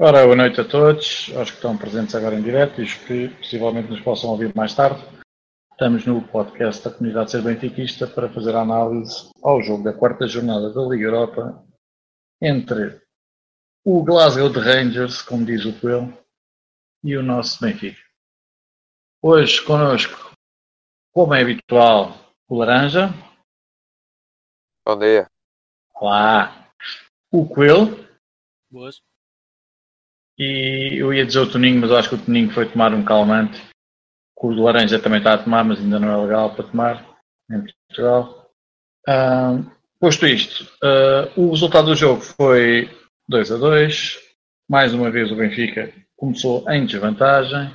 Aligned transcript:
Ora, 0.00 0.22
boa 0.22 0.36
noite 0.36 0.60
a 0.60 0.64
todos, 0.64 1.28
aos 1.36 1.50
que 1.50 1.56
estão 1.56 1.76
presentes 1.76 2.14
agora 2.14 2.36
em 2.36 2.40
direto 2.40 2.80
e 2.80 2.84
os 2.84 2.94
que 2.94 3.30
possivelmente 3.30 3.90
nos 3.90 4.00
possam 4.00 4.30
ouvir 4.30 4.54
mais 4.54 4.72
tarde. 4.72 5.02
Estamos 5.72 6.06
no 6.06 6.22
podcast 6.22 6.84
da 6.84 6.94
Comunidade 6.94 7.32
Ser 7.32 7.42
Benfiquista 7.42 8.06
para 8.06 8.32
fazer 8.32 8.54
a 8.54 8.60
análise 8.60 9.28
ao 9.42 9.60
jogo 9.60 9.82
da 9.82 9.92
quarta 9.92 10.28
jornada 10.28 10.72
da 10.72 10.82
Liga 10.82 11.06
Europa 11.06 11.66
entre 12.40 13.02
o 13.84 14.04
Glasgow 14.04 14.48
de 14.48 14.60
Rangers, 14.60 15.20
como 15.20 15.44
diz 15.44 15.64
o 15.64 15.76
Coelho, 15.80 16.16
e 17.02 17.16
o 17.16 17.22
nosso 17.24 17.60
Benfica. 17.60 18.00
Hoje 19.20 19.64
connosco, 19.64 20.32
como 21.12 21.34
é 21.34 21.42
habitual, 21.42 22.32
o 22.48 22.56
Laranja. 22.56 23.08
Bom 24.86 24.96
dia. 24.96 25.28
Olá. 25.92 26.70
O 27.32 27.48
Coelho. 27.48 28.08
Boas. 28.70 29.07
E 30.38 30.98
eu 30.98 31.12
ia 31.12 31.26
dizer 31.26 31.40
o 31.40 31.50
Toninho, 31.50 31.80
mas 31.80 31.90
acho 31.90 32.10
que 32.10 32.14
o 32.14 32.18
Toninho 32.18 32.50
foi 32.50 32.68
tomar 32.68 32.94
um 32.94 33.04
calmante. 33.04 33.60
O 34.36 34.54
do 34.54 34.62
laranja 34.62 35.00
também 35.00 35.18
está 35.18 35.34
a 35.34 35.42
tomar, 35.42 35.64
mas 35.64 35.80
ainda 35.80 35.98
não 35.98 36.10
é 36.12 36.16
legal 36.16 36.54
para 36.54 36.64
tomar 36.64 37.18
em 37.50 37.60
Portugal. 37.60 38.48
Posto 40.00 40.28
isto, 40.28 40.64
uh, 40.84 41.28
o 41.40 41.50
resultado 41.50 41.86
do 41.86 41.96
jogo 41.96 42.20
foi 42.20 42.88
2 43.28 43.50
a 43.50 43.56
2. 43.56 44.16
Mais 44.70 44.94
uma 44.94 45.10
vez 45.10 45.32
o 45.32 45.36
Benfica 45.36 45.92
começou 46.16 46.64
em 46.70 46.86
desvantagem, 46.86 47.74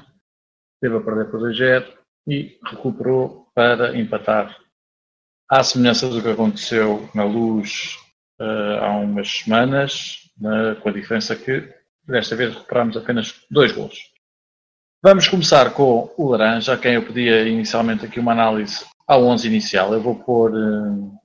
teve 0.82 0.95
a 0.95 1.02
perder 1.02 1.30
por 1.30 1.41
2-0 1.41 1.85
e 2.27 2.57
recuperou 2.63 3.49
para 3.54 3.98
empatar. 3.98 4.57
À 5.52 5.62
semelhança 5.63 6.07
do 6.07 6.21
que 6.21 6.30
aconteceu 6.30 7.09
na 7.13 7.26
luz 7.26 7.98
uh, 8.40 8.80
há 8.82 8.98
umas 8.99 9.30
semanas, 9.30 10.32
com 10.82 10.90
a 10.90 10.93
diferença 10.93 11.35
que 11.35 11.73
Desta 12.05 12.35
vez 12.35 12.53
recuperamos 12.53 12.98
apenas 12.98 13.45
dois 13.49 13.71
gols. 13.71 14.12
Vamos 15.02 15.27
começar 15.27 15.73
com 15.73 16.13
o 16.17 16.29
laranja, 16.29 16.73
a 16.73 16.77
quem 16.77 16.95
eu 16.95 17.05
pedia 17.05 17.48
inicialmente 17.48 18.05
aqui 18.05 18.20
uma 18.20 18.32
análise 18.32 18.85
ao 19.07 19.23
11 19.26 19.48
inicial. 19.48 19.93
Eu 19.93 20.01
vou 20.01 20.15
pôr 20.15 20.54
uh, 20.54 21.20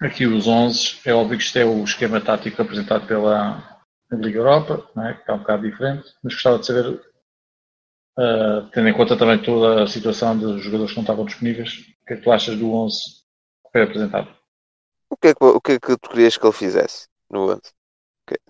aqui 0.00 0.26
os 0.26 0.46
11. 0.46 1.00
É 1.04 1.12
óbvio 1.12 1.38
que 1.38 1.44
isto 1.44 1.58
é 1.58 1.64
o 1.64 1.84
esquema 1.84 2.20
tático 2.20 2.60
apresentado 2.60 3.06
pela 3.06 3.82
Liga 4.10 4.38
Europa, 4.38 4.86
é? 5.02 5.14
que 5.14 5.30
é 5.30 5.34
um 5.34 5.38
bocado 5.38 5.62
diferente, 5.62 6.14
mas 6.22 6.34
gostava 6.34 6.58
de 6.58 6.66
saber, 6.66 6.86
uh, 8.18 8.70
tendo 8.72 8.88
em 8.88 8.94
conta 8.94 9.16
também 9.16 9.42
toda 9.42 9.84
a 9.84 9.86
situação 9.86 10.36
dos 10.36 10.62
jogadores 10.62 10.92
que 10.92 10.96
não 10.96 11.02
estavam 11.02 11.24
disponíveis, 11.24 11.78
o 12.02 12.06
que 12.06 12.14
é 12.14 12.16
que 12.16 12.22
tu 12.22 12.32
achas 12.32 12.58
do 12.58 12.72
11 12.72 12.96
que 13.64 13.72
foi 13.72 13.82
apresentado? 13.82 14.28
O 15.08 15.16
que, 15.16 15.28
é 15.28 15.34
que, 15.34 15.44
o 15.44 15.60
que 15.60 15.72
é 15.72 15.80
que 15.80 15.96
tu 15.96 16.10
querias 16.10 16.36
que 16.36 16.46
ele 16.46 16.52
fizesse 16.52 17.06
no 17.30 17.50
11? 17.52 17.60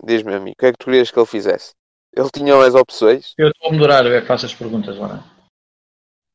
Diz-me 0.03 0.33
a 0.33 0.39
mim, 0.39 0.51
o 0.51 0.55
que 0.55 0.65
é 0.65 0.71
que 0.71 0.77
tu 0.77 0.85
querias 0.85 1.11
que 1.11 1.19
ele 1.19 1.25
fizesse? 1.25 1.73
Ele 2.15 2.29
tinha 2.29 2.55
mais 2.55 2.75
opções? 2.75 3.33
Eu 3.37 3.49
estou 3.49 3.69
a 3.69 3.73
moderar, 3.73 4.05
eu 4.05 4.15
é 4.15 4.21
que 4.21 4.27
faço 4.27 4.45
as 4.45 4.53
perguntas, 4.53 4.95
não 4.97 5.15
é? 5.15 5.23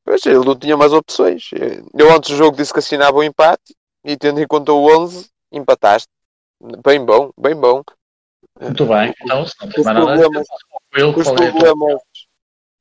Pois, 0.05 0.25
ele 0.25 0.45
não 0.45 0.59
tinha 0.59 0.77
mais 0.77 0.93
opções. 0.93 1.51
Eu 1.95 2.11
antes 2.11 2.31
do 2.31 2.37
jogo 2.37 2.57
disse 2.57 2.73
que 2.73 2.79
assinava 2.79 3.17
o 3.17 3.21
um 3.21 3.23
empate 3.23 3.77
e 4.05 4.17
tendo 4.17 4.41
em 4.41 4.47
conta 4.47 4.73
o 4.73 5.03
11, 5.03 5.29
empataste. 5.53 6.09
Bem 6.83 7.05
bom, 7.05 7.31
bem 7.39 7.55
bom. 7.55 7.83
Muito 8.61 8.87
bem, 8.87 9.15
então 9.23 9.47
se 9.47 9.55
não 9.61 9.69
tem 9.69 9.85
mais 9.85 9.99
nada 9.99 10.07
problemas, 10.07 10.47
eu, 10.97 11.13
com, 11.13 11.21
os 11.21 11.31
problemas, 11.31 12.01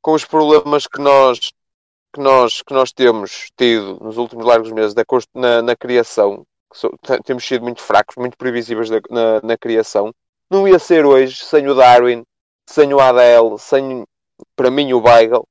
com 0.01 0.13
os 0.13 0.25
problemas 0.25 0.87
que 0.87 0.99
nós, 0.99 1.51
que, 2.13 2.19
nós, 2.19 2.61
que 2.63 2.73
nós 2.73 2.91
temos 2.91 3.51
tido 3.55 3.99
nos 4.01 4.17
últimos 4.17 4.43
largos 4.43 4.71
meses 4.71 4.95
da, 4.95 5.03
na, 5.35 5.61
na 5.61 5.75
criação, 5.75 6.43
so, 6.73 6.89
temos 7.23 7.45
sido 7.45 7.61
muito 7.61 7.81
fracos, 7.81 8.15
muito 8.15 8.37
previsíveis 8.37 8.89
na, 8.89 9.41
na 9.43 9.57
criação, 9.57 10.11
não 10.49 10.67
ia 10.67 10.79
ser 10.79 11.05
hoje 11.05 11.43
sem 11.43 11.67
o 11.67 11.75
Darwin, 11.75 12.23
sem 12.65 12.93
o 12.93 12.99
Adel, 12.99 13.57
sem, 13.57 14.05
para 14.55 14.71
mim, 14.71 14.93
o 14.93 15.01
Weigl, 15.01 15.47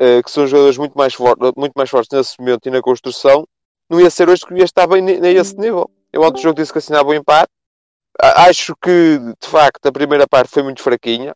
uh, 0.00 0.22
que 0.22 0.30
são 0.30 0.46
jogadores 0.46 0.78
muito 0.78 0.96
mais, 0.96 1.16
muito 1.56 1.72
mais 1.74 1.90
fortes 1.90 2.16
nesse 2.16 2.38
momento 2.38 2.66
e 2.66 2.70
na 2.70 2.80
construção. 2.80 3.46
Não 3.88 4.00
ia 4.00 4.10
ser 4.10 4.28
hoje 4.28 4.46
que 4.46 4.54
ia 4.54 4.64
estar 4.64 4.86
bem 4.86 5.02
nesse 5.02 5.58
nível. 5.58 5.90
Eu 6.12 6.22
ontem 6.22 6.42
jogo 6.42 6.56
disse 6.56 6.72
que 6.72 6.78
assinava 6.78 7.08
o 7.08 7.12
um 7.12 7.14
empate. 7.14 7.50
Acho 8.20 8.74
que, 8.76 9.18
de 9.40 9.48
facto, 9.48 9.86
a 9.86 9.92
primeira 9.92 10.26
parte 10.26 10.50
foi 10.50 10.62
muito 10.62 10.82
fraquinha. 10.82 11.34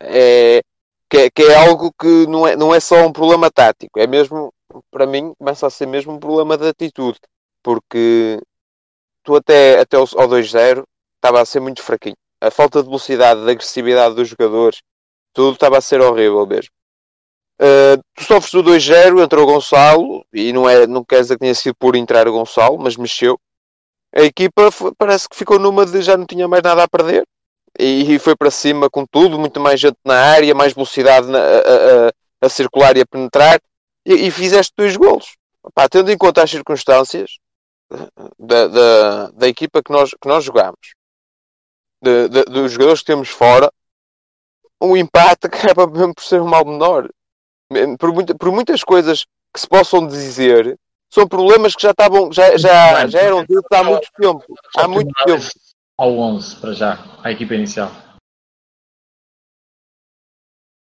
É, 0.00 0.62
que, 1.10 1.16
é, 1.18 1.30
que 1.30 1.42
é 1.42 1.56
algo 1.56 1.92
que 1.98 2.26
não 2.26 2.46
é, 2.46 2.54
não 2.54 2.74
é 2.74 2.78
só 2.80 3.06
um 3.06 3.12
problema 3.12 3.50
tático, 3.50 3.98
é 3.98 4.06
mesmo, 4.06 4.52
para 4.90 5.06
mim, 5.06 5.34
começa 5.38 5.66
a 5.66 5.70
ser 5.70 5.86
mesmo 5.86 6.12
um 6.12 6.20
problema 6.20 6.56
de 6.56 6.68
atitude, 6.68 7.18
porque 7.62 8.38
tu 9.24 9.34
até, 9.34 9.80
até 9.80 9.96
ao 9.96 10.04
2-0 10.06 10.84
estava 11.20 11.40
a 11.40 11.44
ser 11.44 11.60
muito 11.60 11.82
fraquinho. 11.82 12.16
A 12.40 12.50
falta 12.50 12.80
de 12.80 12.86
velocidade, 12.86 13.44
de 13.44 13.50
agressividade 13.50 14.14
dos 14.14 14.28
jogadores, 14.28 14.80
tudo 15.34 15.52
estava 15.54 15.78
a 15.78 15.80
ser 15.80 16.00
horrível 16.00 16.46
mesmo. 16.46 16.70
Uh, 17.60 18.02
tu 18.14 18.24
sofres 18.24 18.52
do 18.52 18.64
2-0, 18.64 19.22
entrou 19.22 19.44
o 19.44 19.52
Gonçalo, 19.52 20.24
e 20.32 20.50
não, 20.52 20.68
é, 20.68 20.86
não 20.86 21.04
quer 21.04 21.20
dizer 21.20 21.34
que 21.34 21.40
tenha 21.40 21.54
sido 21.54 21.74
por 21.78 21.94
entrar 21.94 22.26
o 22.26 22.32
Gonçalo, 22.32 22.78
mas 22.78 22.96
mexeu. 22.96 23.38
A 24.14 24.22
equipa 24.22 24.70
parece 24.96 25.28
que 25.28 25.36
ficou 25.36 25.58
numa 25.58 25.84
de 25.84 26.00
já 26.02 26.16
não 26.16 26.24
tinha 26.26 26.48
mais 26.48 26.62
nada 26.62 26.82
a 26.82 26.88
perder 26.88 27.24
e, 27.78 28.14
e 28.14 28.18
foi 28.18 28.34
para 28.34 28.50
cima 28.50 28.90
com 28.90 29.06
tudo, 29.06 29.38
muito 29.38 29.60
mais 29.60 29.78
gente 29.78 29.98
na 30.04 30.14
área, 30.14 30.54
mais 30.54 30.72
velocidade 30.72 31.28
na, 31.28 31.38
a, 31.38 32.08
a, 32.08 32.12
a, 32.42 32.48
circular 32.48 32.96
e 32.96 33.02
a 33.02 33.06
penetrar, 33.06 33.60
e, 34.04 34.14
e 34.26 34.30
fizeste 34.30 34.72
dois 34.76 34.96
golos. 34.96 35.36
Pá, 35.74 35.88
tendo 35.88 36.10
em 36.10 36.18
conta 36.18 36.42
as 36.42 36.50
circunstâncias 36.50 37.38
da, 38.38 38.66
da, 38.66 39.30
da 39.30 39.48
equipa 39.48 39.82
que 39.82 39.92
nós, 39.92 40.10
que 40.10 40.28
nós 40.28 40.44
jogámos, 40.44 40.94
de, 42.02 42.28
de, 42.28 42.44
dos 42.44 42.72
jogadores 42.72 43.00
que 43.00 43.06
temos 43.06 43.28
fora, 43.28 43.70
o 44.80 44.96
empate 44.96 45.46
acaba 45.48 45.86
mesmo 45.86 46.14
por 46.14 46.24
ser 46.24 46.40
um 46.40 46.48
mal 46.48 46.64
menor. 46.64 47.08
Por, 47.98 48.12
muita, 48.12 48.34
por 48.34 48.50
muitas 48.50 48.82
coisas 48.82 49.24
que 49.54 49.60
se 49.60 49.68
possam 49.68 50.06
dizer, 50.06 50.76
são 51.12 51.26
problemas 51.26 51.74
que 51.74 51.82
já 51.82 51.90
estavam, 51.90 52.32
já, 52.32 52.56
já, 52.56 53.06
já 53.06 53.20
eram 53.20 53.44
ditos 53.44 53.64
há 53.72 53.84
muito 53.84 54.08
tempo. 54.18 54.44
Há 54.76 54.88
muito 54.88 55.12
tempo. 55.24 55.44
Ao 55.96 56.16
11, 56.18 56.56
para 56.56 56.72
já, 56.72 57.18
a 57.22 57.30
equipa 57.30 57.54
inicial. 57.54 57.90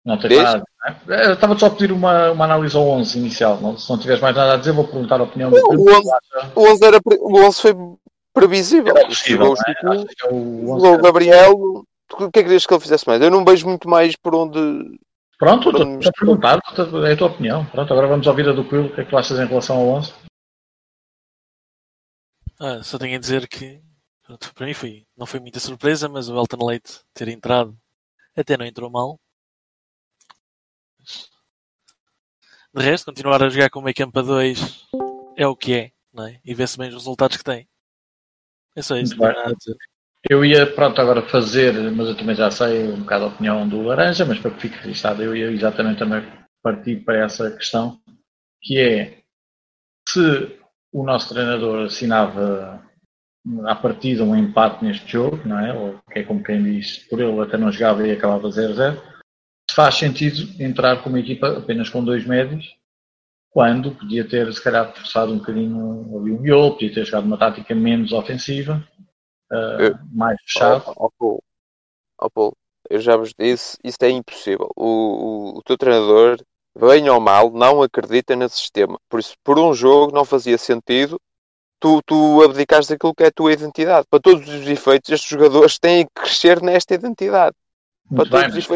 Não 0.05 0.19
tem 0.19 0.43
nada. 0.43 0.65
É? 1.09 1.29
Eu 1.29 1.35
estava 1.35 1.57
só 1.57 1.67
a 1.67 1.71
pedir 1.71 1.93
uma, 1.93 2.33
uma 2.33 2.45
análise 2.45 2.77
ao 2.77 2.89
11 2.89 3.19
inicial. 3.19 3.61
Não, 3.61 3.79
se 3.79 3.89
não 3.89 3.99
tiveres 3.99 4.21
mais 4.21 4.35
nada 4.35 4.55
a 4.55 4.57
dizer, 4.57 4.73
vou 4.73 4.87
perguntar 4.87 5.21
a 5.21 5.25
opinião 5.25 5.51
do 5.51 5.57
o 5.57 5.91
11, 5.91 6.09
o 6.57 6.73
11, 6.73 6.85
era, 6.85 7.01
o 7.05 7.39
11 7.41 7.63
foi 7.63 7.75
previsível. 8.33 8.95
Chegou 9.11 9.55
é? 9.55 10.33
o, 10.33 10.95
o 10.95 10.99
Gabriel, 10.99 11.53
o 11.55 11.85
que 12.17 12.25
é 12.25 12.31
que 12.31 12.43
querias 12.43 12.67
que 12.67 12.75
ele 12.75 12.81
fizesse 12.81 13.07
mais? 13.07 13.21
Eu 13.21 13.31
não 13.31 13.45
vejo 13.45 13.67
muito 13.67 13.89
mais 13.89 14.17
por 14.17 14.35
onde. 14.35 14.99
Pronto, 15.39 15.71
estou 15.71 16.09
a 16.09 16.13
perguntar, 16.13 16.61
é 17.07 17.13
a 17.13 17.17
tua 17.17 17.29
opinião. 17.29 17.65
Pronto, 17.67 17.93
agora 17.93 18.07
vamos 18.07 18.27
ouvir 18.27 18.49
a 18.49 18.53
do 18.53 18.65
Quill, 18.65 18.87
o 18.87 18.95
que 18.95 19.01
é 19.01 19.05
que 19.05 19.11
tu 19.11 19.17
achas 19.17 19.39
em 19.39 19.47
relação 19.47 19.77
ao 19.77 19.89
11? 19.89 20.13
Ah, 22.61 22.83
só 22.83 22.97
tenho 22.97 23.17
a 23.17 23.21
dizer 23.21 23.49
que 23.49 23.83
pronto, 24.25 24.55
para 24.55 24.67
mim 24.67 24.75
foi, 24.75 25.05
não 25.17 25.27
foi 25.27 25.41
muita 25.41 25.59
surpresa, 25.59 26.09
mas 26.09 26.29
o 26.29 26.37
Elton 26.37 26.65
Leite 26.65 27.01
ter 27.13 27.27
entrado 27.27 27.77
até 28.37 28.57
não 28.57 28.65
entrou 28.65 28.89
mal. 28.89 29.19
De 32.75 32.83
resto, 32.83 33.07
continuar 33.07 33.43
a 33.43 33.49
jogar 33.49 33.69
com 33.69 33.81
o 33.81 33.83
meio 33.83 33.95
campo 33.95 34.19
a 34.19 34.23
2 34.23 34.87
é 35.37 35.47
o 35.47 35.57
que 35.57 35.75
é, 35.75 35.93
não 36.13 36.27
é? 36.27 36.41
e 36.45 36.55
vê-se 36.55 36.79
bem 36.79 36.89
os 36.89 36.95
resultados 36.95 37.37
que 37.37 37.45
tem. 37.45 37.69
É 38.77 38.83
só 38.83 38.97
isso. 38.97 39.17
Eu 40.29 40.45
ia, 40.45 40.73
pronto, 40.73 41.01
agora 41.01 41.21
fazer, 41.23 41.73
mas 41.91 42.09
eu 42.09 42.17
também 42.17 42.37
já 42.37 42.51
sei 42.51 42.85
um 42.85 43.01
bocado 43.01 43.25
a 43.25 43.29
opinião 43.29 43.69
do 43.69 43.83
Laranja, 43.83 44.25
mas 44.25 44.39
para 44.39 44.53
que 44.53 44.61
fique 44.61 44.79
registado, 44.79 45.23
eu 45.23 45.35
ia 45.35 45.51
exatamente 45.51 45.99
também 45.99 46.23
partir 46.63 46.97
para 47.05 47.25
essa 47.25 47.51
questão, 47.51 47.99
que 48.63 48.79
é 48.79 49.19
se 50.09 50.59
o 50.93 51.03
nosso 51.03 51.29
treinador 51.29 51.87
assinava 51.87 52.87
à 53.65 53.75
partida 53.75 54.23
um 54.23 54.37
empate 54.37 54.85
neste 54.85 55.11
jogo, 55.11 55.41
não 55.45 55.59
é? 55.59 55.75
Ou 55.75 55.99
que 56.13 56.21
é 56.21 56.23
como 56.23 56.43
quem 56.43 56.63
diz, 56.63 56.99
por 57.09 57.21
ele 57.21 57.41
até 57.41 57.57
não 57.57 57.73
jogava 57.73 58.07
e 58.07 58.13
acabava 58.13 58.49
0-0, 58.49 59.03
faz 59.73 59.97
sentido 59.97 60.63
entrar 60.63 61.03
com 61.03 61.09
uma 61.09 61.19
equipa 61.19 61.59
apenas 61.59 61.91
com 61.91 62.05
dois 62.05 62.25
médios 62.25 62.77
quando 63.53 63.95
podia 63.95 64.27
ter, 64.27 64.53
se 64.53 64.63
calhar, 64.63 64.95
forçado 64.95 65.33
um 65.33 65.39
bocadinho 65.39 66.19
ali 66.19 66.33
o 66.33 66.41
miolo, 66.41 66.73
podia 66.73 66.95
ter 66.95 67.05
jogado 67.05 67.27
uma 67.27 67.39
tática 67.39 67.75
menos 67.75 68.13
ofensiva, 68.13 68.83
uh, 69.53 69.99
mais 70.11 70.41
fechado. 70.43 70.85
Oh, 70.97 71.11
oh, 71.21 71.39
oh, 72.19 72.31
Paulo, 72.31 72.57
eu 72.89 72.99
já 72.99 73.17
vos 73.17 73.35
disse, 73.39 73.77
isso 73.85 73.99
é 74.01 74.11
impossível. 74.11 74.71
O, 74.75 74.87
o, 74.87 75.59
o 75.59 75.63
teu 75.63 75.77
treinador, 75.77 76.39
bem 76.79 77.09
ou 77.11 77.21
mal, 77.21 77.51
não 77.51 77.83
acredita 77.83 78.35
nesse 78.35 78.57
sistema. 78.57 78.99
Por 79.09 79.21
isso, 79.21 79.35
por 79.45 79.59
um 79.59 79.75
jogo, 79.75 80.15
não 80.15 80.25
fazia 80.25 80.57
sentido 80.57 81.21
tu, 81.83 82.01
tu 82.07 82.43
abdicares 82.43 82.87
daquilo 82.87 83.15
que 83.15 83.25
é 83.25 83.27
a 83.27 83.33
tua 83.33 83.53
identidade. 83.53 84.07
Para 84.09 84.21
todos 84.21 84.49
os 84.49 84.67
efeitos, 84.69 85.11
estes 85.11 85.29
jogadores 85.29 85.79
têm 85.79 86.07
que 86.07 86.23
crescer 86.23 86.63
nesta 86.63 86.95
identidade. 86.95 87.57
Muito 88.11 88.31
para 88.31 88.49
isso 88.49 88.69
que 88.69 88.75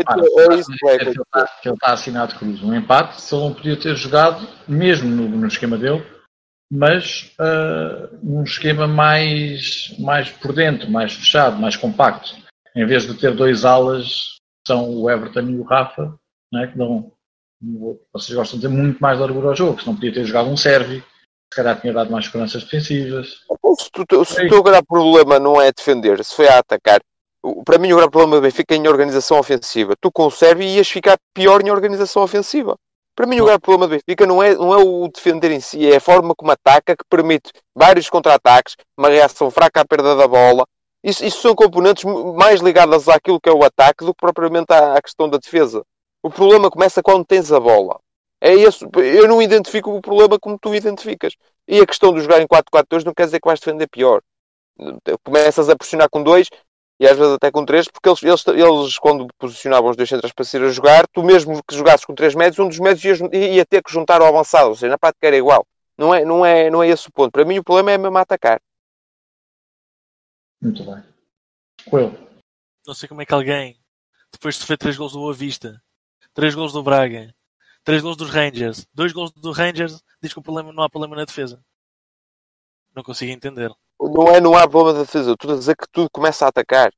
é. 0.88 0.98
Que 0.98 1.04
ele, 1.04 1.10
está, 1.10 1.50
ele 1.64 1.74
está 1.74 1.92
assinado 1.92 2.34
cruz. 2.36 2.62
Um 2.62 2.74
empate, 2.74 3.20
se 3.20 3.34
ele 3.34 3.44
não 3.44 3.54
podia 3.54 3.76
ter 3.76 3.94
jogado, 3.96 4.48
mesmo 4.66 5.08
no, 5.08 5.28
no 5.28 5.46
esquema 5.46 5.76
dele, 5.76 6.04
mas 6.70 7.32
uh, 7.38 8.18
num 8.22 8.42
esquema 8.42 8.86
mais, 8.86 9.94
mais 9.98 10.30
por 10.30 10.52
dentro, 10.52 10.90
mais 10.90 11.12
fechado, 11.12 11.58
mais 11.58 11.76
compacto. 11.76 12.34
em 12.74 12.86
vez 12.86 13.06
de 13.06 13.14
ter 13.14 13.34
dois 13.34 13.64
alas, 13.64 14.36
são 14.66 14.90
o 14.90 15.10
Everton 15.10 15.40
e 15.40 15.58
o 15.58 15.62
Rafa, 15.62 16.14
né, 16.52 16.66
que 16.66 16.76
dão, 16.76 17.12
vocês 18.12 18.36
gostam 18.36 18.58
de 18.58 18.66
ter 18.66 18.72
muito 18.72 18.98
mais 18.98 19.18
largura 19.18 19.48
ao 19.48 19.56
jogo, 19.56 19.80
se 19.80 19.86
não 19.86 19.94
podia 19.94 20.12
ter 20.12 20.24
jogado 20.24 20.48
um 20.48 20.56
Servi, 20.56 21.00
se 21.52 21.56
calhar 21.56 21.80
tinha 21.80 21.92
dado 21.92 22.10
mais 22.10 22.26
seguranças 22.26 22.64
defensivas. 22.64 23.28
Se, 23.78 23.90
tu, 23.92 24.24
se 24.24 24.44
o 24.44 24.48
teu 24.48 24.62
grande 24.62 24.86
problema 24.86 25.38
não 25.38 25.60
é 25.60 25.70
defender, 25.70 26.22
se 26.24 26.34
foi 26.34 26.48
a 26.48 26.58
atacar, 26.58 27.00
para 27.64 27.78
mim 27.78 27.92
o 27.92 27.96
grande 27.96 28.10
problema 28.10 28.36
do 28.36 28.42
Benfica 28.42 28.74
é 28.74 28.78
em 28.78 28.88
organização 28.88 29.38
ofensiva. 29.38 29.94
Tu 30.00 30.10
com 30.10 30.26
o 30.26 30.30
Servi 30.30 30.66
ias 30.76 30.88
ficar 30.88 31.18
pior 31.34 31.64
em 31.64 31.70
organização 31.70 32.22
ofensiva. 32.22 32.76
Para 33.16 33.26
mim, 33.26 33.40
o 33.40 33.46
grande 33.46 33.60
problema 33.60 33.86
do 33.86 33.90
Benfica 33.92 34.26
não 34.26 34.42
é, 34.42 34.54
não 34.54 34.74
é 34.74 34.76
o 34.76 35.08
defender 35.08 35.50
em 35.50 35.58
si, 35.58 35.90
é 35.90 35.96
a 35.96 36.00
forma 36.00 36.34
como 36.34 36.52
ataca, 36.52 36.94
que 36.94 37.04
permite 37.08 37.50
vários 37.74 38.10
contra-ataques, 38.10 38.76
uma 38.94 39.08
reação 39.08 39.50
fraca 39.50 39.80
à 39.80 39.84
perda 39.86 40.14
da 40.14 40.28
bola. 40.28 40.66
Isso, 41.02 41.24
isso 41.24 41.40
são 41.40 41.54
componentes 41.54 42.04
mais 42.36 42.60
ligadas 42.60 43.08
àquilo 43.08 43.40
que 43.40 43.48
é 43.48 43.52
o 43.52 43.64
ataque 43.64 44.04
do 44.04 44.12
que 44.12 44.20
propriamente 44.20 44.70
à, 44.70 44.96
à 44.96 45.00
questão 45.00 45.30
da 45.30 45.38
defesa. 45.38 45.82
O 46.22 46.28
problema 46.28 46.70
começa 46.70 47.02
quando 47.02 47.24
tens 47.24 47.50
a 47.50 47.58
bola. 47.58 47.98
É 48.38 48.52
esse, 48.52 48.86
eu 48.96 49.26
não 49.26 49.40
identifico 49.40 49.96
o 49.96 50.02
problema 50.02 50.38
como 50.38 50.58
tu 50.58 50.74
identificas. 50.74 51.34
E 51.66 51.80
a 51.80 51.86
questão 51.86 52.12
de 52.12 52.20
jogar 52.20 52.42
em 52.42 52.46
4-4-2 52.46 53.04
não 53.04 53.14
quer 53.14 53.24
dizer 53.24 53.40
que 53.40 53.48
vais 53.48 53.60
defender 53.60 53.88
pior. 53.88 54.20
Começas 55.24 55.70
a 55.70 55.76
pressionar 55.76 56.10
com 56.10 56.22
dois, 56.22 56.50
e 56.98 57.06
às 57.06 57.16
vezes 57.16 57.34
até 57.34 57.50
com 57.50 57.64
três, 57.64 57.88
porque 57.88 58.08
eles, 58.08 58.22
eles, 58.22 58.46
eles 58.46 58.98
quando 58.98 59.26
posicionavam 59.38 59.90
os 59.90 59.96
dois 59.96 60.08
centros 60.08 60.32
para 60.32 60.44
sair 60.44 60.64
a 60.64 60.68
jogar, 60.70 61.06
tu 61.08 61.22
mesmo 61.22 61.62
que 61.62 61.76
jogasses 61.76 62.04
com 62.04 62.14
três 62.14 62.34
médios, 62.34 62.58
um 62.58 62.68
dos 62.68 62.78
médios 62.78 63.20
ia, 63.20 63.48
ia 63.54 63.66
ter 63.66 63.82
que 63.82 63.92
juntar 63.92 64.20
ao 64.20 64.28
avançado, 64.28 64.70
ou 64.70 64.74
seja, 64.74 64.90
na 64.90 64.98
prática 64.98 65.26
era 65.26 65.36
igual. 65.36 65.66
Não 65.96 66.14
é, 66.14 66.24
não, 66.24 66.44
é, 66.44 66.70
não 66.70 66.82
é 66.82 66.88
esse 66.88 67.08
o 67.08 67.12
ponto. 67.12 67.32
Para 67.32 67.44
mim 67.44 67.58
o 67.58 67.64
problema 67.64 67.92
é 67.92 67.98
mesmo 67.98 68.16
atacar. 68.18 68.60
Muito 70.60 70.84
bem. 70.84 71.02
Coelho. 71.88 72.26
Não 72.86 72.94
sei 72.94 73.08
como 73.08 73.20
é 73.22 73.26
que 73.26 73.34
alguém, 73.34 73.78
depois 74.32 74.54
de 74.54 74.60
sofrer 74.60 74.78
três 74.78 74.96
gols 74.96 75.12
do 75.12 75.18
Boa 75.18 75.34
Vista, 75.34 75.82
três 76.32 76.54
gols 76.54 76.72
do 76.72 76.82
Braga, 76.82 77.34
três 77.84 78.02
gols 78.02 78.16
dos 78.16 78.30
Rangers, 78.30 78.86
dois 78.92 79.12
gols 79.12 79.32
do 79.32 79.52
Rangers, 79.52 80.02
diz 80.22 80.32
que 80.32 80.38
o 80.38 80.42
problema, 80.42 80.72
não 80.72 80.82
há 80.82 80.88
problema 80.88 81.16
na 81.16 81.24
defesa. 81.24 81.62
Não 82.94 83.02
consigo 83.02 83.32
entender. 83.32 83.70
Não 84.00 84.28
é, 84.28 84.40
não 84.40 84.54
há 84.56 84.66
da 84.66 85.00
defesa. 85.00 85.32
Estou 85.32 85.52
a 85.52 85.56
dizer 85.56 85.76
que 85.76 85.86
tudo 85.90 86.10
começa 86.10 86.44
a 86.44 86.48
atacar. 86.48 86.92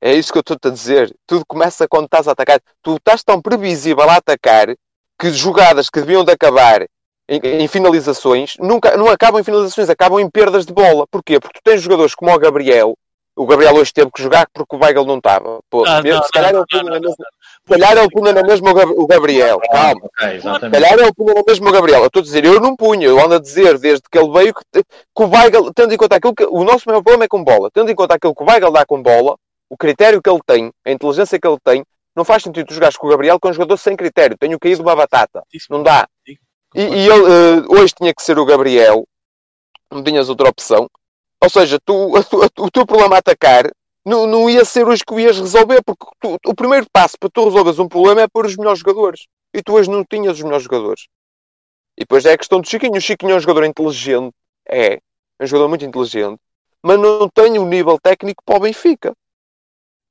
É 0.00 0.12
isso 0.12 0.32
que 0.32 0.38
eu 0.38 0.40
estou 0.40 0.58
a 0.70 0.72
dizer. 0.72 1.14
Tudo 1.26 1.44
começa 1.46 1.88
quando 1.88 2.04
estás 2.04 2.28
a 2.28 2.32
atacar. 2.32 2.60
Tu 2.82 2.96
estás 2.96 3.22
tão 3.22 3.40
previsível 3.40 4.08
a 4.08 4.16
atacar 4.16 4.76
que 5.18 5.30
jogadas 5.32 5.88
que 5.88 6.00
deviam 6.00 6.24
de 6.24 6.32
acabar 6.32 6.86
em, 7.28 7.40
em, 7.42 7.68
finalizações 7.68 8.54
nunca, 8.58 8.96
não 8.96 9.08
acabam 9.08 9.40
em 9.40 9.44
finalizações, 9.44 9.88
acabam 9.88 10.20
em 10.20 10.28
perdas 10.28 10.66
de 10.66 10.72
bola. 10.72 11.06
Porquê? 11.06 11.40
Porque 11.40 11.58
tu 11.58 11.62
tens 11.64 11.82
jogadores 11.82 12.14
como 12.14 12.32
o 12.32 12.38
Gabriel. 12.38 12.96
O 13.36 13.46
Gabriel 13.46 13.74
hoje 13.74 13.92
teve 13.92 14.10
que 14.12 14.22
jogar 14.22 14.46
porque 14.52 14.76
o 14.76 14.78
Weigl 14.78 15.04
não 15.04 15.18
estava. 15.18 15.58
Pô, 15.68 15.84
ah, 15.84 16.00
se 16.00 16.32
calhar 16.32 16.54
ele 16.54 16.64
punha 16.70 16.84
na 16.84 17.00
mesma, 17.00 17.26
calhar 17.68 17.96
ele 17.96 18.08
punha 18.10 18.32
na 18.32 18.42
mesma 18.42 18.70
o 18.70 19.06
Gabriel. 19.06 19.60
Calma. 19.72 20.00
Okay, 20.04 20.40
se 20.40 20.70
calhar 20.70 20.92
ele 20.92 21.12
punha 21.12 21.34
na 21.34 21.42
mesma 21.44 21.68
o 21.68 21.72
Gabriel. 21.72 22.00
Eu 22.00 22.06
estou 22.06 22.20
a 22.20 22.22
dizer, 22.22 22.44
eu 22.44 22.60
não 22.60 22.76
punha. 22.76 23.08
Eu 23.08 23.18
ando 23.18 23.34
a 23.34 23.40
dizer 23.40 23.76
desde 23.78 24.02
que 24.08 24.16
ele 24.16 24.30
veio 24.32 24.54
que, 24.54 24.82
que 24.82 25.22
o 25.22 25.28
Weigl, 25.28 25.72
tendo 25.74 25.92
em 25.92 25.96
conta 25.96 26.16
aquilo 26.16 26.34
que. 26.34 26.44
O 26.44 26.62
nosso 26.62 26.84
maior 26.86 27.02
problema 27.02 27.24
é 27.24 27.28
com 27.28 27.42
bola. 27.42 27.70
Tendo 27.72 27.90
em 27.90 27.94
conta 27.94 28.14
aquilo 28.14 28.34
que 28.34 28.42
o 28.42 28.46
Weigl 28.46 28.70
dá 28.70 28.86
com 28.86 29.02
bola, 29.02 29.36
o 29.68 29.76
critério 29.76 30.22
que 30.22 30.30
ele 30.30 30.40
tem, 30.46 30.72
a 30.86 30.92
inteligência 30.92 31.38
que 31.38 31.48
ele 31.48 31.58
tem, 31.64 31.84
não 32.14 32.24
faz 32.24 32.44
sentido 32.44 32.66
tu 32.66 32.74
jogares 32.74 32.96
com 32.96 33.08
o 33.08 33.10
Gabriel 33.10 33.40
com 33.40 33.48
um 33.48 33.52
jogador 33.52 33.76
sem 33.76 33.96
critério. 33.96 34.38
Tenho 34.38 34.58
caído 34.60 34.82
uma 34.82 34.94
batata. 34.94 35.42
Não 35.68 35.82
dá. 35.82 36.06
E, 36.26 36.80
e 36.80 37.08
ele, 37.08 37.22
uh, 37.22 37.72
hoje 37.72 37.94
tinha 37.94 38.14
que 38.14 38.22
ser 38.22 38.38
o 38.38 38.44
Gabriel. 38.44 39.04
Não 39.90 40.02
tinhas 40.02 40.28
outra 40.28 40.48
opção. 40.48 40.88
Ou 41.44 41.50
seja, 41.50 41.78
tu, 41.84 42.16
a, 42.16 42.20
a, 42.20 42.62
o 42.64 42.70
teu 42.70 42.86
problema 42.86 43.16
a 43.16 43.18
atacar 43.18 43.70
não, 44.02 44.26
não 44.26 44.48
ia 44.48 44.64
ser 44.64 44.88
hoje 44.88 45.04
que 45.06 45.12
o 45.12 45.20
ias 45.20 45.38
resolver, 45.38 45.82
porque 45.84 46.06
tu, 46.18 46.38
o 46.46 46.54
primeiro 46.54 46.86
passo 46.90 47.18
para 47.18 47.28
tu 47.28 47.44
resolveres 47.44 47.78
um 47.78 47.86
problema 47.86 48.22
é 48.22 48.28
pôr 48.28 48.46
os 48.46 48.56
melhores 48.56 48.78
jogadores. 48.80 49.26
E 49.52 49.62
tu 49.62 49.74
hoje 49.74 49.90
não 49.90 50.02
tinhas 50.04 50.38
os 50.38 50.42
melhores 50.42 50.64
jogadores. 50.64 51.06
E 51.98 52.00
depois 52.00 52.24
é 52.24 52.32
a 52.32 52.38
questão 52.38 52.62
do 52.62 52.68
Chiquinho. 52.68 52.96
O 52.96 53.00
Chiquinho 53.00 53.32
é 53.32 53.36
um 53.36 53.40
jogador 53.40 53.64
inteligente. 53.64 54.34
É. 54.66 54.94
É 54.94 55.44
um 55.44 55.46
jogador 55.46 55.68
muito 55.68 55.84
inteligente. 55.84 56.40
Mas 56.82 56.98
não 56.98 57.28
tem 57.28 57.58
o 57.58 57.66
nível 57.66 57.98
técnico 58.00 58.42
para 58.42 58.56
o 58.56 58.60
Benfica. 58.60 59.14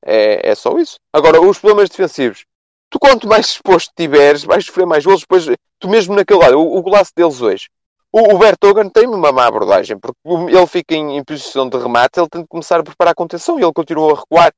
É, 0.06 0.52
é 0.52 0.56
só 0.56 0.78
isso. 0.78 1.00
Agora, 1.12 1.42
os 1.42 1.58
problemas 1.58 1.90
defensivos. 1.90 2.46
Tu 2.92 3.00
quanto 3.00 3.28
mais 3.28 3.48
exposto 3.48 3.92
tiveres, 3.96 4.44
vais 4.44 4.66
sofrer 4.66 4.86
mais 4.86 5.04
golos. 5.04 5.22
Depois, 5.22 5.48
tu 5.80 5.90
mesmo 5.90 6.16
naquele 6.16 6.40
lado, 6.40 6.60
o, 6.60 6.78
o 6.78 6.82
golaço 6.84 7.12
deles 7.16 7.42
hoje. 7.42 7.70
O, 8.16 8.36
o 8.36 8.38
Bertogan 8.38 8.90
tem 8.90 9.08
uma 9.08 9.32
má 9.32 9.48
abordagem, 9.48 9.98
porque 9.98 10.20
ele 10.24 10.68
fica 10.68 10.94
em, 10.94 11.18
em, 11.18 11.24
posição 11.24 11.68
de 11.68 11.76
remate, 11.80 12.20
ele 12.20 12.30
tem 12.30 12.44
de 12.44 12.48
começar 12.48 12.80
a 12.80 12.84
preparar 12.84 13.14
a 13.14 13.16
contenção 13.16 13.60
e 13.60 13.64
ele 13.64 13.74
continua 13.74 14.14
a 14.14 14.20
recuar. 14.20 14.54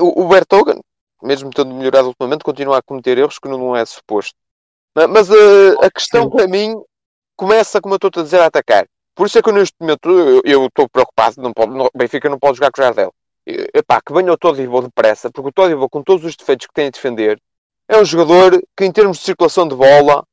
O, 0.00 0.22
o 0.22 0.28
Bertogan, 0.28 0.80
mesmo 1.22 1.50
tendo 1.50 1.74
melhorado 1.74 2.08
ultimamente, 2.08 2.42
continua 2.42 2.78
a 2.78 2.82
cometer 2.82 3.18
erros 3.18 3.38
que 3.38 3.46
não 3.46 3.76
é 3.76 3.84
suposto. 3.84 4.34
Mas 4.94 5.30
a, 5.30 5.34
eh, 5.34 5.86
a 5.86 5.90
questão 5.90 6.30
para 6.30 6.48
mim 6.48 6.74
começa, 7.36 7.78
como 7.78 7.94
eu 7.94 7.96
estou 7.96 8.20
a 8.20 8.24
dizer, 8.24 8.40
a 8.40 8.46
atacar. 8.46 8.86
Por 9.14 9.26
isso 9.26 9.38
é 9.38 9.42
que 9.42 9.50
eu, 9.50 9.52
neste 9.52 9.76
momento 9.78 10.08
eu 10.42 10.66
estou 10.66 10.88
preocupado. 10.88 11.42
Não 11.42 11.52
pode, 11.52 11.72
não, 11.72 11.90
Benfica 11.94 12.30
não 12.30 12.38
pode 12.38 12.56
jogar 12.56 12.72
com 12.72 12.80
o 12.80 12.84
Jardel. 12.84 13.14
Epá, 13.46 14.00
que 14.00 14.14
venha 14.14 14.32
o 14.32 14.38
Todibo 14.38 14.80
depressa, 14.80 15.30
porque 15.30 15.50
o 15.50 15.52
Todibo, 15.52 15.90
com 15.90 16.02
todos 16.02 16.24
os 16.24 16.34
defeitos 16.34 16.66
que 16.66 16.72
tem 16.72 16.86
a 16.86 16.90
defender, 16.90 17.38
é 17.86 17.98
um 17.98 18.04
jogador 18.04 18.62
que, 18.74 18.84
em 18.84 18.92
termos 18.92 19.18
de 19.18 19.24
circulação 19.24 19.68
de 19.68 19.74
bola, 19.74 20.24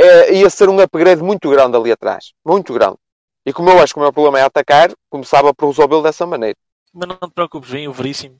é, 0.00 0.34
ia 0.34 0.48
ser 0.50 0.68
um 0.68 0.80
upgrade 0.80 1.22
muito 1.22 1.48
grande 1.50 1.76
ali 1.76 1.92
atrás. 1.92 2.32
Muito 2.44 2.72
grande. 2.72 2.96
E 3.44 3.52
como 3.52 3.70
eu 3.70 3.80
acho 3.80 3.94
que 3.94 4.00
o 4.00 4.02
meu 4.02 4.12
problema 4.12 4.38
é 4.38 4.42
atacar, 4.42 4.90
começava 5.08 5.52
por 5.54 5.68
resolvê-lo 5.68 6.02
dessa 6.02 6.26
maneira. 6.26 6.56
Mas 6.92 7.08
não 7.08 7.16
te 7.16 7.34
preocupes, 7.34 7.70
vem 7.70 7.88
o 7.88 7.92
Veríssimo. 7.92 8.36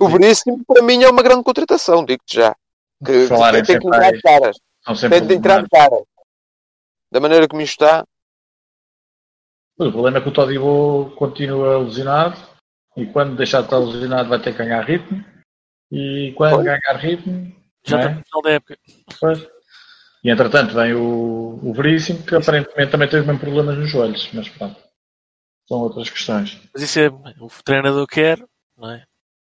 o 0.00 0.08
Veríssimo, 0.08 0.64
para 0.66 0.82
mim, 0.82 1.02
é 1.02 1.08
uma 1.10 1.22
grande 1.22 1.42
contratação, 1.42 2.04
digo-te 2.04 2.36
já. 2.36 2.54
Que, 3.04 3.28
que 3.28 3.62
tem 3.66 3.78
que 3.78 3.86
entrar 3.86 4.12
de 4.12 4.20
caras. 4.22 4.56
Tem 5.10 5.26
de 5.26 5.34
entrar 5.34 5.62
de 5.62 5.68
caras. 5.68 6.02
Da 7.10 7.20
maneira 7.20 7.48
como 7.48 7.62
isto 7.62 7.82
está. 7.82 8.04
O 9.78 9.90
problema 9.92 10.18
é 10.18 10.20
que 10.20 10.28
o 10.28 10.32
Todibo 10.32 11.12
continua 11.16 11.78
lesionado 11.78 12.40
e 12.96 13.06
quando 13.06 13.36
deixar 13.36 13.60
de 13.60 13.66
estar 13.66 13.78
lesionado 13.78 14.28
vai 14.28 14.40
ter 14.40 14.52
que 14.52 14.58
ganhar 14.58 14.82
ritmo. 14.82 15.22
E 15.92 16.32
quando 16.36 16.54
Foi? 16.56 16.64
ganhar 16.64 16.96
ritmo. 16.98 17.54
Já 17.84 17.98
está 17.98 18.10
é? 18.10 18.14
no 18.14 18.24
final 18.24 18.42
da 18.42 18.50
época. 18.52 18.78
Pois. 19.20 19.55
E 20.26 20.30
entretanto 20.30 20.74
vem 20.74 20.92
o, 20.92 21.60
o 21.62 21.72
Veríssimo, 21.72 22.20
que 22.24 22.34
aparentemente 22.34 22.90
também 22.90 23.08
teve 23.08 23.24
mesmo 23.24 23.38
problemas 23.38 23.78
nos 23.78 23.88
joelhos, 23.88 24.28
mas 24.32 24.48
pronto. 24.48 24.76
São 25.68 25.78
outras 25.78 26.10
questões. 26.10 26.60
Mas 26.74 26.82
isso 26.82 26.98
é 26.98 27.08
o 27.08 27.48
treinador 27.64 28.04
quer, 28.08 28.44
não 28.76 28.90
é? 28.90 29.04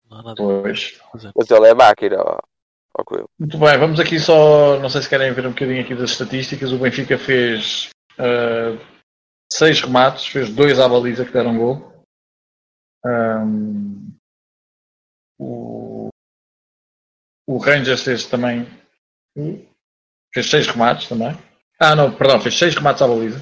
Não 0.04 0.18
há 0.18 0.22
nada 0.22 0.36
pois. 0.36 1.00
Mas 1.34 1.50
ele 1.50 1.68
é 1.68 1.72
máquina, 1.72 2.18
ó. 2.18 2.38
Muito 3.38 3.56
bem, 3.58 3.78
vamos 3.78 3.98
aqui 3.98 4.20
só, 4.20 4.78
não 4.78 4.90
sei 4.90 5.00
se 5.00 5.08
querem 5.08 5.32
ver 5.32 5.46
um 5.46 5.52
bocadinho 5.52 5.80
aqui 5.80 5.94
das 5.94 6.10
estatísticas. 6.10 6.70
O 6.70 6.78
Benfica 6.78 7.16
fez 7.16 7.88
uh, 8.18 8.78
seis 9.50 9.80
remates, 9.80 10.26
fez 10.26 10.54
dois 10.54 10.78
à 10.78 10.86
baliza 10.86 11.24
que 11.24 11.32
deram 11.32 11.56
gol. 11.56 12.04
Um, 13.02 14.14
o, 15.38 16.08
o 17.46 17.56
Rangers 17.56 18.02
fez 18.02 18.26
também 18.26 18.66
Fez 20.36 20.50
seis 20.50 20.66
remates 20.66 21.08
também. 21.08 21.34
Ah, 21.80 21.96
não, 21.96 22.12
perdão, 22.12 22.38
fez 22.38 22.58
seis 22.58 22.74
remates 22.74 23.00
à 23.00 23.08
baliza. 23.08 23.40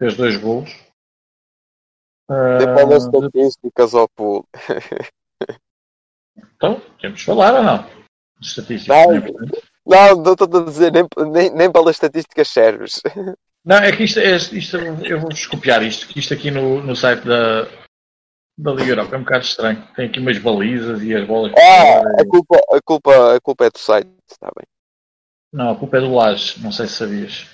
Fez 0.00 0.16
dois 0.16 0.36
gols. 0.36 0.68
Tem 2.28 2.66
uh, 2.66 2.92
as 2.92 3.04
estatísticas 3.04 3.94
ao 3.94 4.08
pulo. 4.08 4.44
então, 6.36 6.82
temos 7.00 7.20
que 7.20 7.24
falar 7.24 7.54
ou 7.54 7.62
não? 7.62 7.88
Estatísticas. 8.42 8.96
Não, 8.96 9.14
é 9.14 9.20
não, 9.86 10.24
não 10.24 10.32
estou 10.32 10.60
a 10.60 10.64
dizer, 10.64 10.90
nem, 10.90 11.06
nem, 11.30 11.50
nem 11.50 11.70
pelas 11.70 11.94
estatísticas 11.94 12.48
serves. 12.48 13.00
Não, 13.64 13.76
é 13.76 13.92
que 13.92 14.02
isto, 14.02 14.18
é, 14.18 14.34
isto 14.34 14.76
eu 15.04 15.20
vou-vos 15.20 15.46
copiar 15.46 15.84
isto, 15.84 16.08
que 16.08 16.18
isto 16.18 16.34
aqui 16.34 16.50
no, 16.50 16.82
no 16.82 16.96
site 16.96 17.24
da, 17.24 17.62
da 18.58 18.72
Liga 18.72 18.90
Europa 18.90 19.14
é 19.14 19.18
um 19.18 19.22
bocado 19.22 19.44
estranho. 19.44 19.86
Tem 19.94 20.08
aqui 20.08 20.18
umas 20.18 20.38
balizas 20.38 21.00
e 21.00 21.14
as 21.14 21.24
bolas. 21.24 21.52
Ah, 21.56 22.00
a 22.20 22.26
culpa, 22.26 22.60
a, 22.72 22.80
culpa, 22.82 23.36
a 23.36 23.40
culpa 23.40 23.66
é 23.66 23.70
do 23.70 23.78
site, 23.78 24.10
está 24.28 24.50
bem. 24.56 24.66
Não, 25.52 25.70
a 25.70 25.78
culpa 25.78 25.98
é 25.98 26.00
do 26.00 26.14
Laje, 26.14 26.62
não 26.62 26.72
sei 26.72 26.86
se 26.86 26.94
sabias. 26.94 27.46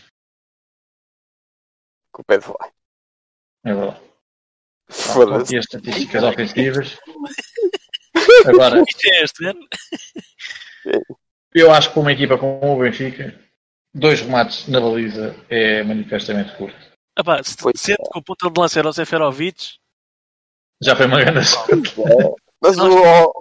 A 2.09 2.17
culpa 2.17 2.35
é 2.35 2.39
do 2.39 2.57
Laje. 2.59 2.73
É 3.65 3.75
verdade. 3.75 4.13
Foda-se. 4.89 5.57
as 5.57 5.65
estatísticas 5.65 6.23
ofensivas. 6.25 6.99
Agora, 8.47 8.79
é 8.81 8.85
eu 11.55 11.71
acho 11.71 11.89
que 11.89 11.95
para 11.95 12.03
uma 12.03 12.13
equipa 12.13 12.39
como 12.39 12.77
o 12.77 12.79
Benfica, 12.79 13.39
dois 13.95 14.21
remates 14.21 14.67
na 14.69 14.81
baliza 14.81 15.37
é 15.49 15.83
manifestamente 15.83 16.57
curto. 16.57 16.93
Epá, 17.19 17.43
se, 17.43 17.57
sendo 17.77 18.11
que 18.11 18.19
o 18.19 18.23
ponto 18.23 18.51
de 18.51 18.61
lança 18.61 18.79
era 18.79 18.89
o 18.89 18.93
Seferovic, 18.93 19.77
já 20.83 20.97
foi 20.97 21.07
uma 21.07 21.21
grande 21.21 21.39
é, 21.39 22.35
Mas 22.61 22.77
o, 22.77 22.89
o, 22.89 23.33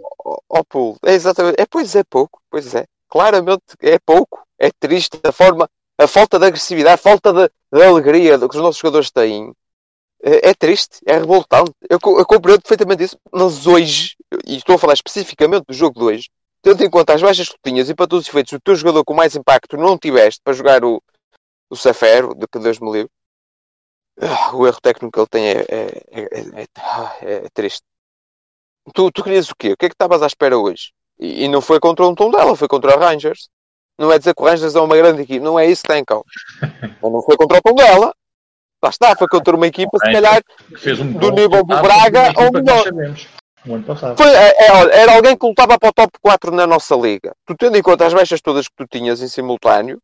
o, 0.49 0.63
o 0.73 0.97
é 1.03 1.13
exatamente, 1.13 1.59
é, 1.59 1.65
pois 1.65 1.95
é 1.95 2.03
pouco, 2.03 2.39
pois 2.51 2.75
é 2.75 2.85
claramente 3.11 3.75
é 3.81 3.99
pouco, 3.99 4.41
é 4.57 4.71
triste 4.71 5.19
a 5.23 5.31
forma, 5.33 5.69
a 5.97 6.07
falta 6.07 6.39
de 6.39 6.45
agressividade, 6.45 6.93
a 6.93 6.97
falta 6.97 7.33
de, 7.33 7.51
de 7.73 7.83
alegria 7.83 8.39
que 8.39 8.45
os 8.45 8.55
nossos 8.55 8.77
jogadores 8.77 9.11
têm. 9.11 9.53
É, 10.23 10.49
é 10.49 10.53
triste, 10.53 10.99
é 11.05 11.17
revoltante. 11.17 11.73
Eu, 11.89 11.99
eu 12.01 12.25
compreendo 12.25 12.61
perfeitamente 12.61 13.03
isso, 13.03 13.17
mas 13.31 13.67
hoje, 13.67 14.15
e 14.45 14.55
estou 14.55 14.75
a 14.75 14.79
falar 14.79 14.93
especificamente 14.93 15.65
do 15.67 15.73
jogo 15.73 15.99
de 15.99 16.05
hoje, 16.05 16.29
tendo 16.61 16.83
em 16.83 16.89
conta 16.89 17.13
as 17.13 17.21
baixas 17.21 17.49
que 17.49 17.57
tinhas 17.63 17.89
e 17.89 17.95
para 17.95 18.07
todos 18.07 18.25
os 18.25 18.29
efeitos, 18.29 18.53
o 18.53 18.59
teu 18.59 18.75
jogador 18.75 19.03
com 19.03 19.13
mais 19.13 19.35
impacto 19.35 19.77
não 19.77 19.97
tiveste 19.97 20.39
para 20.43 20.53
jogar 20.53 20.85
o, 20.85 21.01
o 21.69 21.75
Cefero, 21.75 22.35
de 22.35 22.47
que 22.47 22.59
Deus 22.59 22.79
me 22.79 22.91
livre, 22.91 23.09
ah, 24.21 24.55
o 24.55 24.67
erro 24.67 24.79
técnico 24.79 25.11
que 25.11 25.19
ele 25.19 25.27
tem 25.27 25.47
é, 25.49 25.65
é, 26.11 26.61
é, 26.61 27.45
é 27.45 27.49
triste. 27.53 27.83
Tu, 28.93 29.11
tu 29.11 29.23
querias 29.23 29.49
o 29.49 29.55
quê? 29.55 29.73
O 29.73 29.77
que 29.77 29.85
é 29.85 29.89
que 29.89 29.95
estavas 29.95 30.21
à 30.21 30.27
espera 30.27 30.57
hoje? 30.57 30.93
E, 31.21 31.45
e, 31.45 31.47
não 31.47 31.61
foi 31.61 31.79
contra 31.79 32.05
um 32.07 32.15
tom 32.15 32.31
dela, 32.31 32.55
foi 32.55 32.67
contra 32.67 32.97
o 32.97 32.99
Rangers. 32.99 33.47
Não 33.97 34.11
é 34.11 34.17
dizer 34.17 34.33
que 34.33 34.41
o 34.41 34.45
Rangers 34.45 34.75
é 34.75 34.79
uma 34.81 34.97
grande 34.97 35.21
equipe, 35.21 35.39
não 35.39 35.59
é 35.59 35.67
isso 35.67 35.83
que 35.83 35.89
tem, 35.89 36.03
Cal. 36.03 36.25
não 37.03 37.21
foi 37.21 37.37
contra 37.37 37.59
o 37.59 37.61
tom 37.61 37.75
dela. 37.75 38.11
Lá 38.83 38.89
está, 38.89 39.15
foi 39.15 39.27
contra 39.27 39.55
uma 39.55 39.67
equipa, 39.67 39.95
se 39.99 40.11
calhar, 40.11 40.41
um 40.99 41.13
do 41.13 41.29
nível 41.29 41.63
do 41.63 41.81
Braga 41.81 42.33
ou 42.35 42.51
melhor. 42.51 42.83
Foi, 44.17 44.27
é, 44.27 44.55
é, 44.57 45.01
era 45.01 45.13
alguém 45.13 45.37
que 45.37 45.45
lutava 45.45 45.77
para 45.77 45.89
o 45.89 45.93
top 45.93 46.17
4 46.19 46.51
na 46.51 46.65
nossa 46.65 46.95
liga. 46.95 47.31
Tu 47.45 47.55
tendo 47.55 47.77
em 47.77 47.81
conta 47.83 48.07
as 48.07 48.13
baixas 48.13 48.41
todas 48.41 48.67
que 48.67 48.73
tu 48.75 48.87
tinhas 48.87 49.21
em 49.21 49.27
simultâneo, 49.27 50.01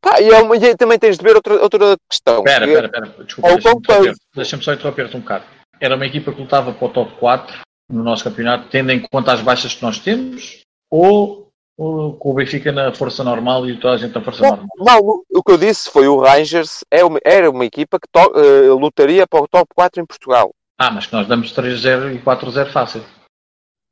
pá, 0.00 0.18
e, 0.22 0.30
é 0.30 0.40
uma, 0.40 0.56
e 0.56 0.74
também 0.74 0.98
tens 0.98 1.18
de 1.18 1.22
ver 1.22 1.36
outra, 1.36 1.62
outra 1.62 1.96
questão. 2.08 2.38
Espera, 2.38 2.66
espera, 2.66 2.86
espera, 2.86 3.24
desculpa, 3.24 4.14
deixa-me 4.34 4.62
só 4.62 4.72
interromper-te 4.72 5.16
um 5.18 5.20
bocado. 5.20 5.44
Era 5.78 5.96
uma 5.96 6.06
equipa 6.06 6.32
que 6.32 6.40
lutava 6.40 6.72
para 6.72 6.86
o 6.86 6.90
top 6.90 7.12
4 7.16 7.65
no 7.88 8.02
nosso 8.02 8.24
campeonato, 8.24 8.68
tendo 8.68 8.90
em 8.90 9.00
conta 9.00 9.32
as 9.32 9.40
baixas 9.40 9.74
que 9.74 9.82
nós 9.82 9.98
temos, 9.98 10.62
ou, 10.90 11.50
ou 11.76 12.14
com 12.14 12.30
o 12.30 12.34
Benfica 12.34 12.72
na 12.72 12.92
força 12.92 13.22
normal 13.22 13.68
e 13.68 13.78
toda 13.78 13.94
a 13.94 13.98
gente 13.98 14.14
na 14.14 14.22
força 14.22 14.42
não, 14.42 14.50
normal? 14.50 14.68
Não, 14.78 15.22
o 15.30 15.42
que 15.42 15.52
eu 15.52 15.58
disse 15.58 15.90
foi 15.90 16.08
o 16.08 16.20
Rangers 16.20 16.84
é 16.90 17.04
uma, 17.04 17.18
era 17.24 17.50
uma 17.50 17.64
equipa 17.64 17.98
que 17.98 18.08
to, 18.10 18.32
uh, 18.32 18.74
lutaria 18.76 19.26
para 19.26 19.42
o 19.42 19.48
top 19.48 19.68
4 19.74 20.02
em 20.02 20.06
Portugal. 20.06 20.50
Ah, 20.78 20.90
mas 20.90 21.06
que 21.06 21.12
nós 21.12 21.26
damos 21.26 21.52
3-0 21.52 22.14
e 22.14 22.18
4-0 22.18 22.70
fácil. 22.70 23.04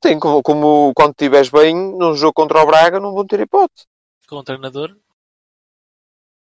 Sim, 0.04 0.18
como, 0.18 0.42
como 0.42 0.92
quando 0.94 1.12
estiveres 1.12 1.48
bem 1.48 1.74
num 1.74 2.14
jogo 2.14 2.34
contra 2.34 2.62
o 2.62 2.66
Braga, 2.66 3.00
não 3.00 3.14
vão 3.14 3.26
ter 3.26 3.40
hipótese. 3.40 3.86
Com 4.28 4.36
o 4.36 4.42
treinador? 4.42 4.94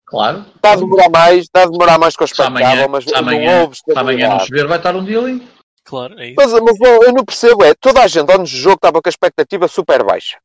Claro. 0.06 0.46
Está 0.56 0.74
a 0.74 0.76
demorar 0.76 1.10
mais, 1.10 1.40
está 1.40 1.64
a 1.64 1.68
demorar 1.68 1.98
mais 2.00 2.16
que 2.16 2.24
o 2.24 2.26
expectável, 2.26 2.90
mas 2.90 3.12
amanhã, 3.14 3.52
não 3.52 3.62
houve. 3.62 3.78
Amanhã 3.96 4.30
não 4.30 4.40
chover, 4.40 4.68
vai 4.68 4.78
estar 4.78 4.96
um 4.96 5.04
dealing. 5.04 5.48
Claro, 5.84 6.20
é 6.20 6.28
isso. 6.30 6.36
Mas, 6.38 6.52
mas 6.54 6.80
eu, 6.80 7.04
eu 7.04 7.14
não 7.14 7.26
percebo, 7.26 7.64
é, 7.64 7.74
toda 7.74 8.02
a 8.02 8.08
gente 8.08 8.32
antes 8.32 8.52
do 8.52 8.58
jogo 8.58 8.76
estava 8.76 9.02
com 9.02 9.08
a 9.08 9.12
expectativa 9.12 9.68
super 9.68 10.04
baixa. 10.04 10.38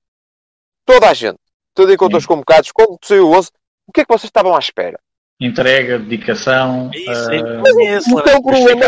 Toda 0.85 1.09
a 1.09 1.15
gente. 1.15 1.39
Tudo 1.75 1.93
em 1.93 1.97
conta 1.97 2.17
os 2.17 2.27
convocados, 2.27 2.73
quando 2.73 2.99
saiu 3.05 3.29
o 3.29 3.37
11, 3.37 3.51
o 3.87 3.93
que 3.93 4.01
é 4.01 4.05
que 4.05 4.13
vocês 4.13 4.25
estavam 4.25 4.57
à 4.57 4.59
espera? 4.59 4.99
Entrega, 5.41 5.99
dedicação. 5.99 6.91
É 6.93 6.99
isso, 6.99 7.33
é 7.33 7.43
uh, 7.43 7.81
isso. 7.97 8.11
Não 8.11 8.23
tem 8.23 8.37
um 8.37 8.43
problema. 8.43 8.87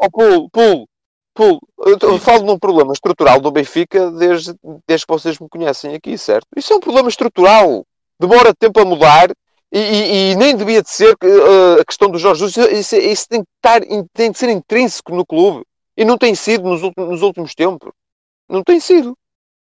Ó, 0.00 0.08
pulo, 0.10 0.50
pulo, 0.50 0.88
pulo. 1.32 1.60
Eu 2.02 2.18
falo 2.18 2.44
num 2.44 2.58
problema 2.58 2.92
estrutural 2.92 3.40
do 3.40 3.52
Benfica 3.52 4.10
desde, 4.10 4.52
desde 4.88 5.06
que 5.06 5.12
vocês 5.12 5.38
me 5.38 5.48
conhecem 5.48 5.94
aqui, 5.94 6.18
certo? 6.18 6.48
Isso 6.56 6.72
é 6.72 6.76
um 6.76 6.80
problema 6.80 7.08
estrutural. 7.08 7.86
Demora 8.18 8.52
tempo 8.52 8.80
a 8.80 8.84
mudar 8.84 9.30
e, 9.76 10.30
e, 10.30 10.36
nem 10.36 10.56
devia 10.56 10.80
de 10.80 10.88
ser 10.88 11.14
uh, 11.14 11.80
a 11.80 11.84
questão 11.84 12.08
do 12.08 12.16
Jorge 12.16 12.46
Jesus. 12.46 12.70
Isso, 12.70 12.94
isso, 12.94 13.28
tem, 13.28 13.42
que 13.42 13.48
estar, 13.56 13.80
tem 14.12 14.30
de 14.30 14.38
ser 14.38 14.48
intrínseco 14.48 15.12
no 15.14 15.26
clube. 15.26 15.64
E 15.96 16.04
não 16.04 16.16
tem 16.16 16.32
sido 16.34 16.68
nos, 16.68 16.80
nos 16.96 17.22
últimos 17.22 17.56
tempos. 17.56 17.90
Não 18.48 18.62
tem 18.62 18.78
sido. 18.78 19.16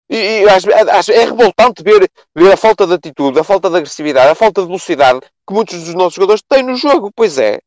E, 0.08 0.16
e 0.16 0.44
é 0.44 1.24
revoltante 1.24 1.82
ver, 1.82 2.08
ver 2.32 2.52
a 2.52 2.56
falta 2.56 2.86
de 2.86 2.94
atitude, 2.94 3.40
a 3.40 3.44
falta 3.44 3.68
de 3.68 3.76
agressividade, 3.76 4.30
a 4.30 4.36
falta 4.36 4.60
de 4.60 4.68
velocidade 4.68 5.20
que 5.20 5.52
muitos 5.52 5.82
dos 5.82 5.94
nossos 5.94 6.14
jogadores 6.14 6.42
têm 6.48 6.62
no 6.62 6.76
jogo. 6.76 7.10
Pois 7.14 7.36
é. 7.36 7.58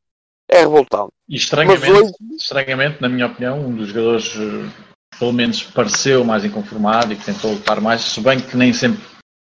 É 0.50 0.62
revoltante. 0.62 1.12
E 1.28 1.36
estranhamente, 1.36 1.92
hoje... 1.92 2.14
estranhamente, 2.38 3.02
na 3.02 3.10
minha 3.10 3.28
opinião, 3.28 3.60
um 3.60 3.76
dos 3.76 3.90
jogadores 3.90 4.34
eh, 4.36 5.20
pelo 5.20 5.34
menos 5.34 5.62
pareceu 5.62 6.24
mais 6.24 6.46
inconformado 6.46 7.12
e 7.12 7.18
que 7.18 7.26
tentou 7.26 7.52
lutar 7.52 7.82
mais, 7.82 8.02
se 8.02 8.22
bem 8.22 8.40
que 8.40 8.58
nem 8.58 8.74
sempre 8.74 9.04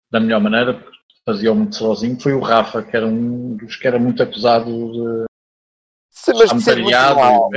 da 0.09 0.19
melhor 0.19 0.41
maneira, 0.41 0.81
fazia 1.25 1.53
muito 1.53 1.75
sozinho, 1.75 2.19
foi 2.19 2.33
o 2.33 2.39
Rafa, 2.39 2.83
que 2.83 2.95
era 2.95 3.07
um 3.07 3.55
dos 3.55 3.75
que 3.75 3.87
era 3.87 3.97
muito 3.97 4.21
acusado 4.21 4.65
de 4.65 5.25
Sim, 6.11 6.33
mas 6.35 6.51
amarelhado. 6.51 7.49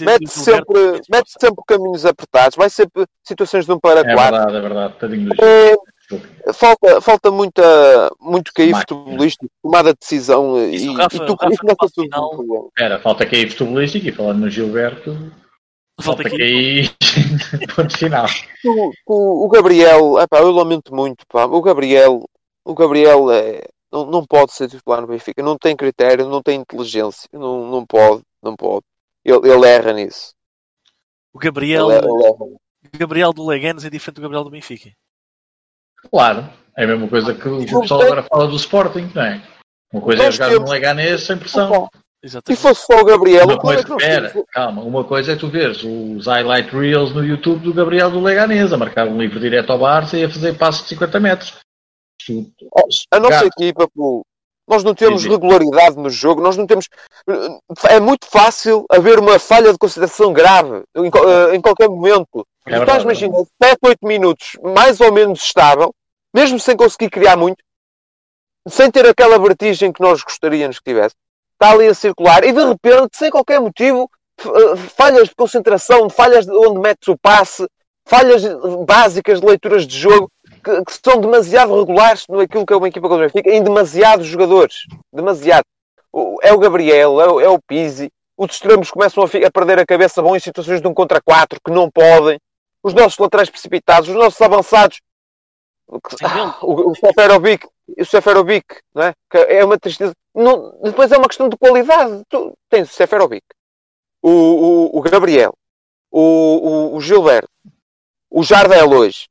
Mete 0.00 0.28
sempre, 0.28 1.00
mete 1.10 1.30
sempre 1.38 1.62
caminhos 1.66 2.06
apertados, 2.06 2.56
vai 2.56 2.70
sempre 2.70 3.06
situações 3.22 3.66
de 3.66 3.72
um 3.72 3.78
para 3.78 4.00
é 4.00 4.14
quatro. 4.14 4.36
É 4.36 4.38
verdade, 4.38 4.56
é 4.56 4.60
verdade. 4.60 4.94
Tadinho 4.98 5.30
é, 5.42 6.52
falta, 6.54 7.00
falta 7.00 7.30
muita, 7.30 8.10
muito 8.20 8.52
cair 8.54 8.74
futebolístico, 8.74 9.50
tomada 9.62 9.92
de 9.92 9.98
decisão 9.98 10.58
isso, 10.70 10.90
e, 10.90 10.94
Rafa, 10.94 11.16
e 11.16 11.26
tu 11.26 11.34
Rafa, 11.34 11.66
Rafa, 11.68 11.88
final... 11.94 12.70
Era, 12.78 12.98
falta 12.98 13.26
cair 13.26 13.50
futebolístico 13.50 14.08
e 14.08 14.12
falando 14.12 14.40
no 14.40 14.50
Gilberto, 14.50 15.12
falta, 16.00 16.22
falta 16.22 16.30
cair 16.30 16.90
ponto 17.76 17.98
final. 17.98 18.26
O, 18.64 18.92
o, 19.06 19.44
o 19.44 19.48
Gabriel, 19.48 20.18
epá, 20.18 20.38
eu 20.38 20.50
lamento 20.50 20.94
muito, 20.94 21.26
pá, 21.26 21.44
o 21.44 21.60
Gabriel 21.60 22.24
o 22.64 22.74
Gabriel 22.74 23.30
é, 23.30 23.62
não, 23.92 24.06
não 24.06 24.24
pode 24.24 24.52
ser 24.52 24.68
titular 24.68 25.00
no 25.00 25.06
Benfica, 25.06 25.42
não 25.42 25.56
tem 25.56 25.76
critério, 25.76 26.28
não 26.28 26.42
tem 26.42 26.60
inteligência, 26.60 27.28
não, 27.32 27.70
não 27.70 27.86
pode, 27.86 28.22
não 28.42 28.56
pode. 28.56 28.84
Ele, 29.24 29.50
ele 29.50 29.66
erra 29.66 29.92
nisso. 29.92 30.32
O 31.32 31.38
Gabriel, 31.38 31.90
ele, 31.90 32.06
ele 32.06 32.56
Gabriel 32.96 33.32
do 33.32 33.46
Leganes 33.46 33.84
é 33.84 33.90
diferente 33.90 34.16
do 34.16 34.22
Gabriel 34.22 34.44
do 34.44 34.50
Benfica. 34.50 34.90
Claro, 36.10 36.48
é 36.76 36.84
a 36.84 36.86
mesma 36.86 37.08
coisa 37.08 37.34
que 37.34 37.48
o 37.48 37.80
pessoal 37.80 38.02
agora 38.02 38.22
fala 38.22 38.46
do 38.46 38.56
Sporting, 38.56 39.10
não 39.14 39.22
é? 39.22 39.42
Uma 39.92 40.02
coisa 40.02 40.22
é 40.22 40.26
Nós 40.26 40.34
é 40.34 40.38
jogar 40.38 40.50
temos... 40.50 40.68
no 40.68 40.74
Leganés 40.74 41.22
sem 41.22 41.38
pressão. 41.38 41.88
Exatamente. 42.22 42.58
Se 42.58 42.62
fosse 42.62 42.86
só 42.86 43.00
o 43.00 43.04
Gabriel, 43.04 43.44
uma 43.44 43.58
coisa, 43.58 43.82
espera, 43.82 44.32
calma, 44.50 44.82
uma 44.82 45.04
coisa 45.04 45.32
é 45.32 45.36
tu 45.36 45.48
veres 45.48 45.84
os 45.84 46.26
highlight 46.26 46.74
reels 46.74 47.12
no 47.12 47.22
YouTube 47.22 47.62
do 47.62 47.74
Gabriel 47.74 48.10
do 48.10 48.18
Leganés 48.18 48.72
a 48.72 48.78
marcar 48.78 49.06
um 49.06 49.18
livro 49.18 49.38
direto 49.38 49.70
ao 49.70 49.78
Barça 49.78 50.16
e 50.16 50.24
a 50.24 50.30
fazer 50.30 50.56
passos 50.56 50.84
de 50.84 50.88
50 50.88 51.20
metros. 51.20 51.63
A 53.10 53.20
nossa 53.20 53.46
equipa, 53.46 53.88
pô, 53.94 54.24
nós 54.66 54.82
não 54.82 54.94
temos 54.94 55.24
regularidade 55.24 55.96
no 55.96 56.08
jogo, 56.08 56.40
nós 56.40 56.56
não 56.56 56.66
temos. 56.66 56.88
É 57.88 58.00
muito 58.00 58.26
fácil 58.26 58.84
haver 58.90 59.18
uma 59.18 59.38
falha 59.38 59.70
de 59.70 59.78
consideração 59.78 60.32
grave 60.32 60.82
em, 60.96 61.06
eh, 61.06 61.54
em 61.54 61.60
qualquer 61.60 61.88
momento. 61.88 62.46
É 62.66 62.78
estás 62.78 63.02
imaginando 63.02 63.46
7, 63.62 63.78
8 63.82 64.06
minutos 64.06 64.52
mais 64.62 65.00
ou 65.00 65.12
menos 65.12 65.42
estável, 65.42 65.94
mesmo 66.34 66.58
sem 66.58 66.76
conseguir 66.76 67.10
criar 67.10 67.36
muito, 67.36 67.62
sem 68.66 68.90
ter 68.90 69.06
aquela 69.06 69.38
vertigem 69.38 69.92
que 69.92 70.00
nós 70.00 70.22
gostaríamos 70.22 70.78
que 70.78 70.90
tivesse. 70.90 71.14
Está 71.52 71.72
ali 71.72 71.86
a 71.86 71.94
circular 71.94 72.42
e 72.42 72.52
de 72.52 72.64
repente, 72.64 73.16
sem 73.16 73.30
qualquer 73.30 73.60
motivo, 73.60 74.10
eh, 74.40 74.76
falhas 74.96 75.28
de 75.28 75.34
concentração, 75.34 76.08
falhas 76.08 76.46
de 76.46 76.52
onde 76.52 76.80
metes 76.80 77.06
o 77.08 77.18
passe, 77.18 77.68
falhas 78.06 78.42
básicas 78.86 79.40
de 79.40 79.46
leituras 79.46 79.86
de 79.86 79.98
jogo 79.98 80.30
que, 80.64 80.84
que 80.84 81.00
são 81.04 81.20
demasiado 81.20 81.78
regulares 81.78 82.26
naquilo 82.28 82.64
que 82.66 82.72
é 82.72 82.76
uma 82.76 82.88
equipa 82.88 83.08
contra 83.08 83.26
o 83.26 83.28
Benfica, 83.28 83.50
em 83.50 83.62
demasiados 83.62 84.26
jogadores. 84.26 84.86
Demasiado. 85.12 85.64
é 86.42 86.52
o 86.52 86.58
Gabriel, 86.58 87.20
é 87.20 87.28
o, 87.28 87.40
é 87.40 87.48
o 87.48 87.60
Pizzi. 87.60 88.10
Os 88.36 88.52
extremos 88.52 88.90
começam 88.90 89.22
a, 89.22 89.26
a, 89.26 89.50
perder 89.50 89.78
a 89.78 89.86
cabeça, 89.86 90.22
vão 90.22 90.34
em 90.34 90.40
situações 90.40 90.80
de 90.80 90.88
um 90.88 90.94
contra 90.94 91.20
quatro 91.20 91.60
que 91.64 91.70
não 91.70 91.90
podem. 91.90 92.38
Os 92.82 92.92
nossos 92.92 93.18
laterais 93.18 93.48
precipitados, 93.48 94.08
os 94.08 94.14
nossos 94.14 94.40
avançados. 94.40 95.00
Ah, 96.22 96.58
o, 96.62 96.90
o 96.90 96.94
Seferovic, 96.94 97.68
o 97.98 98.04
Seferovic, 98.04 98.66
não 98.94 99.04
é? 99.04 99.12
Que 99.30 99.38
é 99.38 99.64
uma 99.64 99.78
tristeza. 99.78 100.12
Não, 100.34 100.76
depois 100.82 101.12
é 101.12 101.18
uma 101.18 101.28
questão 101.28 101.48
de 101.48 101.56
qualidade. 101.56 102.22
Tu 102.28 102.52
tens 102.68 102.90
o 102.90 102.94
Seferovic, 102.94 103.44
o, 104.22 104.30
o, 104.30 104.98
o 104.98 105.02
Gabriel, 105.02 105.54
o, 106.10 106.20
o, 106.20 106.96
o 106.96 107.00
Gilberto, 107.00 107.48
o 108.30 108.42
Jardel 108.42 108.90
hoje, 108.90 109.28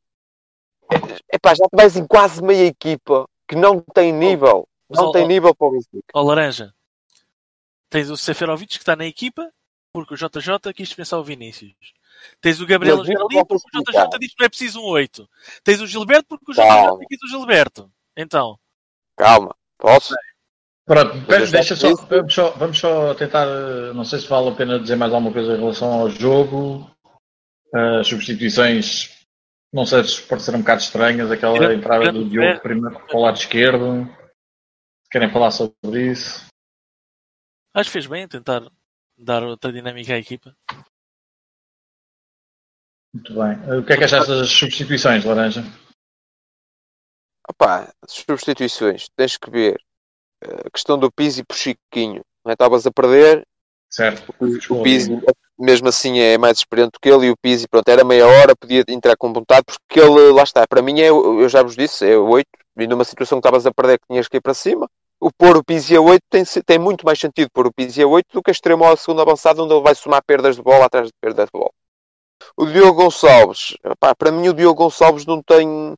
Epá, 1.34 1.56
já 1.56 1.66
vais 1.74 1.98
em 1.98 2.06
quase 2.06 2.44
meia 2.44 2.68
equipa 2.68 3.28
que 3.48 3.56
não 3.56 3.82
tem 3.82 4.14
nível. 4.14 4.68
Não 4.88 5.12
tem 5.12 5.28
nível 5.28 5.56
para 5.56 5.68
o 5.68 5.72
Benfica. 5.72 6.06
Ó 6.14 6.22
Laranja, 6.22 6.72
tens 7.90 8.12
o 8.12 8.16
Seferovic 8.16 8.74
que 8.74 8.84
está 8.84 8.96
na 8.96 9.08
equipa 9.08 9.52
porque 9.92 10.14
o 10.14 10.18
JJ 10.18 10.72
quis 10.76 10.90
dispensar 10.90 11.20
o 11.20 11.24
Vinícius. 11.24 11.74
Tens 12.40 12.62
o 12.62 12.68
Gabriel 12.68 13.02
ali 13.02 13.16
porque 13.48 13.78
o 13.78 13.82
JJ 13.82 14.20
disse 14.20 14.36
que 14.36 14.42
não 14.42 14.46
é 14.46 14.50
preciso 14.50 14.80
um 14.80 14.86
8. 14.86 15.28
Tens 15.64 15.82
o 15.82 15.88
Gilberto 15.88 16.28
porque 16.28 16.52
o 16.52 16.54
JJ 16.54 17.08
quis 17.08 17.24
o 17.24 17.28
Gilberto. 17.28 17.92
Então. 18.16 18.60
Calma, 19.18 19.56
posso? 19.80 20.14
Pronto, 20.86 21.18
deixa 21.50 21.76
só 21.76 21.96
vamos, 21.96 22.34
só, 22.34 22.52
vamos 22.52 22.78
só 22.78 23.16
tentar. 23.16 23.48
Não 23.96 24.06
sei 24.06 24.20
se 24.20 24.28
vale 24.28 24.50
a 24.50 24.56
pena 24.56 24.80
dizer 24.80 24.98
mais 24.98 25.12
alguma 25.12 25.34
coisa 25.34 25.54
em 25.54 25.60
relação 25.60 25.92
ao 25.94 26.10
jogo. 26.10 26.88
As 27.74 28.08
substituições 28.08 29.23
não 29.74 29.88
sei 29.88 30.04
se 30.04 30.22
pareceram 30.22 30.60
um 30.60 30.62
bocado 30.62 30.82
estranhas, 30.82 31.32
aquela 31.32 31.58
grande, 31.58 31.76
entrada 31.76 32.04
grande 32.04 32.20
do 32.20 32.30
Diogo 32.30 32.62
primeiro 32.62 33.00
para 33.08 33.18
o 33.18 33.22
lado 33.22 33.38
esquerdo. 33.38 34.08
Querem 35.10 35.32
falar 35.32 35.50
sobre 35.50 36.12
isso? 36.12 36.46
Acho 37.74 37.90
que 37.90 37.94
fez 37.94 38.06
bem 38.06 38.28
tentar 38.28 38.62
dar 39.18 39.42
outra 39.44 39.74
dinâmica 39.74 40.14
à 40.14 40.18
equipa. 40.18 40.56
Muito 43.14 43.34
bem. 43.34 43.80
O 43.80 43.84
que 43.84 43.94
é 43.94 43.98
que 43.98 44.04
achaste 44.04 44.30
das 44.30 44.50
substituições, 44.50 45.26
Laranja? 45.26 45.62
Opá, 47.50 47.92
substituições, 48.08 49.10
tens 49.16 49.38
que 49.38 49.50
ver. 49.50 49.80
a 50.44 50.70
questão 50.70 51.00
do 51.00 51.12
Pizzi 51.12 51.44
por 51.44 51.56
Chiquinho. 51.56 52.24
Não 52.46 52.52
é? 52.52 52.54
Estavas 52.54 52.86
a 52.86 52.92
perder. 52.92 53.48
Certo. 53.90 54.34
O, 54.40 54.80
o 54.80 54.84
Pizzi, 54.84 55.12
mesmo 55.64 55.88
assim, 55.88 56.20
é 56.20 56.38
mais 56.38 56.58
experiente 56.58 57.00
que 57.02 57.10
ele. 57.10 57.28
E 57.28 57.32
o 57.32 57.38
Pizzi, 57.38 57.68
pronto, 57.68 57.88
era 57.88 58.04
meia 58.04 58.28
hora, 58.28 58.56
podia 58.56 58.84
entrar 58.90 59.16
com 59.16 59.32
vontade, 59.32 59.64
porque 59.66 60.00
ele, 60.00 60.32
lá 60.32 60.44
está, 60.44 60.68
para 60.68 60.82
mim, 60.82 61.00
é, 61.00 61.10
eu 61.10 61.48
já 61.48 61.64
vos 61.64 61.76
disse, 61.76 62.06
é 62.06 62.18
8. 62.18 62.48
E 62.78 62.88
numa 62.88 63.04
situação 63.04 63.40
que 63.40 63.48
estavas 63.48 63.66
a 63.66 63.72
perder, 63.72 64.00
que 64.00 64.08
tinhas 64.08 64.28
que 64.28 64.38
ir 64.38 64.42
para 64.42 64.54
cima. 64.54 64.90
O 65.20 65.32
pôr 65.32 65.56
o 65.56 65.64
Pizzi 65.64 65.96
a 65.96 66.02
8 66.02 66.22
tem, 66.30 66.44
tem 66.66 66.78
muito 66.78 67.06
mais 67.06 67.18
sentido 67.18 67.50
pôr 67.54 67.68
o 67.68 67.74
Pizzi 67.74 68.02
a 68.02 68.08
8 68.08 68.28
do 68.34 68.44
que 68.44 68.52
a 68.52 68.52
extremo 68.52 68.84
à 68.86 68.98
segunda 68.98 69.22
avançada, 69.22 69.64
onde 69.64 69.74
ele 69.74 69.82
vai 69.82 69.96
somar 69.96 70.22
perdas 70.26 70.58
de 70.58 70.62
bola 70.62 70.86
atrás 70.86 71.08
de 71.08 71.14
perdas 71.22 71.46
de 71.46 71.52
bola. 71.54 71.72
O 72.58 72.66
Diogo 72.66 73.04
Gonçalves, 73.04 73.78
para 74.20 74.32
mim, 74.32 74.50
o 74.50 74.54
Diogo 74.54 74.84
Gonçalves 74.84 75.26
não 75.26 75.42
tem 75.42 75.96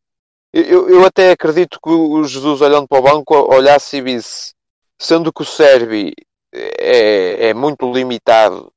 eu, 0.55 0.87
eu 0.87 1.05
até 1.05 1.31
acredito 1.31 1.79
que 1.83 1.89
o 1.89 2.23
Jesus, 2.23 2.61
olhando 2.61 2.87
para 2.87 2.99
o 2.99 3.01
banco, 3.01 3.35
olhasse 3.53 3.97
e 3.97 4.01
visse, 4.01 4.53
sendo 4.97 5.33
que 5.33 5.41
o 5.41 5.45
Servi 5.45 6.13
é, 6.53 7.49
é 7.49 7.53
muito 7.53 7.91
limitado 7.91 8.71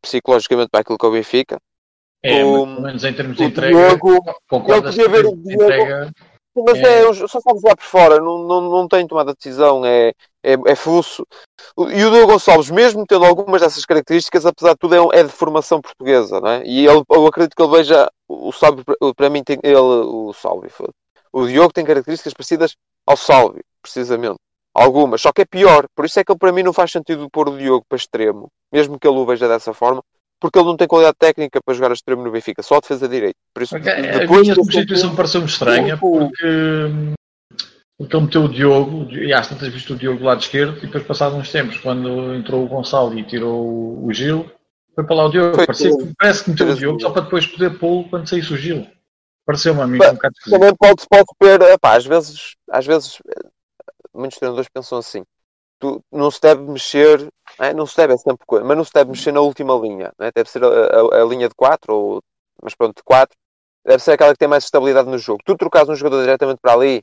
psicologicamente 0.00 0.68
para 0.70 0.80
aquilo 0.80 0.98
que 0.98 1.06
é 1.06 1.08
o 1.08 1.12
Benfica. 1.12 1.58
É, 2.22 2.44
o, 2.44 2.66
pelo 2.66 2.80
menos 2.80 3.04
em 3.04 3.12
termos 3.12 3.36
de 3.36 3.44
entrega, 3.44 3.76
Diogo, 3.76 4.20
concordas 4.48 4.94
que 4.94 5.08
ver 5.08 5.26
o 5.26 5.36
Diogo, 5.36 5.62
entrega, 5.62 6.12
mas 6.64 6.78
é... 6.78 7.02
é 7.02 7.14
só 7.28 7.40
sabes 7.40 7.62
lá 7.62 7.76
por 7.76 7.84
fora, 7.84 8.18
não, 8.18 8.38
não, 8.38 8.60
não 8.62 8.88
tem 8.88 9.06
tomada 9.06 9.32
de 9.32 9.36
decisão, 9.36 9.84
é, 9.84 10.12
é, 10.42 10.54
é 10.66 10.74
fuço. 10.74 11.26
E 11.78 12.04
o 12.04 12.10
Diogo 12.10 12.32
Gonçalves, 12.32 12.70
mesmo 12.70 13.04
tendo 13.06 13.24
algumas 13.24 13.60
dessas 13.60 13.84
características, 13.84 14.46
apesar 14.46 14.72
de 14.72 14.78
tudo, 14.78 14.94
é, 14.94 15.20
é 15.20 15.22
de 15.24 15.30
formação 15.30 15.80
portuguesa, 15.80 16.40
não 16.40 16.48
é? 16.48 16.62
E 16.64 16.86
ele, 16.86 17.02
eu 17.10 17.26
acredito 17.26 17.54
que 17.54 17.62
ele 17.62 17.76
veja 17.76 18.10
o 18.28 18.50
Salve, 18.52 18.82
para 19.16 19.30
mim, 19.30 19.42
tem 19.44 19.58
ele, 19.62 19.76
o 19.76 20.32
Salve, 20.32 20.68
o 21.32 21.46
Diogo 21.46 21.72
tem 21.72 21.84
características 21.84 22.32
parecidas 22.32 22.76
ao 23.06 23.16
Salve, 23.16 23.60
precisamente. 23.82 24.38
Algumas, 24.78 25.22
só 25.22 25.32
que 25.32 25.40
é 25.40 25.46
pior. 25.46 25.86
Por 25.94 26.04
isso 26.04 26.20
é 26.20 26.24
que 26.24 26.30
ele, 26.30 26.38
para 26.38 26.52
mim, 26.52 26.62
não 26.62 26.72
faz 26.72 26.92
sentido 26.92 27.30
pôr 27.30 27.48
o 27.48 27.56
Diogo 27.56 27.86
para 27.88 27.96
extremo, 27.96 28.48
mesmo 28.70 28.98
que 29.00 29.08
ele 29.08 29.16
o 29.16 29.24
veja 29.24 29.48
dessa 29.48 29.72
forma, 29.72 30.02
porque 30.38 30.58
ele 30.58 30.66
não 30.66 30.76
tem 30.76 30.86
qualidade 30.86 31.16
técnica 31.18 31.60
para 31.64 31.74
jogar 31.74 31.90
a 31.90 31.94
extremo 31.94 32.22
no 32.22 32.30
Benfica, 32.30 32.62
só 32.62 32.76
a 32.76 32.80
defesa 32.80 33.08
direita. 33.08 33.38
Por 33.54 33.62
isso, 33.62 33.74
okay. 33.74 34.02
depois, 34.02 34.40
a 34.40 34.42
minha 34.42 34.54
substituição 34.54 35.16
pareceu-me 35.16 35.46
estranha, 35.46 35.96
porque, 35.96 36.44
porque 37.96 38.16
ele 38.16 38.24
meteu 38.26 38.44
o 38.44 38.48
Diogo, 38.50 39.10
e 39.12 39.32
às 39.32 39.48
tantas 39.48 39.68
visto 39.68 39.94
o 39.94 39.96
Diogo 39.96 40.18
do 40.18 40.26
lado 40.26 40.42
esquerdo, 40.42 40.76
e 40.76 40.82
depois, 40.82 41.04
passados 41.04 41.38
uns 41.38 41.50
tempos, 41.50 41.78
quando 41.78 42.34
entrou 42.34 42.62
o 42.62 42.68
Gonçalo 42.68 43.18
e 43.18 43.24
tirou 43.24 44.04
o 44.04 44.12
Gil, 44.12 44.44
foi 44.94 45.04
para 45.04 45.16
lá 45.16 45.24
o 45.24 45.30
Diogo. 45.30 45.56
Parece, 45.56 46.14
parece 46.18 46.44
que 46.44 46.50
meteu 46.50 46.68
o 46.68 46.74
Diogo 46.74 47.00
só 47.00 47.10
para 47.10 47.22
depois 47.22 47.46
poder 47.46 47.78
pô-lo 47.78 48.06
quando 48.10 48.28
saísse 48.28 48.52
o 48.52 48.58
Gil. 48.58 48.86
Pareceu-me 49.46 49.80
a 49.80 49.86
mim 49.86 49.94
um 49.94 50.14
bocado 50.14 50.34
Também 50.50 50.74
pode-se 50.74 51.06
pode 51.08 51.24
ver, 51.40 51.62
epá, 51.70 51.96
às 51.96 52.04
vezes, 52.04 52.56
às 52.70 52.84
vezes, 52.84 53.18
muitos 54.16 54.38
treinadores 54.38 54.68
pensam 54.68 54.98
assim. 54.98 55.24
Tu, 55.78 56.02
não 56.10 56.30
se 56.30 56.40
deve 56.40 56.62
mexer, 56.62 57.28
é? 57.58 57.74
não 57.74 57.86
se 57.86 57.96
deve, 57.96 58.14
é 58.14 58.16
sempre 58.16 58.46
coisa, 58.46 58.64
mas 58.64 58.76
não 58.76 58.84
se 58.84 58.92
deve 58.92 59.10
mexer 59.10 59.32
na 59.32 59.40
última 59.40 59.74
linha. 59.74 60.12
É? 60.20 60.30
Deve 60.34 60.50
ser 60.50 60.64
a, 60.64 60.68
a, 60.68 61.22
a, 61.22 61.24
linha 61.24 61.48
de 61.48 61.54
4, 61.54 61.94
ou, 61.94 62.22
mas 62.62 62.74
pronto, 62.74 62.96
de 62.96 63.02
4. 63.02 63.36
Deve 63.84 64.02
ser 64.02 64.12
aquela 64.12 64.32
que 64.32 64.38
tem 64.38 64.48
mais 64.48 64.64
estabilidade 64.64 65.08
no 65.08 65.18
jogo. 65.18 65.40
Tu 65.44 65.56
trocas 65.56 65.88
um 65.88 65.94
jogador 65.94 66.22
diretamente 66.22 66.60
para 66.60 66.72
ali, 66.72 67.02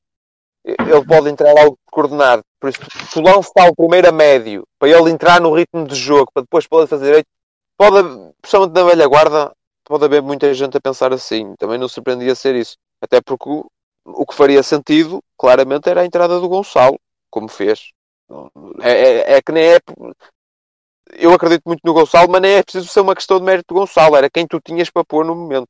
ele 0.65 1.05
pode 1.05 1.29
entrar 1.29 1.57
algo 1.59 1.77
coordenado. 1.91 2.43
Por 2.59 2.69
isso, 2.69 2.79
tu 3.11 3.21
lanças 3.21 3.51
o 3.69 3.75
primeiro 3.75 4.09
a 4.09 4.11
médio 4.11 4.65
para 4.79 4.89
ele 4.89 5.11
entrar 5.11 5.41
no 5.41 5.53
ritmo 5.53 5.85
de 5.85 5.95
jogo, 5.95 6.31
para 6.33 6.43
depois 6.43 6.65
poder 6.65 6.87
fazer 6.87 7.05
direito, 7.05 7.27
pode, 7.77 8.01
principalmente 8.41 8.73
na 8.73 8.83
velha 8.83 9.07
guarda, 9.07 9.53
pode 9.83 10.05
haver 10.05 10.21
muita 10.21 10.53
gente 10.53 10.77
a 10.77 10.81
pensar 10.81 11.13
assim. 11.13 11.55
Também 11.57 11.77
não 11.77 11.87
surpreendia 11.87 12.33
ser 12.35 12.55
isso. 12.55 12.77
Até 13.01 13.21
porque 13.21 13.49
o 14.05 14.25
que 14.25 14.35
faria 14.35 14.61
sentido, 14.63 15.23
claramente, 15.37 15.89
era 15.89 16.01
a 16.01 16.05
entrada 16.05 16.39
do 16.39 16.49
Gonçalo, 16.49 16.99
como 17.29 17.47
fez. 17.47 17.91
É, 18.81 18.91
é, 18.91 19.33
é, 19.33 19.41
que 19.41 19.51
nem 19.51 19.63
é. 19.73 19.79
Eu 21.13 21.33
acredito 21.33 21.63
muito 21.65 21.81
no 21.83 21.93
Gonçalo, 21.93 22.29
mas 22.31 22.41
nem 22.41 22.53
é 22.53 22.63
preciso 22.63 22.87
ser 22.87 23.01
uma 23.01 23.15
questão 23.15 23.39
de 23.39 23.45
mérito 23.45 23.73
do 23.73 23.79
Gonçalo. 23.79 24.15
Era 24.15 24.29
quem 24.29 24.47
tu 24.47 24.59
tinhas 24.59 24.89
para 24.89 25.03
pôr 25.03 25.25
no 25.25 25.35
momento. 25.35 25.67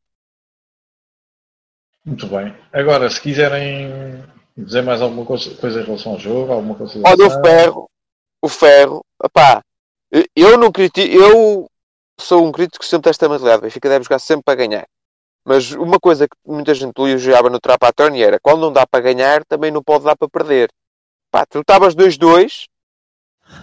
Muito 2.05 2.27
bem. 2.27 2.55
Agora, 2.71 3.09
se 3.09 3.21
quiserem 3.21 4.23
dizer 4.57 4.81
mais 4.81 5.01
alguma 5.01 5.25
coisa, 5.25 5.49
em 5.51 5.83
relação 5.83 6.13
ao 6.13 6.19
jogo, 6.19 6.53
alguma 6.53 6.75
coisa. 6.75 7.01
Olha, 7.05 7.27
o 7.27 7.45
ferro, 7.45 7.89
o 8.41 8.49
ferro, 8.49 9.05
opá, 9.21 9.63
eu 10.35 10.57
não 10.57 10.71
critico, 10.71 11.13
eu 11.13 11.69
sou 12.19 12.45
um 12.45 12.51
crítico 12.51 12.83
que 12.83 12.89
sempre 12.89 13.09
esta 13.09 13.27
mentalidade. 13.27 13.59
O 13.59 13.61
Benfica 13.63 13.89
deve 13.89 14.03
jogar 14.03 14.19
sempre 14.19 14.43
para 14.43 14.55
ganhar. 14.55 14.87
Mas 15.45 15.71
uma 15.71 15.99
coisa 15.99 16.27
que 16.27 16.35
muita 16.45 16.73
gente 16.73 16.97
elogiava 16.97 17.49
no 17.49 17.59
Trapa 17.59 17.91
Tony 17.91 18.23
era 18.23 18.39
quando 18.39 18.61
não 18.61 18.71
dá 18.71 18.87
para 18.87 19.03
ganhar, 19.03 19.43
também 19.45 19.71
não 19.71 19.83
pode 19.83 20.05
dar 20.05 20.15
para 20.15 20.29
perder. 20.29 20.69
Pá, 21.29 21.45
tu 21.45 21.59
estavas 21.59 21.95
2-2, 21.95 22.67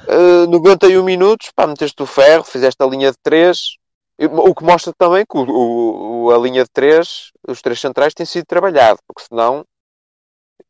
uh, 0.08 0.46
91 0.50 1.02
minutos, 1.02 1.50
pá, 1.54 1.66
meteste 1.66 2.02
o 2.02 2.06
ferro, 2.06 2.44
fizeste 2.44 2.82
a 2.82 2.86
linha 2.86 3.10
de 3.10 3.18
3. 3.22 3.76
O 4.18 4.54
que 4.54 4.64
mostra 4.64 4.92
também 4.98 5.24
que 5.24 5.38
o, 5.38 6.26
o, 6.26 6.30
a 6.30 6.38
linha 6.38 6.64
de 6.64 6.70
3, 6.70 7.32
os 7.48 7.62
três 7.62 7.80
centrais, 7.80 8.12
tem 8.12 8.26
sido 8.26 8.44
trabalhado, 8.44 9.00
porque 9.06 9.26
senão 9.26 9.64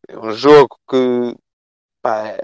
é 0.08 0.16
um 0.18 0.32
jogo 0.32 0.76
que 0.88 1.34
pá, 2.02 2.36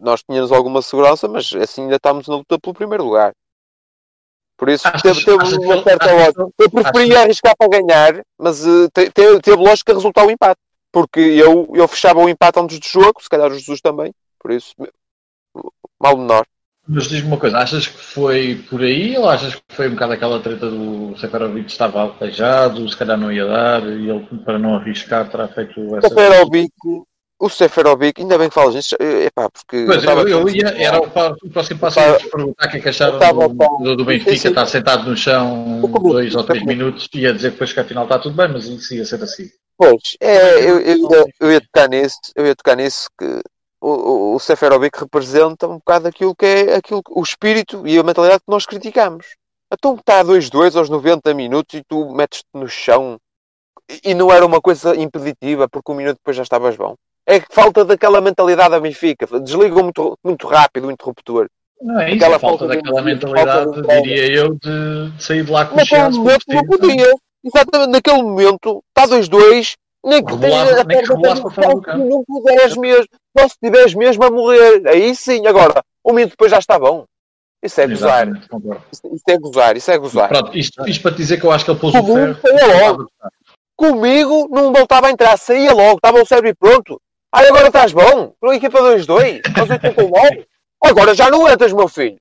nós 0.00 0.22
tínhamos 0.22 0.52
alguma 0.52 0.82
segurança, 0.82 1.26
mas 1.28 1.52
assim 1.54 1.82
ainda 1.82 1.96
estamos 1.96 2.28
na 2.28 2.36
luta 2.36 2.58
pelo 2.60 2.74
primeiro 2.74 3.04
lugar. 3.04 3.34
Por 4.62 4.68
isso 4.68 4.86
achas, 4.86 5.02
teve, 5.02 5.24
teve 5.24 5.42
achas 5.42 5.58
uma 5.58 5.82
certa 5.82 6.12
lógica. 6.12 6.48
Eu 6.56 6.70
preferia 6.70 7.14
achas... 7.14 7.24
arriscar 7.24 7.56
para 7.58 7.68
ganhar, 7.68 8.24
mas 8.38 8.64
uh, 8.64 8.88
te, 8.94 9.10
te, 9.10 9.40
teve 9.40 9.56
lógica 9.56 9.92
resultar 9.92 10.24
o 10.24 10.30
empate. 10.30 10.60
Porque 10.92 11.18
eu, 11.18 11.68
eu 11.74 11.88
fechava 11.88 12.20
o 12.20 12.28
empate 12.28 12.60
antes 12.60 12.78
do 12.78 12.86
jogo, 12.86 13.20
se 13.20 13.28
calhar 13.28 13.50
o 13.50 13.54
Jesus 13.54 13.80
também. 13.80 14.14
Por 14.38 14.52
isso, 14.52 14.72
mal 16.00 16.16
menor. 16.16 16.46
Mas 16.86 17.08
diz-me 17.08 17.26
uma 17.26 17.38
coisa, 17.38 17.58
achas 17.58 17.88
que 17.88 17.98
foi 17.98 18.64
por 18.70 18.82
aí 18.82 19.18
ou 19.18 19.28
achas 19.28 19.56
que 19.56 19.62
foi 19.70 19.88
um 19.88 19.94
bocado 19.94 20.12
aquela 20.12 20.38
treta 20.38 20.70
do 20.70 21.18
Seferovic 21.18 21.68
estava 21.68 22.00
altejado, 22.00 22.88
se 22.88 22.96
calhar 22.96 23.18
não 23.18 23.32
ia 23.32 23.44
dar 23.44 23.82
e 23.82 24.08
ele 24.08 24.28
para 24.44 24.60
não 24.60 24.76
arriscar 24.76 25.28
terá 25.28 25.48
feito 25.48 25.96
essa... 25.96 26.08
Seferovic 26.08 26.70
o 27.42 27.50
Seferovic, 27.50 28.20
ainda 28.20 28.38
bem 28.38 28.48
que 28.48 28.54
falas 28.54 28.76
nisso, 28.76 28.94
epá, 29.00 29.50
porque. 29.50 29.84
Pois, 29.84 30.04
eu, 30.04 30.28
eu, 30.28 30.48
ia, 30.48 30.68
era 30.80 31.00
o, 31.00 31.06
o 31.06 31.50
próximo 31.50 31.80
passo 31.80 31.98
a 31.98 32.14
perguntar 32.14 32.68
o 32.68 32.70
que 32.70 32.76
é 32.76 32.80
que 32.80 32.88
acharam 32.88 33.18
do, 33.18 33.48
do, 33.82 33.96
do, 33.96 34.04
Benfica 34.04 34.48
estar 34.48 34.64
sentado 34.66 35.10
no 35.10 35.16
chão 35.16 35.80
dois 35.80 36.36
ou 36.36 36.44
três 36.44 36.64
minutos 36.64 37.08
e 37.12 37.18
ia 37.18 37.34
dizer 37.34 37.50
depois 37.50 37.72
que 37.72 37.80
afinal 37.80 38.04
está 38.04 38.20
tudo 38.20 38.36
bem, 38.36 38.46
mas 38.46 38.66
isso 38.66 38.94
ia 38.94 39.04
ser 39.04 39.20
assim. 39.24 39.50
Pois, 39.76 40.16
é, 40.20 40.60
eu, 40.60 40.80
eu, 40.82 41.26
eu, 41.40 41.50
ia 41.50 41.60
tocar 41.60 41.88
nisso, 41.88 42.16
eu 42.36 42.46
ia 42.46 42.54
tocar 42.54 42.76
nisso 42.76 43.08
que 43.18 43.26
o, 43.80 43.90
o, 43.90 44.34
o 44.36 44.38
Seferovic 44.38 45.00
representa 45.00 45.66
um 45.66 45.78
bocado 45.78 46.06
aquilo 46.06 46.36
que 46.36 46.46
é 46.46 46.76
aquilo, 46.76 47.02
o 47.10 47.22
espírito 47.24 47.84
e 47.84 47.98
a 47.98 48.04
mentalidade 48.04 48.42
que 48.42 48.52
nós 48.52 48.66
criticamos. 48.66 49.26
Então 49.72 49.96
está 49.96 50.20
a 50.20 50.24
2-2 50.24 50.78
aos 50.78 50.88
90 50.88 51.34
minutos 51.34 51.74
e 51.74 51.82
tu 51.82 52.14
metes-te 52.14 52.46
no 52.54 52.68
chão 52.68 53.18
e 54.04 54.14
não 54.14 54.30
era 54.30 54.46
uma 54.46 54.60
coisa 54.60 54.94
impeditiva 54.94 55.68
porque 55.68 55.90
um 55.90 55.96
minuto 55.96 56.18
depois 56.18 56.36
já 56.36 56.44
estavas 56.44 56.76
bom 56.76 56.94
é 57.26 57.40
que 57.40 57.46
falta 57.50 57.84
daquela 57.84 58.20
mentalidade 58.20 58.70
da 58.70 58.80
Benfica. 58.80 59.26
Desligam 59.40 59.84
muito, 59.84 60.18
muito 60.24 60.46
rápido 60.46 60.88
o 60.88 60.90
interruptor. 60.90 61.48
Não 61.80 62.00
é 62.00 62.08
isso, 62.08 62.16
aquela 62.16 62.38
falta, 62.38 62.58
falta 62.58 62.76
daquela 62.76 63.00
de, 63.00 63.06
mentalidade, 63.06 63.64
falta 63.64 63.82
de 63.82 64.02
diria 64.02 64.36
eu, 64.36 64.54
de, 64.54 65.22
sair 65.22 65.44
de 65.44 65.50
lá 65.50 65.66
com 65.66 65.76
Naquele 65.76 66.10
momento 66.10 66.44
não 66.48 66.64
podia. 66.64 67.14
Exatamente, 67.44 67.90
naquele 67.90 68.22
momento, 68.22 68.84
está 68.96 69.08
2-2, 69.08 69.74
nem 70.04 70.24
que 70.24 70.36
tenha 70.38 70.80
a 70.80 70.84
perda 70.84 71.16
para 71.50 71.98
não 71.98 72.22
puderes 72.24 72.76
mesmo, 72.76 73.08
só 73.36 73.48
se 73.48 73.56
tiveres 73.60 73.94
mesmo 73.94 74.24
a 74.24 74.30
morrer. 74.30 74.86
Aí 74.86 75.12
sim, 75.16 75.44
agora, 75.46 75.82
um 76.04 76.12
minuto 76.12 76.30
depois 76.30 76.52
já 76.52 76.58
está 76.58 76.78
bom. 76.78 77.04
Isso 77.60 77.80
é 77.80 77.86
gozar. 77.88 78.28
Isso, 78.28 79.08
isso, 79.12 79.24
é 79.28 79.38
gozar, 79.38 79.76
isso 79.76 79.90
é 79.90 79.98
gozar. 79.98 80.28
Pronto, 80.28 80.56
isto, 80.56 80.88
isto 80.88 81.02
para 81.02 81.16
dizer 81.16 81.40
que 81.40 81.46
eu 81.46 81.52
acho 81.52 81.64
que 81.64 81.70
ele 81.72 81.80
pôs 81.80 81.94
o 81.94 82.04
ferro. 82.04 83.08
Comigo 83.76 84.48
não 84.50 84.72
voltava 84.72 85.08
a 85.08 85.10
entrar, 85.10 85.36
saía 85.36 85.72
logo, 85.72 85.96
estava 85.96 86.22
o 86.22 86.26
cérebro 86.26 86.56
pronto. 86.58 87.00
Aí 87.34 87.46
agora 87.46 87.68
estás 87.68 87.92
bom? 87.92 88.34
Para 88.38 88.52
a 88.52 88.56
equipa 88.56 88.78
2-2? 88.78 89.40
Aos 89.58 89.70
89? 89.70 90.46
Agora 90.84 91.14
já 91.14 91.30
não 91.30 91.48
entras, 91.48 91.72
meu 91.72 91.88
filho. 91.88 92.16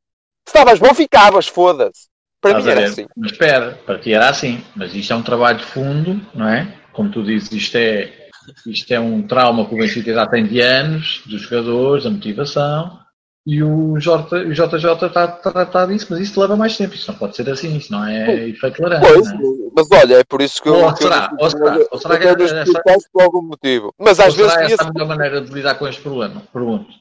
Se 0.47 0.55
estavas 0.55 0.79
bom, 0.79 0.93
ficavas, 0.93 1.47
foda-se. 1.47 2.07
Para 2.39 2.59
Estás 2.59 2.65
mim 2.65 2.71
era 2.71 2.87
assim. 2.87 3.05
Mas 3.15 3.31
espera, 3.31 3.79
para 3.85 3.99
ti 3.99 4.13
era 4.13 4.29
assim. 4.29 4.63
Mas 4.75 4.95
isto 4.95 5.11
é 5.11 5.15
um 5.15 5.21
trabalho 5.21 5.59
de 5.59 5.65
fundo, 5.65 6.25
não 6.33 6.47
é? 6.47 6.73
Como 6.93 7.11
tu 7.11 7.23
dizes, 7.23 7.51
isto 7.51 7.77
é, 7.77 8.11
isto 8.65 8.91
é 8.91 8.99
um 8.99 9.21
trauma 9.21 9.67
que 9.67 9.75
o 9.75 9.77
Benfica 9.77 10.13
já 10.13 10.25
tem 10.27 10.45
de 10.45 10.59
anos, 10.61 11.21
dos 11.25 11.41
jogadores, 11.41 12.05
a 12.05 12.09
motivação. 12.09 12.99
E 13.45 13.63
o, 13.63 13.97
J, 13.99 14.35
o 14.35 14.53
JJ 14.53 15.07
está 15.07 15.23
a 15.23 15.27
tratar 15.27 15.87
disso, 15.87 16.07
mas 16.11 16.19
isso 16.19 16.39
leva 16.39 16.55
mais 16.55 16.77
tempo. 16.77 16.93
Isso 16.93 17.11
não 17.11 17.17
pode 17.17 17.35
ser 17.35 17.49
assim, 17.49 17.75
isso 17.75 17.91
não 17.91 18.05
é 18.05 18.49
efeito 18.49 18.81
laranja. 18.81 19.01
Pois, 19.01 19.31
é? 19.31 19.35
mas 19.75 19.87
olha, 19.91 20.15
é 20.19 20.23
por 20.23 20.41
isso 20.41 20.61
que 20.61 20.69
ou 20.69 20.79
eu. 20.79 20.95
Será, 20.95 21.31
ou 21.39 21.49
será, 21.49 21.77
ou 21.89 21.97
será 21.97 22.19
que 22.19 22.27
é 22.27 22.31
essa, 22.31 23.09
por 23.11 23.23
algum 23.23 23.41
motivo. 23.41 23.93
Mas 23.97 24.19
às 24.19 24.35
vezes. 24.35 24.51
Será 24.51 24.65
essa 24.65 24.83
a 24.83 24.93
melhor 24.93 25.07
maneira 25.07 25.41
de 25.41 25.51
lidar 25.51 25.73
com 25.75 25.87
este 25.87 26.01
problema? 26.01 26.43
Pergunto. 26.53 26.93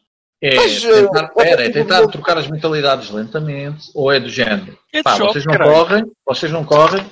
É, 0.43 0.57
mas, 0.57 0.81
tentar, 0.81 1.31
é, 1.37 1.51
é 1.51 1.71
tentar 1.71 2.07
trocar 2.09 2.39
as 2.39 2.49
mentalidades 2.49 3.11
lentamente, 3.11 3.91
ou 3.95 4.11
é 4.11 4.19
do 4.19 4.31
género? 4.31 4.79
É 4.95 5.03
Pá, 5.03 5.19
vocês 5.19 5.45
não 5.45 5.53
caralho. 5.53 5.73
correm, 5.73 6.13
vocês 6.27 6.53
não 6.53 6.65
correm. 6.65 7.05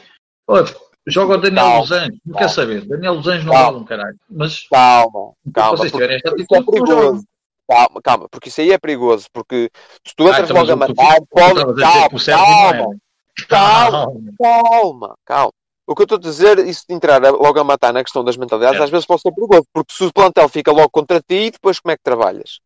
Olha, 0.49 0.75
joga 1.07 1.35
o 1.35 1.37
Daniel 1.37 1.65
calma, 1.65 1.81
Los 1.81 1.93
Angeles, 1.93 2.21
não 2.25 2.33
calma. 2.33 2.49
quer 2.49 2.55
saber. 2.55 2.87
Daniel 2.87 3.15
Los 3.15 3.27
Angeles 3.27 3.45
não 3.45 3.53
vale 3.53 3.77
um 3.77 3.85
caralho. 3.85 4.17
Mas 4.31 4.67
calma, 4.71 5.33
calma. 5.53 5.77
Se 5.77 5.83
vocês 5.83 5.93
tiverem 5.93 6.17
esta 6.17 6.31
atitude, 6.31 6.59
é 6.59 6.65
perigoso 6.65 7.25
calma, 7.69 8.01
calma, 8.03 8.29
porque 8.31 8.49
isso 8.49 8.61
aí 8.61 8.73
é 8.73 8.79
perigoso, 8.79 9.27
porque 9.33 9.71
se 10.07 10.15
tu 10.17 10.29
entras 10.29 10.51
ah, 10.51 10.55
logo 10.55 10.73
a 10.73 10.77
matar, 10.77 11.21
pode. 11.31 11.81
Calma, 12.25 12.97
calma, 13.49 14.07
calma, 14.39 15.17
calma. 15.25 15.53
O 15.87 15.95
que 15.95 16.03
eu 16.03 16.05
estou 16.05 16.19
a 16.19 16.21
dizer, 16.21 16.59
isso 16.67 16.85
de 16.89 16.95
entrar 16.95 17.23
logo 17.23 17.59
a 17.59 17.65
matar 17.65 17.93
na 17.93 18.03
questão 18.03 18.23
das 18.23 18.37
mentalidades, 18.37 18.81
é. 18.81 18.85
às 18.85 18.91
vezes 18.91 19.07
pode 19.07 19.23
ser 19.23 19.33
perigoso, 19.33 19.65
porque 19.73 19.93
se 19.93 20.05
o 20.05 20.13
plantel 20.13 20.49
fica 20.49 20.73
logo 20.73 20.91
contra 20.91 21.21
ti, 21.21 21.51
depois 21.51 21.81
como 21.81 21.93
é 21.93 21.97
que 21.97 22.03
trabalhas? 22.03 22.61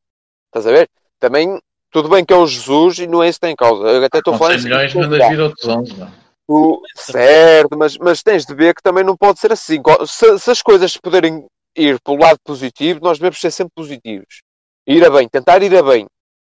Estás 0.47 0.67
a 0.67 0.71
ver? 0.71 0.89
Também, 1.21 1.61
tudo 1.91 2.09
bem 2.09 2.25
que 2.25 2.33
é 2.33 2.37
o 2.37 2.47
Jesus 2.47 2.99
e 2.99 3.07
não 3.07 3.23
é 3.23 3.29
isso 3.29 3.39
que 3.39 3.47
tem 3.47 3.53
em 3.53 3.57
causa. 3.57 3.87
Eu 3.87 4.05
até 4.05 4.19
estou 4.19 4.37
falando. 4.37 4.63
milhões, 4.63 4.95
mandas 4.95 5.29
vir 5.29 5.41
outros 5.41 5.69
11, 5.69 5.97
não 5.97 6.23
o, 6.49 6.83
certo, 6.95 7.77
mas, 7.79 7.97
mas 7.97 8.23
tens 8.23 8.45
de 8.45 8.55
ver 8.55 8.75
que 8.75 8.83
também 8.83 9.05
não 9.05 9.17
pode 9.17 9.39
ser 9.39 9.53
assim. 9.53 9.81
Se, 10.07 10.39
se 10.39 10.51
as 10.51 10.61
coisas 10.61 10.97
puderem 10.97 11.47
ir 11.77 12.01
pelo 12.01 12.19
lado 12.19 12.39
positivo, 12.45 13.01
nós 13.03 13.19
devemos 13.19 13.41
ser 13.41 13.51
sempre 13.51 13.73
positivos. 13.75 14.43
Ir 14.87 15.05
a 15.05 15.11
bem, 15.11 15.29
tentar 15.29 15.63
ir 15.63 15.77
a 15.77 15.83
bem. 15.83 16.07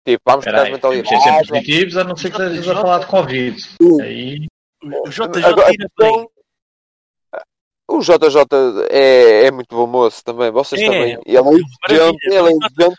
Tipo, 0.05 0.23
vamos 0.25 0.45
tentar 0.45 0.63
as 0.63 0.71
mentalidades. 0.71 1.09
Ser 1.09 1.19
sempre 1.19 1.47
positivos, 1.47 1.97
a 1.97 2.03
não 2.03 2.15
ser 2.15 2.31
que 2.31 2.41
estejas 2.41 2.67
a 2.69 2.81
falar 2.81 2.99
de 2.99 3.07
Covid. 3.07 3.57
Aí... 4.01 4.47
O 4.83 5.09
JJ 5.09 5.45
Agora, 5.45 5.71
ir 5.71 5.83
a 5.83 6.03
bem. 6.03 6.27
O 7.87 7.99
JJ 7.99 8.37
é, 8.89 9.47
é 9.47 9.51
muito 9.51 9.75
bom 9.75 9.85
moço 9.85 10.23
também. 10.23 10.49
Vocês 10.49 10.81
é, 10.81 10.85
também. 10.85 11.19
Ele 11.25 11.37
é 11.37 11.41
inteligente. 11.41 12.25
Ele 12.25 12.35
é 12.37 12.51
inteligente. 12.51 12.97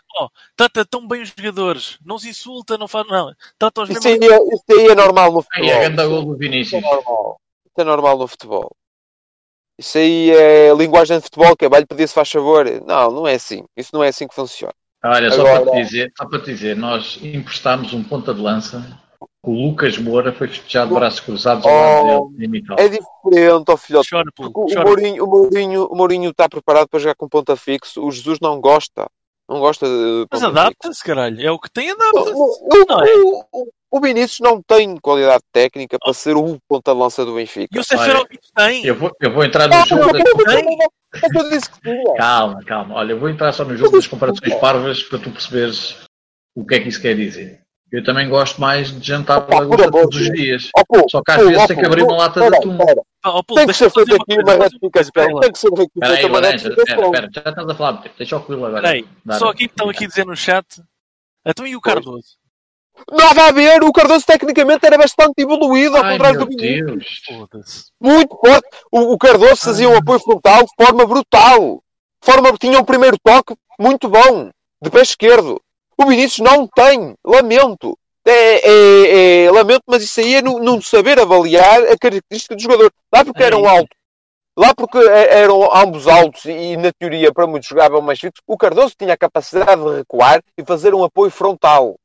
Trata 0.55 0.85
tão 0.85 1.07
bem 1.07 1.23
os 1.23 1.33
jogadores. 1.35 1.97
Não 2.05 2.19
se 2.19 2.29
insulta, 2.29 2.77
não 2.77 2.87
faz 2.87 3.07
nada. 3.07 3.35
Trata 3.57 3.81
os 3.81 3.89
isso, 3.89 4.07
aí 4.07 4.13
é, 4.13 4.17
isso 4.17 4.63
aí 4.69 4.87
é 4.87 4.95
normal 4.95 5.31
no 5.31 5.41
futebol. 5.41 5.69
É, 5.69 5.85
é 5.85 5.89
gol 5.89 6.25
do 6.25 6.37
Vinícius. 6.37 6.83
Isso 6.83 6.87
é 6.87 6.95
normal. 6.95 7.41
Isso 7.65 7.81
é 7.81 7.83
normal 7.83 8.17
no 8.19 8.27
futebol. 8.27 8.71
Isso 9.79 9.97
aí 9.97 10.29
é 10.29 10.73
linguagem 10.75 11.17
de 11.17 11.23
futebol, 11.23 11.57
que 11.57 11.65
é 11.65 11.69
vai-lhe 11.69 11.87
pedir 11.87 12.07
se 12.07 12.13
faz 12.13 12.31
favor. 12.31 12.65
Não, 12.85 13.09
não 13.09 13.27
é 13.27 13.33
assim. 13.33 13.63
Isso 13.75 13.89
não 13.93 14.03
é 14.03 14.09
assim 14.09 14.27
que 14.27 14.35
funciona. 14.35 14.73
Olha, 15.05 15.33
Agora... 15.33 15.57
só, 15.57 15.63
para 15.63 15.71
te 15.71 15.83
dizer, 15.83 16.13
só 16.17 16.25
para 16.25 16.39
te 16.39 16.45
dizer, 16.45 16.75
nós 16.75 17.19
emprestámos 17.21 17.93
um 17.93 18.03
ponta 18.03 18.33
de 18.33 18.41
lança 18.41 19.01
o 19.45 19.51
Lucas 19.51 19.97
Moura 19.97 20.31
foi 20.31 20.47
festejado 20.47 20.87
de 20.87 20.95
braços 20.95 21.19
cruzados 21.19 21.65
ao 21.65 22.05
lado 22.05 22.29
dele. 22.29 22.63
É 22.77 22.87
diferente, 22.87 23.65
ó 23.67 23.75
filhote. 23.75 24.09
Chora, 24.09 24.29
o, 24.39 24.83
Mourinho, 24.87 25.25
o, 25.25 25.27
Mourinho, 25.27 25.85
o 25.85 25.95
Mourinho 25.95 26.29
está 26.29 26.47
preparado 26.47 26.87
para 26.87 26.99
jogar 26.99 27.15
com 27.15 27.27
ponta 27.27 27.53
fixo. 27.57 28.05
O 28.05 28.09
Jesus 28.09 28.39
não 28.41 28.61
gosta. 28.61 29.05
Não 29.53 29.59
gosta 29.59 29.85
de. 29.85 30.25
Mas 30.31 30.43
adapta-se, 30.43 31.03
caralho. 31.03 31.39
É 31.39 31.51
o 31.51 31.59
que 31.59 31.69
tem, 31.71 31.91
adapta-se. 31.91 32.31
O, 32.31 33.45
o, 33.53 33.67
o, 33.91 34.01
Vinícius 34.01 34.39
não 34.39 34.59
tem 34.63 34.97
qualidade 34.97 35.43
técnica 35.51 35.99
para 36.03 36.11
ser 36.11 36.35
o 36.35 36.57
ponta 36.67 36.91
de 36.91 36.99
lança 36.99 37.23
do 37.23 37.35
Benfica. 37.35 37.67
E 37.71 37.79
o 37.79 37.83
Seferovic 37.83 38.39
tem. 38.55 38.83
Eu 38.83 38.95
vou, 38.95 39.11
eu 39.21 39.31
vou 39.31 39.43
entrar 39.43 39.67
no 39.67 39.75
ah, 39.75 39.85
jogo. 39.85 40.09
Calma, 42.17 42.63
calma. 42.65 42.95
Olha, 42.95 43.11
eu 43.11 43.19
vou 43.19 43.29
entrar 43.29 43.53
só 43.53 43.63
no 43.63 43.77
jogo 43.77 43.91
das 43.91 44.07
comparações 44.07 44.55
parvas 44.55 45.03
para 45.03 45.19
tu 45.19 45.29
perceberes 45.29 45.97
o 46.55 46.65
que 46.65 46.73
é 46.73 46.79
que 46.79 46.89
isso 46.89 47.01
quer 47.01 47.15
dizer. 47.15 47.61
Eu 47.91 48.03
também 48.03 48.27
gosto 48.27 48.59
mais 48.59 48.91
de 48.91 49.07
jantar 49.07 49.47
lagosta 49.47 49.91
todos 49.91 50.19
os 50.19 50.31
dias. 50.31 50.71
Só 51.11 51.21
que 51.21 51.31
às 51.31 51.47
vezes 51.47 51.67
tem 51.67 51.77
que 51.77 51.85
abrir 51.85 52.01
uma 52.01 52.17
lata 52.17 52.39
de 52.39 52.57
atum. 52.57 52.75
Tem 53.55 53.67
que 53.67 53.73
ser 53.73 53.89
feito 53.91 54.15
aqui 54.15 54.33
uma 54.39 54.53
retificação. 54.63 55.39
Tem 55.39 55.51
que 55.51 55.59
ser 55.59 55.69
feito 55.75 55.91
aqui 56.03 56.25
uma. 56.27 56.39
Espera, 57.11 57.29
já 57.33 57.49
estás 57.49 57.69
a 57.69 57.75
falar. 57.75 58.03
Deixa 58.17 58.37
o 58.37 58.41
Coelho 58.43 58.65
agora. 58.65 58.81
Peraí, 58.81 59.07
só 59.39 59.49
aqui 59.49 59.65
estão 59.65 59.89
aqui 59.89 60.05
a 60.05 60.07
dizer 60.07 60.25
no 60.25 60.35
chat. 60.35 60.81
Então 61.45 61.65
e 61.67 61.75
o 61.75 61.81
Cardoso? 61.81 62.37
Nada 63.11 63.47
a 63.47 63.51
ver, 63.51 63.83
o 63.83 63.91
Cardoso 63.91 64.23
tecnicamente 64.25 64.85
era 64.85 64.97
bastante 64.97 65.33
evoluído 65.41 65.97
ao 65.97 66.03
contrário 66.03 66.39
do 66.39 66.45
Vinícius. 66.45 67.21
Muito 67.99 68.37
forte. 68.37 68.67
O, 68.91 69.13
o 69.13 69.17
Cardoso 69.17 69.57
fazia 69.57 69.89
um 69.89 69.97
apoio 69.97 70.19
frontal 70.19 70.61
de 70.63 70.85
forma 70.85 71.05
brutal. 71.05 71.83
Forma, 72.21 72.55
tinha 72.57 72.79
um 72.79 72.85
primeiro 72.85 73.17
toque 73.21 73.55
muito 73.79 74.07
bom, 74.07 74.49
de 74.81 74.89
pé 74.89 75.01
esquerdo. 75.01 75.59
O 75.97 76.05
Vinícius 76.05 76.39
não 76.47 76.67
tem. 76.67 77.15
Lamento. 77.25 77.97
É, 78.25 78.69
é, 78.69 79.45
é, 79.45 79.51
lamento, 79.51 79.83
mas 79.85 80.01
isso 80.01 80.19
aí 80.21 80.35
é 80.35 80.41
não, 80.41 80.81
saber 80.81 81.19
avaliar 81.19 81.83
a 81.83 81.97
característica 81.97 82.55
do 82.55 82.61
jogador. 82.61 82.91
Lá 83.13 83.25
porque 83.25 83.43
eram 83.43 83.67
altos. 83.67 83.97
Lá 84.55 84.73
porque 84.73 84.97
eram 84.97 85.75
ambos 85.75 86.07
altos 86.07 86.45
e, 86.45 86.77
na 86.77 86.91
teoria, 86.91 87.33
para 87.33 87.47
muitos 87.47 87.67
jogavam 87.67 88.01
mais 88.01 88.19
fixos, 88.19 88.41
o 88.47 88.55
Cardoso 88.55 88.93
tinha 88.97 89.13
a 89.13 89.17
capacidade 89.17 89.81
de 89.83 89.97
recuar 89.97 90.41
e 90.57 90.63
fazer 90.63 90.93
um 90.93 91.03
apoio 91.03 91.31
frontal. 91.31 91.95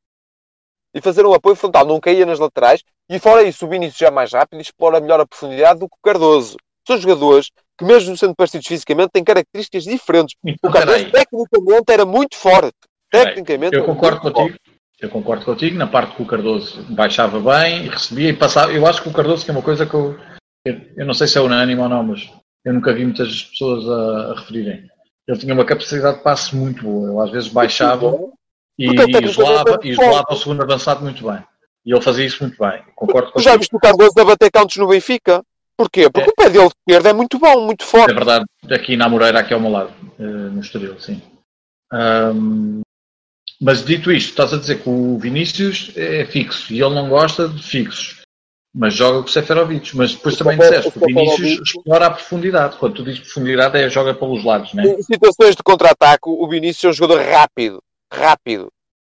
E 0.94 1.00
fazer 1.00 1.26
um 1.26 1.34
apoio 1.34 1.54
frontal. 1.54 1.84
Não 1.84 2.00
caía 2.00 2.24
nas 2.24 2.38
laterais. 2.38 2.82
E 3.08 3.18
fora 3.18 3.42
isso, 3.42 3.66
o 3.66 3.68
Vinícius 3.68 3.98
já 3.98 4.10
mais 4.10 4.32
rápido 4.32 4.58
e 4.58 4.62
explora 4.62 5.00
melhor 5.00 5.20
a 5.20 5.26
profundidade 5.26 5.78
do 5.78 5.88
que 5.88 5.94
o 5.94 6.02
Cardoso. 6.02 6.56
São 6.86 6.96
jogadores 6.96 7.50
que, 7.76 7.84
mesmo 7.84 8.16
sendo 8.16 8.34
parecidos 8.34 8.66
fisicamente, 8.66 9.10
têm 9.12 9.22
características 9.22 9.84
diferentes. 9.84 10.34
O 10.62 10.70
Cardoso, 10.70 11.10
tecnicamente, 11.10 11.92
era 11.92 12.06
muito 12.06 12.34
forte. 12.34 12.74
Tecnicamente. 13.10 13.76
Eu 13.76 13.84
concordo 13.84 14.20
contigo. 14.20 14.58
Eu 15.00 15.08
concordo 15.08 15.44
contigo. 15.44 15.78
Na 15.78 15.86
parte 15.86 16.16
que 16.16 16.22
o 16.22 16.26
Cardoso 16.26 16.82
baixava 16.90 17.40
bem, 17.40 17.88
recebia 17.88 18.30
e 18.30 18.36
passava. 18.36 18.72
Eu 18.72 18.86
acho 18.86 19.02
que 19.02 19.08
o 19.08 19.12
Cardoso 19.12 19.44
que 19.44 19.50
é 19.50 19.54
uma 19.54 19.62
coisa 19.62 19.86
que 19.86 19.94
eu. 19.94 20.18
Eu 20.64 21.06
não 21.06 21.14
sei 21.14 21.26
se 21.26 21.38
é 21.38 21.40
unânime 21.40 21.80
ou 21.80 21.88
não, 21.88 22.02
mas 22.02 22.28
eu 22.64 22.74
nunca 22.74 22.92
vi 22.92 23.04
muitas 23.04 23.44
pessoas 23.44 23.88
a, 23.88 24.32
a 24.32 24.40
referirem. 24.40 24.88
Ele 25.26 25.38
tinha 25.38 25.54
uma 25.54 25.64
capacidade 25.64 26.18
de 26.18 26.24
passe 26.24 26.54
muito 26.54 26.82
boa. 26.82 27.10
Ele 27.10 27.20
às 27.20 27.30
vezes 27.30 27.48
baixava 27.48 28.12
e, 28.78 28.86
e 28.86 29.24
isolava, 29.24 29.78
e 29.82 29.90
isolava 29.90 30.26
o 30.30 30.36
segundo 30.36 30.62
avançado 30.62 31.02
muito 31.02 31.24
bem. 31.24 31.42
E 31.86 31.92
ele 31.92 32.02
fazia 32.02 32.26
isso 32.26 32.42
muito 32.42 32.58
bem. 32.58 32.82
Concordo 32.94 33.32
com 33.32 33.40
Já 33.40 33.56
viste 33.56 33.74
o 33.74 33.78
Cardoso 33.78 34.14
a 34.18 34.24
bater 34.24 34.50
cantos 34.50 34.76
no 34.76 34.88
Benfica? 34.88 35.42
Porquê? 35.76 36.10
Porque 36.10 36.28
é. 36.28 36.32
o 36.32 36.36
pé 36.36 36.50
dele 36.50 36.68
de 36.68 36.74
esquerda 36.80 37.10
é 37.10 37.12
muito 37.12 37.38
bom, 37.38 37.66
muito 37.66 37.84
forte. 37.84 38.10
É 38.10 38.14
verdade, 38.14 38.44
aqui 38.68 38.96
na 38.96 39.08
Moreira, 39.08 39.38
aqui 39.38 39.54
ao 39.54 39.60
meu 39.60 39.70
lado, 39.70 39.92
eh, 40.18 40.22
no 40.22 40.60
Estoril, 40.60 40.98
sim. 40.98 41.22
Um, 41.92 42.80
mas 43.60 43.84
dito 43.84 44.12
isto, 44.12 44.30
estás 44.30 44.52
a 44.52 44.56
dizer 44.56 44.82
que 44.82 44.88
o 44.88 45.18
Vinícius 45.18 45.92
é 45.96 46.24
fixo 46.24 46.72
e 46.72 46.80
ele 46.80 46.94
não 46.94 47.08
gosta 47.08 47.48
de 47.48 47.62
fixos, 47.62 48.22
mas 48.74 48.94
joga 48.94 49.20
com 49.20 49.28
o 49.28 49.30
Seferovic. 49.30 49.96
Mas 49.96 50.14
depois 50.14 50.36
também 50.36 50.56
disseste 50.56 50.92
que 50.92 50.98
o 50.98 51.06
Vinícius 51.06 51.60
explora 51.74 52.06
a 52.06 52.10
profundidade. 52.10 52.76
Quando 52.76 52.94
tu 52.94 53.04
dizes 53.04 53.20
profundidade, 53.20 53.78
é 53.78 53.88
joga 53.88 54.14
pelos 54.14 54.44
lados, 54.44 54.72
não 54.74 54.84
é? 54.84 54.86
Em 54.86 55.02
situações 55.02 55.56
de 55.56 55.62
contra-ataque, 55.62 56.28
o 56.28 56.48
Vinícius 56.48 56.84
é 56.84 56.88
um 56.88 56.92
jogador 56.92 57.20
rápido. 57.22 57.82
Rápido. 58.12 58.68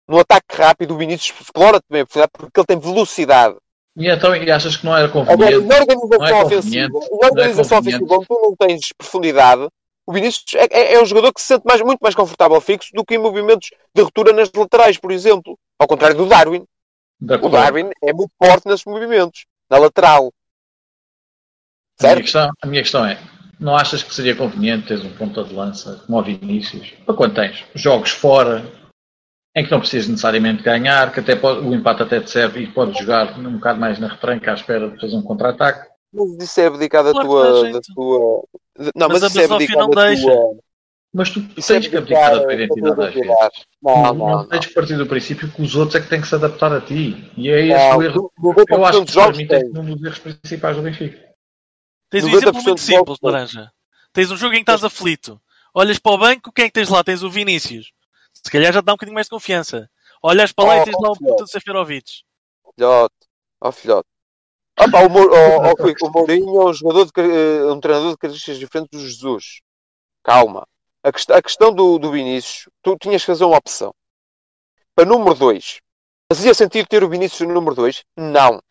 No 0.07 0.19
ataque 0.19 0.55
rápido, 0.55 0.95
o 0.95 0.97
Vinícius 0.97 1.41
explora 1.41 1.79
também 1.81 2.01
a 2.01 2.05
profundidade 2.05 2.31
porque 2.37 2.59
ele 2.59 2.67
tem 2.67 2.79
velocidade. 2.79 3.55
E 3.97 4.07
então, 4.07 4.35
e 4.35 4.49
achas 4.49 4.77
que 4.77 4.85
não 4.85 4.95
era 4.95 5.09
conveniente? 5.09 5.43
Agora, 5.43 5.61
na 5.61 5.75
organização 5.75 6.27
é 6.27 6.43
ofensiva, 6.45 6.99
na 7.21 7.27
organização 7.27 7.77
é 7.77 7.81
ofensiva, 7.81 8.05
onde 8.15 8.25
tu 8.27 8.39
não 8.41 8.55
tens 8.55 8.93
profundidade, 8.97 9.67
o 10.09 10.11
Vinícius 10.11 10.55
é, 10.55 10.67
é, 10.71 10.93
é, 10.95 11.01
um 11.03 11.05
jogador 11.05 11.31
que 11.31 11.39
se 11.39 11.45
sente 11.45 11.63
mais, 11.63 11.79
muito 11.81 11.99
mais 11.99 12.15
confortável 12.15 12.59
fixo 12.59 12.89
do 12.95 13.05
que 13.05 13.13
em 13.13 13.19
movimentos 13.19 13.69
de 13.93 14.01
ruptura 14.01 14.33
nas 14.33 14.51
laterais, 14.51 14.97
por 14.97 15.11
exemplo. 15.11 15.55
Ao 15.77 15.87
contrário 15.87 16.17
do 16.17 16.25
Darwin. 16.25 16.65
O 17.21 17.49
Darwin 17.49 17.91
é 18.01 18.11
muito 18.11 18.31
forte 18.43 18.67
nesses 18.67 18.85
movimentos, 18.85 19.45
na 19.69 19.77
lateral. 19.77 20.33
A 22.01 22.07
minha, 22.07 22.21
questão, 22.21 22.49
a 22.59 22.65
minha 22.65 22.81
questão 22.81 23.05
é: 23.05 23.19
não 23.59 23.75
achas 23.75 24.01
que 24.01 24.11
seria 24.11 24.35
conveniente 24.35 24.87
teres 24.87 25.05
um 25.05 25.15
ponta 25.15 25.43
de 25.43 25.53
lança 25.53 26.03
como 26.07 26.17
o 26.17 26.23
Vinícius? 26.23 26.91
Para 27.05 27.13
quando 27.13 27.35
tens 27.35 27.63
jogos 27.75 28.09
fora, 28.09 28.65
em 29.55 29.63
que 29.63 29.69
não 29.69 29.79
precisas 29.79 30.09
necessariamente 30.09 30.63
ganhar, 30.63 31.13
que 31.13 31.19
até 31.19 31.35
pode, 31.35 31.59
o 31.59 31.75
empate 31.75 32.01
até 32.01 32.19
te 32.19 32.31
serve 32.31 32.63
e 32.63 32.67
podes 32.67 32.97
jogar 32.97 33.37
um 33.37 33.53
bocado 33.53 33.79
mais 33.79 33.99
na 33.99 34.07
retranca 34.07 34.49
à 34.49 34.55
espera 34.55 34.89
de 34.89 34.99
fazer 34.99 35.15
um 35.15 35.21
contra-ataque? 35.21 35.87
Mas 36.11 36.43
isso 36.43 36.61
é 36.61 36.65
abdicar 36.65 37.03
da, 37.03 37.13
tua, 37.13 37.71
da 37.71 37.79
tua. 37.81 38.43
Não, 38.95 39.07
mas, 39.07 39.21
mas 39.21 39.31
isso 39.31 39.41
é 39.41 39.45
abdicar 39.45 39.89
da 39.89 40.05
deixa. 40.07 40.23
tua. 40.23 40.57
Mas 41.11 41.29
tu 41.31 41.39
isso 41.57 41.67
tens 41.67 41.85
é 41.85 41.89
que 41.89 41.97
abdicar 41.97 42.35
da 42.35 42.43
tua 42.43 42.53
identidade 42.53 43.01
às 43.01 43.13
vezes. 43.13 43.27
Não, 43.81 44.03
não, 44.03 44.13
não, 44.13 44.29
não, 44.29 44.47
tens 44.47 44.65
que 44.67 44.73
partir 44.73 44.95
do 44.95 45.07
princípio 45.07 45.51
que 45.51 45.61
os 45.61 45.75
outros 45.75 45.95
é 45.95 46.01
que 46.01 46.09
têm 46.09 46.21
que 46.21 46.27
se 46.27 46.35
adaptar 46.35 46.71
a 46.71 46.81
ti. 46.81 47.31
E 47.35 47.49
é 47.49 47.67
esse 47.67 47.95
o 47.95 48.03
erro. 48.03 48.31
Eu 48.69 48.85
acho 48.85 49.05
que 49.05 49.13
para 49.13 49.31
mim 49.31 49.47
tem 49.47 49.65
um 49.69 49.95
dos 49.95 50.03
erros 50.03 50.19
principais 50.19 50.75
do 50.75 50.83
Benfica. 50.83 51.29
Tens 52.09 52.23
um 52.23 52.29
exemplo 52.29 52.61
muito 52.61 52.81
simples, 52.81 53.17
Laranja. 53.21 53.71
Tens 54.13 54.31
um 54.31 54.37
jogo 54.37 54.53
em 54.53 54.57
que 54.57 54.61
estás 54.61 54.83
aflito. 54.83 55.39
Olhas 55.73 55.99
para 55.99 56.11
o 56.11 56.17
banco, 56.17 56.51
quem 56.51 56.65
é 56.65 56.67
que 56.67 56.73
tens 56.73 56.89
lá? 56.89 57.03
Tens 57.03 57.23
o 57.23 57.29
Vinícius. 57.29 57.91
Se 58.33 58.51
calhar 58.51 58.73
já 58.73 58.81
te 58.81 58.85
dá 58.85 58.93
um 58.93 58.95
bocadinho 58.95 59.13
mais 59.13 59.27
de 59.27 59.31
confiança. 59.31 59.89
Olhas 60.21 60.51
para 60.51 60.65
lá 60.65 60.77
oh, 60.77 60.81
e 60.81 60.85
tens 60.85 60.95
lá 60.99 61.11
o 61.11 61.17
puta 61.17 61.43
de 61.45 61.51
Seferovic. 61.51 62.23
Filhote, 62.75 63.15
ó 63.61 63.69
oh, 63.69 63.71
filhote. 63.71 64.07
Opa, 64.79 65.01
o, 65.03 66.07
o 66.07 66.11
Mourinho 66.11 66.61
é 66.61 66.65
um, 66.69 66.73
jogador 66.73 67.05
de, 67.05 67.11
uh, 67.21 67.73
um 67.73 67.81
treinador 67.81 68.11
de 68.11 68.17
características 68.17 68.57
diferentes 68.57 68.97
do 68.97 69.05
Jesus. 69.05 69.61
Calma. 70.23 70.65
A, 71.03 71.11
quest 71.11 71.29
a 71.31 71.41
questão 71.41 71.73
do, 71.73 71.99
do 71.99 72.11
Vinícius, 72.11 72.69
tu 72.81 72.95
tinhas 72.97 73.21
que 73.21 73.27
fazer 73.27 73.43
uma 73.43 73.57
opção. 73.57 73.93
Para 74.95 75.05
número 75.05 75.35
2, 75.35 75.79
fazia 76.31 76.53
sentido 76.53 76.87
ter 76.87 77.03
o 77.03 77.09
Vinícius 77.09 77.45
no 77.45 77.53
número 77.53 77.75
2? 77.75 78.03
Não. 78.17 78.61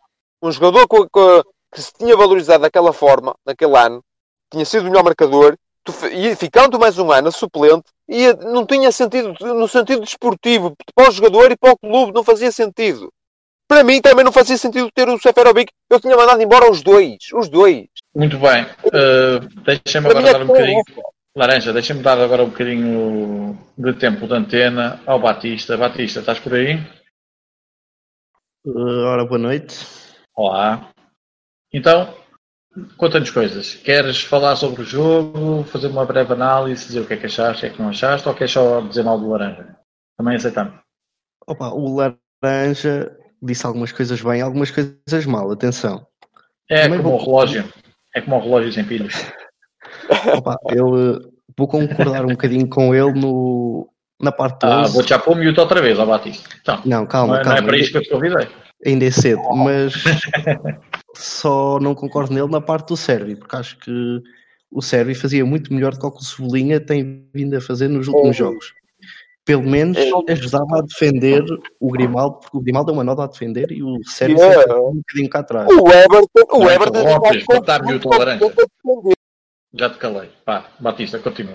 Um 0.42 0.50
jogador 0.50 0.88
com, 0.88 1.06
com, 1.10 1.42
que 1.74 1.82
se 1.82 1.92
tinha 1.92 2.16
valorizado 2.16 2.62
daquela 2.62 2.92
forma, 2.94 3.34
naquele 3.44 3.76
ano, 3.76 4.02
tinha 4.50 4.64
sido 4.64 4.82
o 4.82 4.84
melhor 4.90 5.04
marcador, 5.04 5.58
tu, 5.84 5.92
e 6.06 6.34
ficando 6.36 6.78
mais 6.78 6.98
um 6.98 7.12
ano 7.12 7.30
suplente, 7.30 7.90
e 8.08 8.32
não 8.34 8.64
tinha 8.64 8.90
sentido, 8.90 9.34
no 9.54 9.68
sentido 9.68 10.00
desportivo, 10.00 10.74
para 10.94 11.10
o 11.10 11.12
jogador 11.12 11.52
e 11.52 11.56
para 11.56 11.72
o 11.72 11.78
clube, 11.78 12.12
não 12.12 12.24
fazia 12.24 12.50
sentido. 12.50 13.12
Para 13.68 13.84
mim 13.84 14.00
também 14.00 14.24
não 14.24 14.32
fazia 14.32 14.56
sentido 14.56 14.90
ter 14.90 15.06
o 15.10 15.18
Seferovic. 15.18 15.70
Eu 15.90 16.00
tinha 16.00 16.16
mandado 16.16 16.40
embora 16.40 16.70
os 16.70 16.82
dois. 16.82 17.18
Os 17.34 17.50
dois. 17.50 17.86
Muito 18.16 18.38
bem. 18.38 18.64
Uh, 18.86 19.46
Deixa-me 19.62 20.08
agora 20.08 20.32
dar 20.32 20.42
um 20.42 20.46
bocadinho. 20.46 20.82
Laranja, 21.36 21.72
deixa-me 21.72 22.02
dar 22.02 22.18
agora 22.18 22.42
um 22.42 22.48
bocadinho 22.48 23.58
de 23.76 23.92
tempo 23.92 24.26
de 24.26 24.34
antena 24.34 25.00
ao 25.06 25.20
Batista. 25.20 25.76
Batista, 25.76 26.20
estás 26.20 26.40
por 26.40 26.54
aí? 26.54 26.78
Uh, 28.64 29.04
ora, 29.04 29.26
boa 29.26 29.38
noite. 29.38 29.76
Olá. 30.34 30.90
Então, 31.72 32.14
conta-nos 32.96 33.30
coisas. 33.30 33.74
Queres 33.74 34.22
falar 34.22 34.56
sobre 34.56 34.80
o 34.80 34.84
jogo, 34.84 35.62
fazer 35.64 35.88
uma 35.88 36.06
breve 36.06 36.32
análise, 36.32 36.86
dizer 36.86 37.00
o 37.00 37.06
que 37.06 37.12
é 37.12 37.16
que 37.18 37.26
achaste, 37.26 37.58
o 37.58 37.60
que 37.60 37.66
é 37.66 37.76
que 37.76 37.82
não 37.82 37.90
achaste, 37.90 38.26
ou 38.26 38.34
queres 38.34 38.52
só 38.52 38.80
dizer 38.80 39.04
mal 39.04 39.20
do 39.20 39.28
Laranja? 39.28 39.76
Também 40.16 40.36
aceitamos. 40.36 40.74
Opa, 41.46 41.68
o 41.68 41.94
Laranja 41.94 43.14
disse 43.42 43.66
algumas 43.66 43.92
coisas 43.92 44.20
bem, 44.20 44.40
algumas 44.40 44.70
coisas 44.70 45.26
mal, 45.26 45.50
atenção. 45.50 46.06
É 46.70 46.82
Também 46.82 46.98
como 46.98 47.10
vou... 47.10 47.20
o 47.20 47.24
relógio. 47.24 47.64
É 48.14 48.20
como 48.20 48.36
o 48.36 48.40
relógio 48.40 48.72
sem 48.72 48.84
pilhas. 48.84 49.14
Opa, 50.36 50.58
eu 50.70 50.96
eh, 50.96 51.18
vou 51.56 51.68
concordar 51.68 52.24
um 52.24 52.30
bocadinho 52.30 52.68
com 52.68 52.94
ele 52.94 53.12
no, 53.12 53.88
na 54.20 54.32
parte 54.32 54.64
11. 54.64 54.74
Ah, 54.74 54.92
vou 54.92 55.02
já 55.02 55.18
pôr 55.18 55.36
o 55.36 55.42
mute 55.42 55.60
outra 55.60 55.80
vez, 55.80 55.98
ó 55.98 56.06
Batista. 56.06 56.48
Então, 56.60 56.80
não, 56.84 57.06
calma, 57.06 57.34
não 57.34 57.40
é, 57.40 57.44
calma. 57.44 57.60
Não 57.60 57.66
é 57.66 57.68
para 57.68 57.78
isso 57.78 57.90
que 57.90 57.98
eu 57.98 58.02
te 58.02 58.10
convidei. 58.10 58.48
Ainda 58.86 59.06
é 59.06 59.10
cedo, 59.10 59.42
mas 59.54 59.92
só 61.16 61.80
não 61.80 61.94
concordo 61.94 62.32
nele 62.32 62.48
na 62.48 62.60
parte 62.60 62.88
do 62.88 62.96
Sérvio, 62.96 63.36
porque 63.36 63.56
acho 63.56 63.76
que 63.78 64.22
o 64.70 64.80
Sérvio 64.80 65.16
fazia 65.16 65.44
muito 65.44 65.72
melhor 65.72 65.92
do 65.92 65.98
que 65.98 66.06
o 66.06 66.10
que 66.12 66.22
o 66.22 66.24
Cebolinha 66.24 66.78
tem 66.78 67.28
vindo 67.34 67.56
a 67.56 67.60
fazer 67.60 67.88
nos 67.88 68.06
últimos 68.06 68.36
é. 68.36 68.38
jogos. 68.38 68.72
Pelo 69.48 69.62
menos 69.62 69.96
é. 69.96 70.32
ajudava 70.32 70.78
a 70.78 70.82
defender 70.82 71.42
o 71.80 71.90
Grimaldo, 71.90 72.36
porque 72.38 72.58
o 72.58 72.60
Grimaldo 72.60 72.90
é 72.90 72.92
uma 72.92 73.02
nota 73.02 73.24
a 73.24 73.26
defender 73.26 73.72
e 73.72 73.82
o 73.82 73.98
Sérvio 74.04 74.36
yeah. 74.36 74.74
um 74.74 74.96
bocadinho 74.96 75.30
cá 75.30 75.38
atrás. 75.38 75.66
O 75.70 75.88
Everton, 75.88 76.46
o 76.52 76.70
Everton 76.70 77.02
não, 77.02 77.26
Everton, 77.26 78.10
laranja. 78.10 78.40
Já 79.72 79.88
te 79.88 79.96
calei. 79.96 80.28
Pá, 80.44 80.68
Batista, 80.78 81.18
continua. 81.18 81.54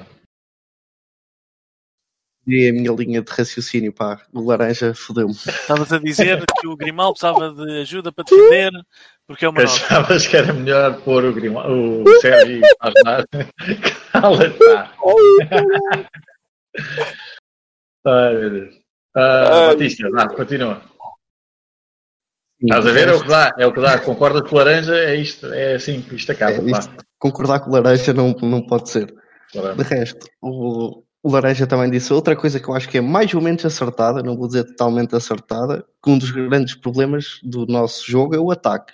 E 2.48 2.68
a 2.68 2.74
minha 2.74 2.92
linha 2.94 3.22
de 3.22 3.32
raciocínio, 3.32 3.94
pá, 3.94 4.20
o 4.34 4.44
laranja 4.44 4.96
fodeu-me. 4.96 5.36
Estavas 5.36 5.94
a 5.94 6.00
dizer 6.00 6.44
que 6.60 6.68
o 6.68 6.76
Grimaldo 6.76 7.20
precisava 7.20 7.54
de 7.54 7.82
ajuda 7.82 8.12
para 8.12 8.24
defender, 8.24 8.72
porque 9.28 9.46
é 9.46 9.50
uma 9.50 9.62
nota. 9.62 9.72
Achavas 9.72 10.26
que 10.26 10.36
era 10.36 10.52
melhor 10.52 11.00
pôr 11.04 11.26
o 11.26 11.32
Grimaldo, 11.32 12.10
o 12.10 12.22
Sérgio 12.22 12.60
a 12.80 12.88
ajudar. 12.88 13.28
Cala-te, 14.12 14.58
pá. 14.58 14.92
Ai, 18.06 18.36
meu 18.36 18.50
Deus. 18.50 18.76
Uh, 19.16 19.68
Batista, 19.68 20.10
vá, 20.10 20.28
continua. 20.28 20.82
Estás 22.62 22.88
a 22.88 22.92
ver? 22.92 23.08
É 23.10 23.14
o 23.14 23.22
que 23.22 23.28
dá, 23.28 23.56
é 23.58 23.68
o 23.68 23.74
que 23.74 23.82
dá. 23.82 24.00
Concordas 24.00 24.50
com 24.50 24.56
o 24.56 24.58
laranja? 24.58 24.96
É 24.96 25.16
isto, 25.16 25.48
é 25.54 25.76
assim, 25.76 26.06
isto 26.12 26.32
acaba. 26.32 26.54
É, 26.54 26.72
isto, 26.72 26.96
concordar 27.20 27.60
com 27.60 27.70
o 27.70 27.74
laranja 27.74 28.14
não, 28.14 28.32
não 28.42 28.66
pode 28.66 28.90
ser. 28.90 29.14
Claro. 29.52 29.76
De 29.76 29.84
resto, 29.84 30.26
o, 30.42 31.04
o 31.24 31.32
Laranja 31.32 31.66
também 31.66 31.90
disse 31.90 32.12
outra 32.12 32.36
coisa 32.36 32.60
que 32.60 32.68
eu 32.68 32.74
acho 32.74 32.90
que 32.90 32.98
é 32.98 33.02
mais 33.02 33.34
ou 33.34 33.42
menos 33.42 33.64
acertada, 33.66 34.22
não 34.22 34.36
vou 34.36 34.48
dizer 34.48 34.66
totalmente 34.66 35.16
acertada, 35.16 35.86
que 36.04 36.10
um 36.10 36.18
dos 36.18 36.32
grandes 36.32 36.76
problemas 36.76 37.40
do 37.42 37.66
nosso 37.66 38.10
jogo 38.10 38.36
é 38.36 38.40
o 38.40 38.52
ataque. 38.52 38.94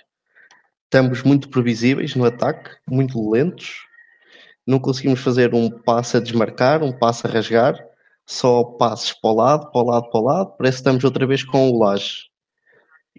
Estamos 0.84 1.24
muito 1.24 1.48
previsíveis 1.48 2.14
no 2.14 2.24
ataque, 2.24 2.70
muito 2.86 3.30
lentos, 3.30 3.86
não 4.64 4.78
conseguimos 4.78 5.20
fazer 5.20 5.54
um 5.54 5.68
passo 5.68 6.18
a 6.18 6.20
desmarcar, 6.20 6.84
um 6.84 6.92
passo 6.92 7.26
a 7.26 7.30
rasgar, 7.30 7.74
só 8.30 8.62
passos 8.62 9.12
para 9.12 9.30
o 9.30 9.34
lado, 9.34 9.70
para 9.72 9.80
o 9.80 9.84
lado, 9.84 10.08
para 10.08 10.20
o 10.20 10.24
lado, 10.24 10.54
parece 10.56 10.76
que 10.76 10.80
estamos 10.80 11.02
outra 11.02 11.26
vez 11.26 11.42
com 11.42 11.68
o 11.68 11.78
Laje. 11.80 12.30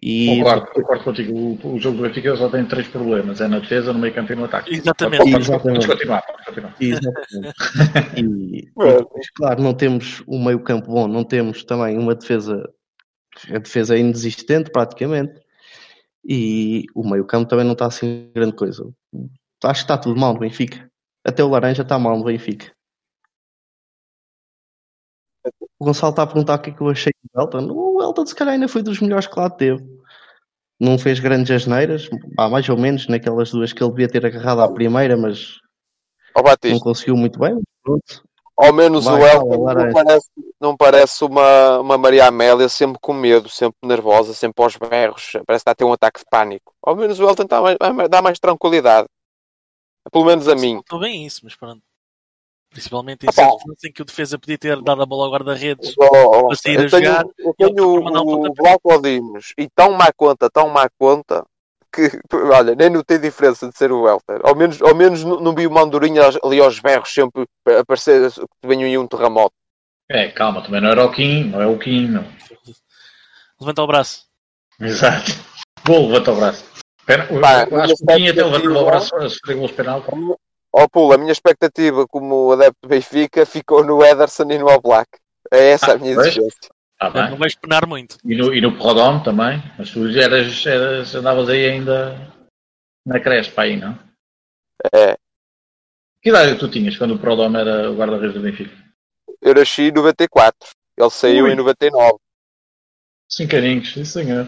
E... 0.01 0.37
Concordo, 0.37 0.67
concordo 0.71 1.03
contigo. 1.03 1.37
O, 1.37 1.75
o, 1.75 1.79
jogo 1.79 1.97
do 1.97 2.03
Benfica 2.03 2.35
só 2.37 2.49
tem 2.49 2.65
três 2.65 2.87
problemas: 2.87 3.41
é 3.41 3.47
na 3.47 3.59
defesa, 3.59 3.91
no 3.91 3.99
meio 3.99 4.13
campo 4.13 4.31
e 4.31 4.35
no 4.35 4.45
ataque. 4.45 4.73
Exatamente. 4.73 5.19
Pode, 5.19 5.35
Exatamente. 5.35 5.87
continuar. 5.87 6.23
continuar. 6.45 6.75
Exatamente. 6.79 7.53
e, 8.17 8.57
e, 8.59 8.71
claro, 9.35 9.61
não 9.61 9.73
temos 9.73 10.23
um 10.27 10.43
meio 10.43 10.61
campo 10.63 10.87
bom, 10.87 11.07
não 11.07 11.25
temos 11.25 11.63
também 11.65 11.99
uma 11.99 12.15
defesa. 12.15 12.67
A 13.53 13.59
defesa 13.59 13.95
é 13.95 13.99
inexistente 13.99 14.71
praticamente. 14.71 15.39
E 16.23 16.85
o 16.95 17.07
meio 17.07 17.25
campo 17.25 17.49
também 17.49 17.65
não 17.65 17.73
está 17.73 17.85
assim 17.85 18.31
grande 18.33 18.55
coisa. 18.55 18.89
Acho 19.63 19.81
que 19.81 19.83
está 19.83 19.97
tudo 19.97 20.19
mal 20.19 20.33
no 20.33 20.39
Benfica. 20.39 20.89
Até 21.23 21.43
o 21.43 21.49
Laranja 21.49 21.81
está 21.81 21.99
mal 21.99 22.17
no 22.17 22.23
Benfica. 22.23 22.71
O 25.81 25.83
Gonçalo 25.83 26.11
está 26.11 26.21
a 26.21 26.27
perguntar 26.27 26.59
o 26.59 26.59
que 26.59 26.69
é 26.69 26.73
que 26.73 26.81
eu 26.81 26.89
achei 26.89 27.11
do 27.33 27.41
Elton. 27.41 27.71
O 27.71 28.03
Elton, 28.03 28.23
se 28.23 28.35
calhar, 28.35 28.53
ainda 28.53 28.67
foi 28.67 28.83
dos 28.83 28.99
melhores 28.99 29.25
que 29.25 29.39
lá 29.39 29.49
teve. 29.49 29.83
Não 30.79 30.95
fez 30.95 31.19
grandes 31.19 31.49
asneiras, 31.49 32.07
há 32.37 32.47
mais 32.47 32.69
ou 32.69 32.77
menos 32.77 33.07
naquelas 33.07 33.49
duas 33.49 33.73
que 33.73 33.83
ele 33.83 33.89
devia 33.89 34.07
ter 34.07 34.23
agarrado 34.23 34.61
à 34.61 34.71
primeira, 34.71 35.17
mas 35.17 35.59
não 36.63 36.79
conseguiu 36.79 37.17
muito 37.17 37.39
bem. 37.39 37.59
Pronto. 37.83 38.23
Ao 38.55 38.71
menos 38.71 39.05
Vai, 39.05 39.21
o 39.21 39.25
Elton 39.25 39.73
não 39.73 39.91
parece, 39.91 40.29
não 40.61 40.77
parece 40.77 41.23
uma, 41.23 41.79
uma 41.79 41.97
Maria 41.97 42.27
Amélia 42.27 42.69
sempre 42.69 42.99
com 43.01 43.13
medo, 43.13 43.49
sempre 43.49 43.79
nervosa, 43.81 44.35
sempre 44.35 44.63
aos 44.63 44.77
berros, 44.77 45.31
parece 45.31 45.45
que 45.45 45.53
está 45.55 45.71
a 45.71 45.75
ter 45.75 45.83
um 45.83 45.93
ataque 45.93 46.19
de 46.19 46.25
pânico. 46.29 46.75
Ao 46.83 46.95
menos 46.95 47.19
o 47.19 47.27
Elton 47.27 47.43
está 47.43 47.59
mais, 47.59 47.77
dá 48.07 48.21
mais 48.21 48.37
tranquilidade. 48.37 49.07
Pelo 50.11 50.25
menos 50.25 50.47
a 50.47 50.53
mim. 50.53 50.77
Estou 50.77 50.99
bem 50.99 51.25
isso, 51.25 51.41
mas 51.43 51.55
pronto. 51.55 51.81
Principalmente 52.71 53.25
em 53.27 53.31
certos 53.31 53.83
em 53.83 53.91
que 53.91 54.01
o 54.01 54.05
defesa 54.05 54.39
podia 54.39 54.57
ter 54.57 54.81
dado 54.81 55.01
a 55.01 55.05
bola 55.05 55.25
ao 55.25 55.31
guarda-redes 55.31 55.93
oh, 55.97 56.47
para 56.47 56.55
sair 56.55 56.77
a 56.77 56.89
tenho, 56.89 56.89
jogar. 56.89 57.25
Eu 57.37 57.53
tenho 57.53 57.85
o, 57.85 58.47
o 58.47 58.93
Odimos 58.93 59.53
e 59.57 59.67
tão 59.75 59.91
má 59.91 60.09
conta, 60.15 60.49
tão 60.49 60.69
má 60.69 60.89
conta, 60.97 61.45
que, 61.91 62.09
olha, 62.33 62.73
nem 62.73 62.89
notei 62.89 63.17
diferença 63.17 63.67
de 63.67 63.77
ser 63.77 63.91
o 63.91 64.03
Welter. 64.03 64.39
Ao 64.43 64.55
menos, 64.55 64.81
ao 64.81 64.95
menos 64.95 65.21
não 65.23 65.53
vi 65.53 65.67
o 65.67 65.71
Mandurinha 65.71 66.21
ali 66.41 66.61
aos 66.61 66.79
berros 66.79 67.13
sempre 67.13 67.45
a 67.67 67.83
parecer 67.85 68.31
que 68.31 68.67
venha 68.67 68.85
aí 68.85 68.97
um 68.97 69.07
terremoto. 69.07 69.53
É, 70.09 70.29
calma, 70.29 70.63
também 70.63 70.81
não 70.81 70.89
era 70.89 71.05
o 71.05 71.11
Kim, 71.11 71.45
não 71.45 71.61
é 71.61 71.67
o 71.67 71.77
Kim, 71.77 72.07
não. 72.07 72.25
Levanta 73.59 73.81
o 73.81 73.87
braço. 73.87 74.25
Exato. 74.79 75.31
Vou, 75.85 76.07
levanta 76.07 76.31
o 76.31 76.35
braço. 76.35 76.65
Pera, 77.05 77.27
Pá, 77.27 77.63
acho 77.83 77.95
que 77.95 78.03
o 78.03 78.15
Kim 78.15 78.29
até 78.29 78.43
levantou 78.43 78.81
o 78.81 78.85
braço 78.85 79.15
a 79.15 79.29
sofrer 79.29 79.57
gols 79.57 79.71
penal. 79.71 80.03
Ó, 80.73 80.83
oh, 80.83 80.89
Pulo, 80.89 81.13
a 81.13 81.17
minha 81.17 81.31
expectativa 81.31 82.07
como 82.07 82.51
adepto 82.53 82.79
do 82.83 82.89
Benfica 82.89 83.45
ficou 83.45 83.83
no 83.83 84.03
Ederson 84.03 84.49
e 84.49 84.57
no 84.57 84.67
Oblak. 84.67 85.09
É 85.51 85.71
essa 85.71 85.91
ah, 85.91 85.95
a 85.95 85.97
minha 85.97 86.13
exigência. 86.13 86.69
Ah, 86.97 87.29
não 87.29 87.37
vais 87.37 87.55
penar 87.55 87.85
muito. 87.85 88.17
E 88.23 88.35
no, 88.35 88.53
e 88.53 88.61
no 88.61 88.77
Prodome 88.77 89.23
também. 89.23 89.61
Mas 89.77 89.91
tu 89.91 90.07
eras, 90.07 90.65
eras, 90.65 91.13
andavas 91.13 91.49
aí 91.49 91.69
ainda 91.69 92.15
na 93.05 93.19
Crespa 93.19 93.63
aí, 93.63 93.75
não? 93.75 93.99
É. 94.93 95.17
Que 96.21 96.29
idade 96.29 96.57
tu 96.57 96.69
tinhas 96.69 96.95
quando 96.97 97.15
o 97.15 97.19
Prodome 97.19 97.57
era 97.57 97.91
o 97.91 97.95
guarda-redes 97.95 98.35
do 98.35 98.41
Benfica? 98.41 98.71
Eu 99.41 99.55
nasci 99.55 99.83
em 99.83 99.91
94. 99.91 100.69
Ele 100.97 101.09
saiu 101.09 101.45
Ui. 101.45 101.51
em 101.51 101.55
99. 101.55 102.17
Cinco 103.27 103.55
aninhos, 103.55 103.91
sim 103.91 104.05
senhor. 104.05 104.47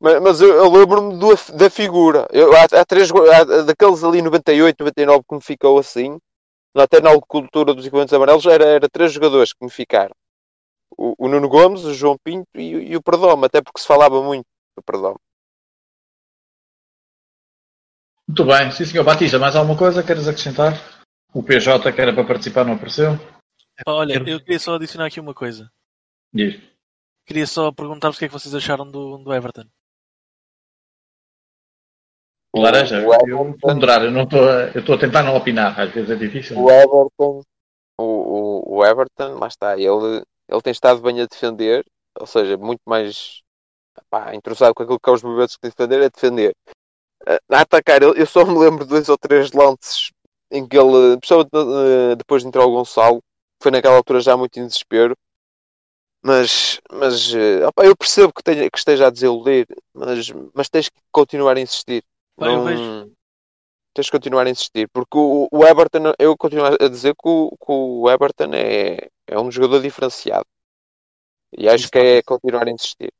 Mas, 0.00 0.22
mas 0.22 0.40
eu, 0.40 0.48
eu 0.48 0.70
lembro-me 0.70 1.18
da 1.58 1.68
figura. 1.68 2.26
Eu, 2.32 2.52
há, 2.56 2.64
há, 2.64 2.84
três, 2.86 3.10
há, 3.10 3.62
daqueles 3.62 4.02
ali 4.02 4.22
98, 4.22 4.76
99 4.80 5.24
que 5.28 5.34
me 5.34 5.42
ficou 5.42 5.78
assim, 5.78 6.18
até 6.74 7.00
na 7.00 7.10
cultura 7.20 7.74
dos 7.74 7.84
equipamentos 7.84 8.14
amarelos, 8.14 8.46
era, 8.46 8.64
era 8.64 8.88
três 8.88 9.12
jogadores 9.12 9.52
que 9.52 9.62
me 9.64 9.70
ficaram. 9.70 10.14
O, 10.96 11.14
o 11.18 11.28
Nuno 11.28 11.48
Gomes, 11.48 11.84
o 11.84 11.92
João 11.92 12.16
Pinto 12.24 12.48
e, 12.54 12.92
e 12.92 12.96
o 12.96 13.02
Perdomo, 13.02 13.44
até 13.44 13.60
porque 13.60 13.80
se 13.80 13.86
falava 13.86 14.22
muito 14.22 14.46
do 14.76 14.82
Perdomo. 14.82 15.20
Muito 18.26 18.44
bem, 18.44 18.70
sim 18.70 18.84
senhor. 18.84 19.04
Batista, 19.04 19.38
mais 19.38 19.56
alguma 19.56 19.76
coisa 19.76 20.02
queres 20.02 20.28
acrescentar? 20.28 20.74
O 21.34 21.42
PJ 21.42 21.92
que 21.92 22.00
era 22.00 22.12
para 22.12 22.24
participar 22.24 22.64
não 22.64 22.74
apareceu? 22.74 23.12
Olha, 23.86 24.14
eu 24.26 24.40
queria 24.40 24.58
só 24.58 24.74
adicionar 24.74 25.06
aqui 25.06 25.20
uma 25.20 25.34
coisa. 25.34 25.70
Diz. 26.32 26.60
Queria 27.26 27.46
só 27.46 27.72
perguntar-vos 27.72 28.16
o 28.16 28.18
que 28.18 28.26
é 28.26 28.28
que 28.28 28.32
vocês 28.32 28.54
acharam 28.54 28.88
do, 28.88 29.18
do 29.18 29.32
Everton. 29.32 29.64
Laranja, 32.54 33.00
eu 33.00 33.56
ponderar, 33.60 34.02
eu 34.02 34.10
não 34.10 34.24
estou 34.24 34.42
eu 34.42 34.80
estou 34.80 34.94
a 34.96 34.98
tentar 34.98 35.22
não 35.22 35.36
opinar, 35.36 35.78
às 35.78 35.90
vezes 35.90 36.10
é 36.10 36.16
difícil. 36.16 36.58
O 36.58 36.68
Everton, 36.68 37.42
o, 37.96 38.04
o, 38.04 38.76
o 38.78 38.84
Everton, 38.84 39.38
lá 39.38 39.46
está, 39.46 39.78
ele, 39.78 40.24
ele 40.48 40.62
tem 40.62 40.72
estado 40.72 41.00
bem 41.00 41.20
a 41.20 41.26
defender, 41.26 41.84
ou 42.18 42.26
seja, 42.26 42.56
muito 42.56 42.80
mais 42.84 43.42
pá, 44.08 44.34
entrosado 44.34 44.74
com 44.74 44.82
aquilo 44.82 44.98
que 44.98 45.08
é 45.08 45.12
os 45.12 45.22
movimentos 45.22 45.56
que 45.56 45.68
defender, 45.68 46.02
é 46.02 46.10
defender. 46.10 46.56
A 47.50 47.60
atacar, 47.60 48.02
eu, 48.02 48.14
eu 48.14 48.26
só 48.26 48.44
me 48.44 48.58
lembro 48.58 48.84
de 48.84 48.90
dois 48.90 49.08
ou 49.08 49.16
três 49.16 49.52
lances 49.52 50.10
em 50.50 50.66
que 50.66 50.76
ele, 50.76 51.14
eh, 51.14 52.16
depois 52.16 52.42
de 52.42 52.48
entrar 52.48 52.64
o 52.64 52.72
Gonçalo, 52.72 53.22
foi 53.62 53.70
naquela 53.70 53.96
altura 53.96 54.20
já 54.20 54.36
muito 54.36 54.58
em 54.58 54.66
desespero, 54.66 55.14
mas, 56.22 56.80
mas 56.90 57.32
eh, 57.34 57.64
opa, 57.66 57.84
eu 57.84 57.96
percebo 57.96 58.32
que, 58.32 58.42
tenha, 58.42 58.68
que 58.68 58.78
esteja 58.78 59.06
a 59.06 59.10
desiludir, 59.10 59.66
mas, 59.94 60.32
mas 60.52 60.68
tens 60.68 60.88
que 60.88 61.00
continuar 61.12 61.56
a 61.56 61.60
insistir 61.60 62.02
não... 62.38 62.64
Vejo... 62.64 63.12
Tens 63.92 64.06
de 64.06 64.12
continuar 64.12 64.46
a 64.46 64.50
insistir, 64.50 64.88
porque 64.92 65.18
o, 65.18 65.48
o 65.50 65.66
Everton, 65.66 66.14
eu 66.16 66.36
continuo 66.36 66.64
a 66.66 66.88
dizer 66.88 67.12
que 67.12 67.28
o, 67.28 67.50
que 67.50 67.72
o 67.72 68.08
Everton 68.08 68.54
é, 68.54 69.08
é 69.26 69.40
um 69.40 69.50
jogador 69.50 69.82
diferenciado. 69.82 70.46
E 71.58 71.68
acho 71.68 71.90
que 71.90 71.98
é 71.98 72.22
continuar 72.22 72.68
a 72.68 72.70
insistir. 72.70 73.12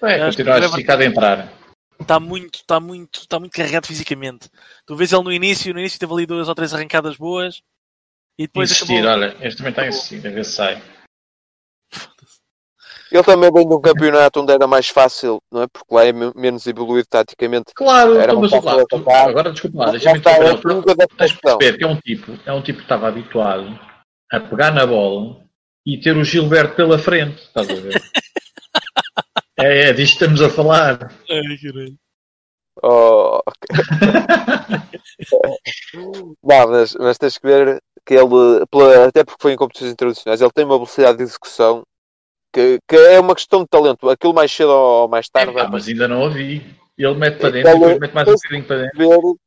É, 0.00 0.24
continuar 0.24 0.62
a 0.62 0.66
esticar 0.66 0.96
de 0.96 1.06
entrar. 1.06 1.52
Está 2.00 2.20
muito, 2.20 2.60
está 2.60 2.78
muito, 2.78 3.18
está 3.18 3.40
muito 3.40 3.52
carregado 3.52 3.88
fisicamente. 3.88 4.48
Tu 4.86 4.94
vês 4.94 5.12
ele 5.12 5.24
no 5.24 5.32
início, 5.32 5.74
no 5.74 5.80
início 5.80 5.98
teve 5.98 6.12
ali 6.12 6.24
duas 6.24 6.48
ou 6.48 6.54
três 6.54 6.72
arrancadas 6.72 7.16
boas, 7.16 7.60
E 8.38 8.46
depois 8.46 8.70
insistir, 8.70 8.98
acabou... 8.98 9.12
olha, 9.12 9.36
este 9.40 9.56
também 9.56 9.70
está 9.70 9.82
a 9.82 9.88
insistir, 9.88 10.26
a 10.26 10.30
ver 10.30 10.44
se 10.44 10.52
sai. 10.52 10.82
Ele 13.10 13.22
também 13.22 13.52
vem 13.52 13.68
de 13.68 13.74
um 13.74 13.80
campeonato 13.80 14.40
onde 14.40 14.52
era 14.52 14.66
mais 14.66 14.88
fácil, 14.88 15.40
não 15.50 15.62
é? 15.62 15.66
Porque 15.68 15.94
lá 15.94 16.04
é 16.04 16.12
menos 16.12 16.66
evoluído 16.66 17.06
taticamente. 17.08 17.72
Claro, 17.74 18.16
era 18.16 18.34
mas 18.34 18.50
lá, 18.50 18.84
tu, 18.88 19.04
agora 19.10 19.52
desculpa 19.52 19.78
lá, 19.78 19.90
deixa-me 19.92 20.18
de 20.18 21.06
perceber 21.16 21.78
que 21.78 21.84
é 21.84 21.86
um 21.86 21.96
tipo, 21.96 22.32
é 22.44 22.52
um 22.52 22.62
tipo 22.62 22.78
que 22.78 22.84
estava 22.84 23.08
habituado 23.08 23.78
a 24.32 24.40
pegar 24.40 24.72
na 24.72 24.86
bola 24.86 25.36
e 25.86 25.98
ter 25.98 26.16
o 26.16 26.24
Gilberto 26.24 26.74
pela 26.74 26.98
frente, 26.98 27.40
estás 27.42 27.70
a 27.70 27.74
ver? 27.74 28.02
é, 29.56 29.88
é 29.88 29.92
disto 29.92 30.18
que 30.18 30.24
estamos 30.24 30.42
a 30.42 30.50
falar. 30.50 30.98
Caralho. 31.28 31.96
Oh, 32.82 33.40
okay. 33.46 33.76
não, 36.42 36.68
mas, 36.68 36.94
mas 36.94 37.16
tens 37.16 37.38
que 37.38 37.46
ver 37.46 37.80
que 38.04 38.14
ele, 38.14 38.66
pela, 38.70 39.06
até 39.06 39.24
porque 39.24 39.40
foi 39.40 39.52
em 39.52 39.56
competições 39.56 39.92
internacionais, 39.92 40.40
ele 40.40 40.50
tem 40.52 40.64
uma 40.64 40.76
velocidade 40.76 41.18
de 41.18 41.24
execução 41.24 41.82
que, 42.56 42.78
que 42.88 42.96
é 42.96 43.20
uma 43.20 43.34
questão 43.34 43.60
de 43.60 43.68
talento. 43.68 44.08
Aquilo 44.08 44.32
mais 44.32 44.50
cedo 44.50 44.70
ou 44.70 45.08
mais 45.08 45.28
tarde. 45.28 45.58
É, 45.58 45.68
mas 45.68 45.86
ainda 45.86 46.08
não 46.08 46.22
ouvi. 46.22 46.64
Ele 46.96 47.14
mete 47.14 47.38
para 47.38 47.50
dentro, 47.50 47.72
depois 47.74 47.98
mete 47.98 48.14
mais 48.14 48.28
um 48.28 48.32
bocadinho 48.32 48.64
para 48.64 48.76
dentro. 48.82 49.38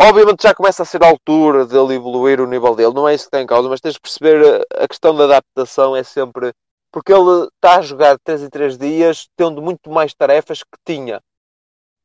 Obviamente 0.00 0.42
já 0.42 0.54
começa 0.54 0.82
a 0.82 0.86
ser 0.86 1.02
a 1.02 1.08
altura 1.08 1.64
dele 1.64 1.94
evoluir 1.94 2.40
o 2.40 2.46
nível 2.46 2.76
dele, 2.76 2.92
não 2.92 3.08
é 3.08 3.14
isso 3.14 3.24
que 3.24 3.30
tem 3.32 3.42
em 3.42 3.46
causa, 3.46 3.68
mas 3.68 3.80
tens 3.80 3.94
de 3.94 4.00
perceber 4.00 4.64
a 4.76 4.86
questão 4.86 5.16
da 5.16 5.24
adaptação 5.24 5.96
é 5.96 6.04
sempre. 6.04 6.52
Porque 6.92 7.12
ele 7.12 7.48
está 7.54 7.78
a 7.78 7.82
jogar 7.82 8.18
3 8.22 8.42
em 8.42 8.50
3 8.50 8.78
dias, 8.78 9.28
tendo 9.36 9.60
muito 9.60 9.90
mais 9.90 10.14
tarefas 10.14 10.62
que 10.62 10.78
tinha. 10.84 11.20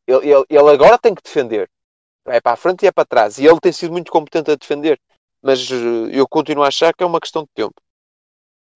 Ele, 0.08 0.32
ele, 0.32 0.46
ele 0.50 0.70
agora 0.70 0.98
tem 0.98 1.14
que 1.14 1.22
defender. 1.22 1.70
É 2.26 2.40
para 2.40 2.54
a 2.54 2.56
frente 2.56 2.84
e 2.84 2.88
é 2.88 2.92
para 2.92 3.06
trás. 3.06 3.38
E 3.38 3.46
ele 3.46 3.60
tem 3.60 3.72
sido 3.72 3.92
muito 3.92 4.12
competente 4.12 4.50
a 4.50 4.56
defender. 4.56 5.00
Mas 5.42 5.70
eh, 5.70 6.10
eu 6.12 6.28
continuo 6.28 6.64
a 6.64 6.70
achar 6.70 6.94
que 6.94 7.04
é 7.04 7.08
uma 7.08 7.20
questão 7.20 7.44
de 7.44 7.50
tempo. 7.54 7.76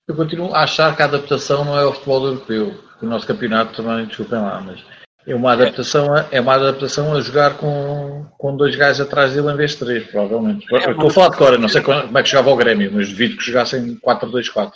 Eu 0.07 0.15
continuo 0.15 0.53
a 0.53 0.63
achar 0.63 0.95
que 0.95 1.01
a 1.01 1.05
adaptação 1.05 1.65
não 1.65 1.77
é 1.77 1.85
o 1.85 1.91
futebol 1.91 2.27
europeu. 2.27 2.79
O 3.01 3.05
nosso 3.05 3.27
campeonato 3.27 3.75
também, 3.75 4.05
desculpem 4.05 4.39
lá, 4.39 4.61
mas 4.61 4.81
é 5.27 5.35
uma 5.35 5.51
adaptação 5.51 6.15
a, 6.15 6.25
é 6.31 6.39
uma 6.39 6.53
adaptação 6.53 7.13
a 7.13 7.19
jogar 7.19 7.57
com, 7.57 8.25
com 8.37 8.55
dois 8.55 8.75
gajos 8.77 9.01
atrás 9.01 9.33
dele 9.33 9.51
em 9.51 9.57
vez 9.57 9.71
de 9.71 9.77
três, 9.79 10.07
provavelmente. 10.07 10.65
É 10.73 10.91
Estou 10.91 11.07
a 11.07 11.11
falar 11.11 11.29
de 11.29 11.37
Cora, 11.37 11.57
não 11.57 11.67
sei 11.67 11.81
como 11.81 12.17
é 12.17 12.23
que 12.23 12.29
jogava 12.29 12.51
o 12.51 12.55
Grêmio, 12.55 12.89
mas 12.93 13.09
duvido 13.09 13.35
que 13.35 13.43
jogassem 13.43 13.97
4-2-4. 13.97 14.71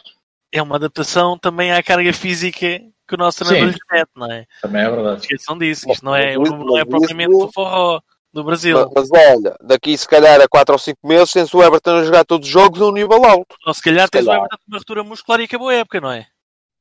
É 0.52 0.62
uma 0.62 0.76
adaptação 0.76 1.38
também 1.38 1.72
à 1.72 1.82
carga 1.82 2.12
física 2.12 2.82
que 3.08 3.16
o 3.16 3.18
nosso 3.18 3.46
treinador 3.46 3.74
lhe 3.74 3.80
mete, 3.90 4.10
não 4.14 4.30
é? 4.30 4.46
Também 4.62 4.82
é 4.82 4.90
verdade. 4.90 5.22
Esqueçam 5.22 5.58
disso, 5.58 5.90
isto 5.90 6.04
não 6.04 6.14
é, 6.14 6.36
não 6.36 6.78
é 6.78 6.84
propriamente 6.84 7.34
o 7.34 7.50
forró 7.50 8.02
do 8.34 8.44
Brasil. 8.44 8.78
Mas, 8.96 9.10
mas, 9.10 9.22
olha, 9.36 9.56
daqui 9.62 9.98
se 9.98 10.08
calhar 10.08 10.40
a 10.40 10.48
4 10.48 10.74
ou 10.74 10.80
5 10.80 11.08
meses 11.08 11.32
tem-se 11.32 11.56
o 11.56 11.64
Everton 11.64 11.98
a 11.98 12.04
jogar 12.04 12.26
todos 12.26 12.48
os 12.48 12.52
jogos 12.52 12.82
a 12.82 12.86
um 12.86 12.92
nível 12.92 13.24
alto. 13.26 13.56
Ou 13.66 13.74
se 13.74 13.82
calhar 13.82 14.06
se 14.06 14.12
tens 14.12 14.26
calhar. 14.26 14.42
o 14.42 14.46
Everton 14.46 14.58
com 14.58 14.72
uma 14.72 14.78
ruptura 14.78 15.04
muscular 15.04 15.40
e 15.42 15.44
acabou 15.46 15.70
a 15.70 15.76
época, 15.76 16.00
não 16.00 16.12
é? 16.12 16.28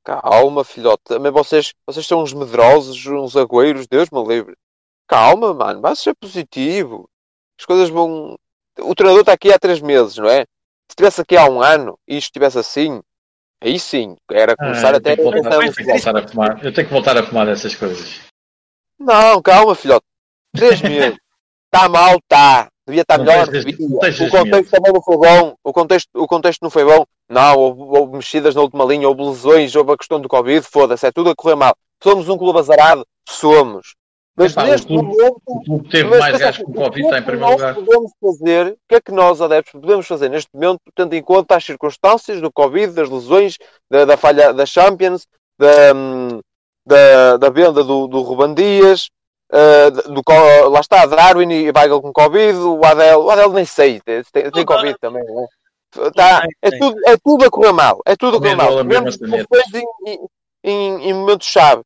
Calma, 0.04 0.64
filhote. 0.64 1.02
Também 1.04 1.30
vocês, 1.30 1.72
vocês 1.86 2.06
são 2.06 2.22
uns 2.22 2.32
medrosos, 2.32 3.04
uns 3.06 3.36
agüeiros, 3.36 3.86
Deus 3.86 4.08
me 4.10 4.24
livre. 4.26 4.56
Calma, 5.06 5.52
mano, 5.52 5.80
vai 5.80 5.94
ser 5.96 6.14
positivo. 6.14 7.08
As 7.58 7.66
coisas 7.66 7.90
vão. 7.90 8.38
O 8.78 8.94
treinador 8.94 9.20
está 9.20 9.32
aqui 9.32 9.52
há 9.52 9.58
3 9.58 9.80
meses, 9.80 10.16
não 10.16 10.28
é? 10.28 10.40
Se 10.40 10.92
estivesse 10.92 11.20
aqui 11.20 11.36
há 11.36 11.44
um 11.44 11.60
ano 11.62 11.98
e 12.08 12.16
isto 12.16 12.28
estivesse 12.28 12.58
assim, 12.58 13.00
aí 13.60 13.78
sim, 13.78 14.16
era 14.30 14.56
começar 14.56 14.94
ah, 14.94 14.96
até 14.96 15.12
a. 15.12 15.16
Voltar, 15.16 15.52
eu, 15.52 15.60
tenho 15.60 15.74
que 15.74 15.84
voltar 15.84 16.16
a 16.16 16.28
fumar. 16.28 16.64
eu 16.64 16.72
tenho 16.72 16.86
que 16.86 16.92
voltar 16.92 17.16
a 17.18 17.22
fumar 17.22 17.46
dessas 17.46 17.74
coisas. 17.74 18.20
Não, 18.98 19.42
calma, 19.42 19.74
filhote. 19.74 20.06
3 20.54 20.82
meses. 20.82 21.18
Está 21.72 21.88
mal, 21.88 22.16
está. 22.16 22.68
Devia 22.87 23.02
estar 23.02 23.18
melhor. 23.18 23.46
o 23.46 24.30
contexto 24.30 24.70
também 24.70 24.92
não 24.92 25.02
foi 25.02 25.16
bom. 25.16 25.54
O 25.62 25.72
contexto, 25.72 26.09
o 26.14 26.26
contexto 26.26 26.62
não 26.62 26.70
foi 26.70 26.85
bom. 26.85 27.04
Não, 27.28 27.56
houve, 27.56 27.80
houve 27.80 28.16
mexidas 28.16 28.56
na 28.56 28.62
última 28.62 28.85
linha, 28.85 29.09
houve 29.09 29.22
lesões, 29.22 29.74
houve 29.76 29.92
a 29.92 29.96
questão 29.96 30.20
do 30.20 30.28
Covid. 30.28 30.66
Foda-se, 30.66 31.06
é 31.06 31.12
tudo 31.12 31.30
a 31.30 31.35
correr 31.37 31.54
mal. 31.54 31.76
Somos 32.02 32.28
um 32.28 32.37
clube 32.37 32.59
azarado? 32.59 33.06
Somos. 33.28 33.94
Mas 34.37 34.52
Epá, 34.52 34.64
neste 34.64 34.87
clube, 34.87 35.09
momento. 35.09 35.40
O 35.46 35.64
clube 35.64 35.88
teve 35.90 36.18
mais 36.18 36.38
gajos 36.38 36.64
com 36.64 36.70
o 36.72 36.74
Covid, 36.74 37.04
está 37.04 37.18
em 37.18 37.22
primeiro 37.22 37.52
lugar. 37.52 37.74
Podemos 37.74 38.12
fazer, 38.20 38.66
o 38.68 38.76
que 38.88 38.94
é 38.94 39.00
que 39.00 39.12
nós, 39.12 39.40
adeptos, 39.40 39.80
podemos 39.80 40.06
fazer 40.06 40.28
neste 40.28 40.48
momento, 40.52 40.80
tendo 40.94 41.14
em 41.14 41.22
conta 41.22 41.56
as 41.56 41.64
circunstâncias 41.64 42.40
do 42.40 42.50
Covid, 42.50 42.92
das 42.92 43.09
lesões, 43.09 43.56
da, 43.90 44.04
da 44.04 44.16
falha 44.16 44.52
da 44.52 44.64
Champions, 44.64 45.26
da, 45.59 45.94
hum, 45.94 46.40
da, 46.87 47.37
da 47.37 47.50
venda 47.50 47.85
do, 47.85 48.06
do 48.06 48.22
Ruban 48.22 48.54
Dias, 48.54 49.11
Uh, 49.52 50.12
do, 50.12 50.22
lá 50.70 50.78
está, 50.78 51.06
Darwin 51.06 51.50
e 51.50 51.72
Weigl 51.76 52.00
com 52.00 52.12
Covid, 52.12 52.56
o 52.56 52.84
Adel, 52.84 53.24
o 53.24 53.30
Adel 53.30 53.52
nem 53.52 53.64
sei, 53.64 54.00
tem, 54.00 54.22
tem 54.50 54.64
Covid 54.64 54.96
também, 55.00 55.24
né? 55.24 55.46
tá, 56.14 56.46
é, 56.62 56.70
tudo, 56.70 56.96
é 57.04 57.16
tudo 57.16 57.44
a 57.44 57.50
correr 57.50 57.72
mal, 57.72 58.00
é 58.06 58.14
tudo 58.14 58.36
a 58.36 58.40
correr 58.40 58.54
mal. 58.54 58.84
Mesmo 58.84 59.10
depois 59.10 59.64
em, 59.74 60.18
em, 60.62 61.08
em 61.10 61.14
momentos-chave. 61.14 61.82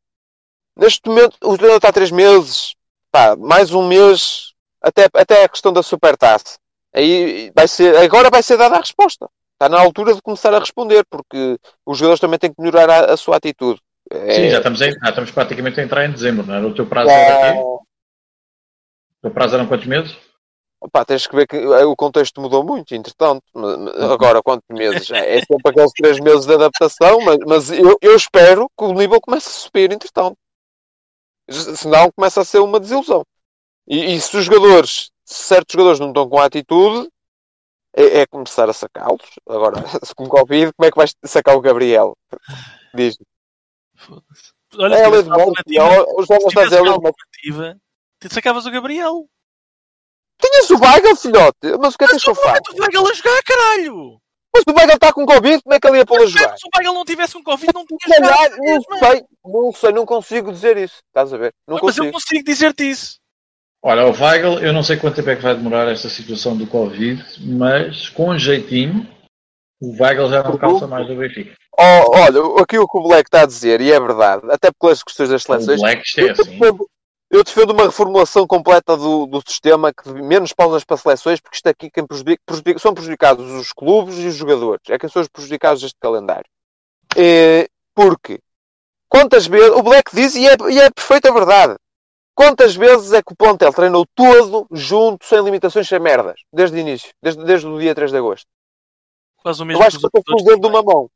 Neste 0.76 1.08
momento, 1.08 1.36
o 1.42 1.56
treinador 1.56 1.76
está 1.76 1.88
há 1.88 1.92
3 1.92 2.10
meses, 2.10 2.74
pá, 3.10 3.36
mais 3.36 3.72
um 3.72 3.86
mês, 3.86 4.52
até, 4.82 5.08
até 5.14 5.44
a 5.44 5.48
questão 5.48 5.72
da 5.72 5.82
supertaça. 5.82 6.58
Aí 6.92 7.50
vai 7.54 7.66
ser, 7.66 7.96
agora 7.96 8.28
vai 8.30 8.42
ser 8.42 8.56
dada 8.56 8.76
a 8.76 8.80
resposta. 8.80 9.28
Está 9.52 9.68
na 9.68 9.80
altura 9.80 10.14
de 10.14 10.20
começar 10.20 10.52
a 10.52 10.58
responder, 10.58 11.04
porque 11.08 11.58
os 11.86 11.96
jogadores 11.96 12.20
também 12.20 12.38
têm 12.38 12.52
que 12.52 12.60
melhorar 12.60 12.90
a, 12.90 13.14
a 13.14 13.16
sua 13.16 13.36
atitude. 13.36 13.80
É... 14.10 14.34
Sim, 14.34 14.50
já 14.50 14.58
estamos, 14.58 14.80
em, 14.80 14.92
já 14.92 15.08
estamos 15.08 15.30
praticamente 15.30 15.80
a 15.80 15.84
entrar 15.84 16.04
em 16.04 16.12
dezembro, 16.12 16.46
não 16.46 16.54
era? 16.54 16.66
O 16.66 16.74
teu 16.74 16.86
prazo 16.86 17.10
é... 17.10 17.14
era 17.14 17.50
aqui? 17.50 17.58
O 17.58 17.80
teu 19.22 19.30
prazo 19.30 19.54
eram 19.54 19.66
quantos 19.66 19.86
meses? 19.86 20.16
Opa, 20.84 21.02
tens 21.02 21.26
que 21.26 21.34
ver 21.34 21.46
que 21.46 21.56
eh, 21.56 21.84
o 21.86 21.96
contexto 21.96 22.42
mudou 22.42 22.62
muito, 22.62 22.94
entretanto. 22.94 23.42
Agora, 24.12 24.42
quantos 24.42 24.68
meses? 24.68 25.10
É, 25.10 25.38
é 25.38 25.40
sempre 25.40 25.70
aqueles 25.70 25.92
três 25.92 26.20
meses 26.20 26.44
de 26.44 26.52
adaptação, 26.52 27.22
mas, 27.22 27.38
mas 27.46 27.70
eu, 27.70 27.96
eu, 28.02 28.14
espero 28.14 28.68
que 28.76 28.84
o 28.84 28.92
nível 28.92 29.18
comece 29.18 29.48
a 29.48 29.52
subir, 29.52 29.90
entretanto. 29.90 30.36
Senão 31.48 32.10
começa 32.12 32.42
a 32.42 32.44
ser 32.44 32.58
uma 32.58 32.78
desilusão. 32.78 33.24
E, 33.88 34.14
e 34.14 34.20
se 34.20 34.36
os 34.36 34.44
jogadores, 34.44 35.10
se 35.24 35.44
certos 35.44 35.72
jogadores 35.72 36.00
não 36.00 36.08
estão 36.08 36.28
com 36.28 36.38
a 36.38 36.44
atitude, 36.44 37.08
é, 37.96 38.20
é 38.20 38.26
começar 38.26 38.68
a 38.68 38.74
sacá-los. 38.74 39.38
Agora, 39.48 39.76
com 40.14 40.28
Covid, 40.28 40.70
como 40.76 40.86
é 40.86 40.90
que 40.90 40.98
vais 40.98 41.14
sacar 41.24 41.56
o 41.56 41.62
Gabriel? 41.62 42.14
Diz-me. 42.94 43.24
Foda-se. 44.04 44.52
Olha, 44.76 44.94
é, 44.94 45.04
se 45.04 45.80
os 46.16 46.26
jogos 46.26 46.54
da 46.54 46.66
Zé 46.66 46.78
alternativa, 46.78 47.76
te 48.20 48.32
sacavas 48.32 48.66
o 48.66 48.70
Gabriel. 48.70 49.26
Tinhas 50.40 50.70
o 50.70 50.78
Weigl, 50.78 51.16
filhote. 51.16 51.78
Mas 51.80 51.94
o 51.94 51.98
que 51.98 52.04
é 52.04 52.08
que 52.08 52.14
eu 52.14 52.34
faço? 52.34 52.62
o 52.72 52.80
Weigl 52.80 53.08
a 53.08 53.14
jogar, 53.14 53.42
caralho. 53.44 54.20
Mas 54.54 54.64
o 54.66 54.76
Weigl 54.76 54.94
está 54.94 55.12
com 55.12 55.26
Covid, 55.26 55.62
como 55.62 55.74
é 55.74 55.80
que 55.80 55.86
ele 55.88 55.98
ia 55.98 56.06
pô-lo 56.06 56.24
a 56.24 56.26
jogar? 56.26 56.56
Se 56.56 56.66
o 56.66 56.70
Weigl 56.76 56.94
não 56.94 57.04
tivesse 57.04 57.34
com 57.34 57.42
Covid, 57.42 57.72
não 57.74 57.86
tinha 57.86 58.16
jogado. 58.16 58.56
Não 58.58 58.98
sei, 58.98 59.24
não 59.44 59.72
sei, 59.72 59.92
não 59.92 60.06
consigo 60.06 60.52
dizer 60.52 60.76
isso. 60.76 60.96
Estás 61.08 61.32
a 61.32 61.36
ver? 61.36 61.52
Não 61.66 61.78
mas 61.82 61.96
eu 61.96 62.10
consigo 62.10 62.44
dizer-te 62.44 62.90
isso. 62.90 63.18
Olha, 63.82 64.06
o 64.06 64.12
Weigl, 64.12 64.60
eu 64.60 64.72
não 64.72 64.82
sei 64.82 64.96
quanto 64.96 65.16
tempo 65.16 65.30
é 65.30 65.36
que 65.36 65.42
vai 65.42 65.54
demorar 65.54 65.88
esta 65.88 66.08
situação 66.08 66.56
do 66.56 66.66
Covid, 66.66 67.22
mas 67.40 68.08
com 68.08 68.30
um 68.30 68.38
jeitinho, 68.38 69.06
o 69.84 70.02
Weigl 70.02 70.28
já 70.28 70.42
não 70.42 70.56
calça 70.56 70.86
mais 70.86 71.06
do 71.06 71.16
Benfica. 71.16 71.54
Oh, 71.78 72.16
olha, 72.16 72.62
aqui 72.62 72.78
o 72.78 72.86
que 72.86 72.98
o 72.98 73.02
Black 73.02 73.28
está 73.28 73.42
a 73.42 73.46
dizer, 73.46 73.80
e 73.80 73.92
é 73.92 74.00
verdade, 74.00 74.42
até 74.50 74.70
pelas 74.70 75.02
questões 75.02 75.28
das 75.28 75.42
seleções. 75.42 75.80
O 75.80 75.82
Black 75.82 76.02
é 76.18 76.30
assim. 76.30 76.58
Eu 77.30 77.42
defendo 77.42 77.72
uma 77.72 77.86
reformulação 77.86 78.46
completa 78.46 78.96
do, 78.96 79.26
do 79.26 79.42
sistema, 79.44 79.92
que 79.92 80.08
menos 80.08 80.52
pausas 80.52 80.84
para 80.84 80.96
seleções, 80.96 81.40
porque 81.40 81.56
isto 81.56 81.66
aqui 81.66 81.90
quem 81.90 82.06
prejudica, 82.06 82.40
prejudica, 82.46 82.78
são 82.78 82.94
prejudicados 82.94 83.50
os 83.50 83.72
clubes 83.72 84.18
e 84.18 84.28
os 84.28 84.36
jogadores. 84.36 84.82
É 84.88 84.96
quem 84.96 85.08
são 85.08 85.20
os 85.20 85.26
prejudicados 85.26 85.82
deste 85.82 85.98
calendário. 85.98 86.48
É, 87.16 87.66
porque 87.92 88.38
quantas 89.08 89.48
vezes, 89.48 89.70
o 89.70 89.82
Black 89.82 90.14
diz, 90.14 90.36
e 90.36 90.46
é, 90.46 90.54
e 90.70 90.78
é 90.78 90.90
perfeita 90.90 91.32
verdade, 91.32 91.74
quantas 92.36 92.76
vezes 92.76 93.12
é 93.12 93.20
que 93.20 93.32
o 93.32 93.36
plantel 93.36 93.72
treinou 93.72 94.06
todo 94.14 94.66
junto, 94.70 95.26
sem 95.26 95.42
limitações, 95.42 95.88
sem 95.88 95.98
merdas, 95.98 96.40
desde 96.52 96.76
o 96.76 96.80
início, 96.80 97.10
desde, 97.20 97.44
desde 97.44 97.66
o 97.66 97.80
dia 97.80 97.96
3 97.96 98.12
de 98.12 98.18
agosto? 98.18 98.46
Quase 99.44 99.62
o 99.62 99.66
mesmo 99.66 99.82
Eu 99.82 99.86
acho 99.86 100.00
que 100.00 100.06
estou 100.06 100.42
dedo 100.42 100.60
de 100.60 100.66
uma 100.66 100.82
mão. 100.82 101.10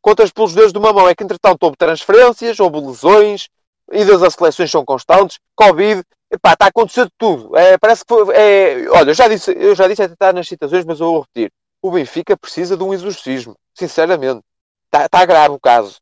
Contas 0.00 0.32
pelos 0.32 0.54
dedos 0.54 0.72
de 0.72 0.78
uma 0.78 0.92
mão 0.92 1.06
é 1.06 1.14
que, 1.14 1.22
entretanto, 1.22 1.62
houve 1.62 1.76
transferências, 1.76 2.58
houve 2.58 2.80
lesões, 2.80 3.48
idas 3.92 4.22
às 4.22 4.32
seleções 4.32 4.70
são 4.70 4.84
constantes, 4.84 5.38
Covid, 5.54 6.02
epá, 6.30 6.54
está 6.54 6.64
a 6.64 6.68
acontecer 6.68 7.08
tudo. 7.18 7.54
É, 7.56 7.76
parece 7.76 8.02
que 8.04 8.14
foi, 8.14 8.34
é, 8.34 8.88
olha, 8.88 9.10
eu 9.10 9.14
já 9.14 9.28
disse, 9.28 9.52
eu 9.52 9.74
já 9.74 9.86
disse 9.86 10.02
até 10.02 10.14
estar 10.14 10.32
nas 10.32 10.48
citações, 10.48 10.84
mas 10.86 10.98
eu 10.98 11.06
vou 11.06 11.20
repetir. 11.20 11.52
O 11.82 11.90
Benfica 11.90 12.36
precisa 12.36 12.76
de 12.76 12.82
um 12.82 12.94
exorcismo, 12.94 13.54
sinceramente. 13.74 14.40
Está, 14.86 15.04
está 15.04 15.26
grave 15.26 15.54
o 15.54 15.60
caso. 15.60 15.98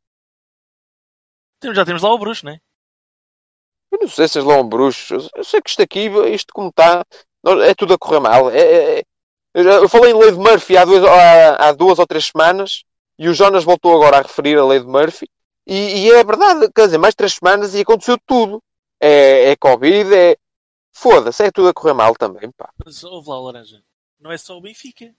Já 1.65 1.85
temos 1.85 2.03
lá 2.03 2.13
o 2.13 2.19
bruxo, 2.19 2.45
não 2.45 2.53
é? 2.53 2.59
Eu 3.91 3.99
não 4.01 4.09
sei 4.09 4.29
se 4.29 4.39
é 4.39 4.43
lá 4.43 4.57
um 4.57 4.69
bruxo. 4.69 5.15
Eu 5.35 5.45
sei 5.45 5.61
que 5.61 5.71
isto 5.71 5.83
aqui, 5.83 6.09
isto 6.33 6.53
como 6.53 6.69
está, 6.69 7.05
é 7.65 7.75
tudo 7.75 7.95
a 7.95 7.99
correr 7.99 8.21
mal. 8.21 8.51
É, 8.51 8.99
é, 8.99 9.03
eu 9.55 9.89
falei 9.89 10.13
em 10.13 10.19
lei 10.19 10.31
de 10.31 10.39
Murphy 10.39 10.77
há 10.77 10.85
duas, 10.85 11.05
há, 11.05 11.69
há 11.69 11.73
duas 11.73 11.99
ou 11.99 12.07
três 12.07 12.27
semanas 12.27 12.85
e 13.19 13.29
o 13.29 13.35
Jonas 13.35 13.65
voltou 13.65 13.95
agora 13.95 14.19
a 14.19 14.23
referir 14.23 14.59
a 14.59 14.65
lei 14.65 14.81
de 14.81 14.87
Murphy. 14.87 15.29
E, 15.67 16.07
e 16.07 16.11
é 16.11 16.25
verdade, 16.25 16.71
quer 16.75 16.87
dizer, 16.87 16.99
mais 16.99 17.15
três 17.15 17.35
semanas 17.35 17.75
e 17.75 17.81
aconteceu 17.81 18.19
tudo. 18.27 18.63
É, 19.01 19.51
é 19.51 19.57
Covid, 19.57 20.15
é. 20.15 20.37
Foda-se, 20.95 21.43
é 21.45 21.51
tudo 21.51 21.69
a 21.69 21.75
correr 21.75 21.95
mal 21.95 22.15
também, 22.15 22.51
pá. 22.53 22.71
Mas 22.85 23.03
ouve 23.03 23.29
lá, 23.31 23.41
Laranja. 23.41 23.83
Não 24.21 24.31
é 24.31 24.37
só 24.37 24.57
o 24.57 24.61
Benfica. 24.61 25.13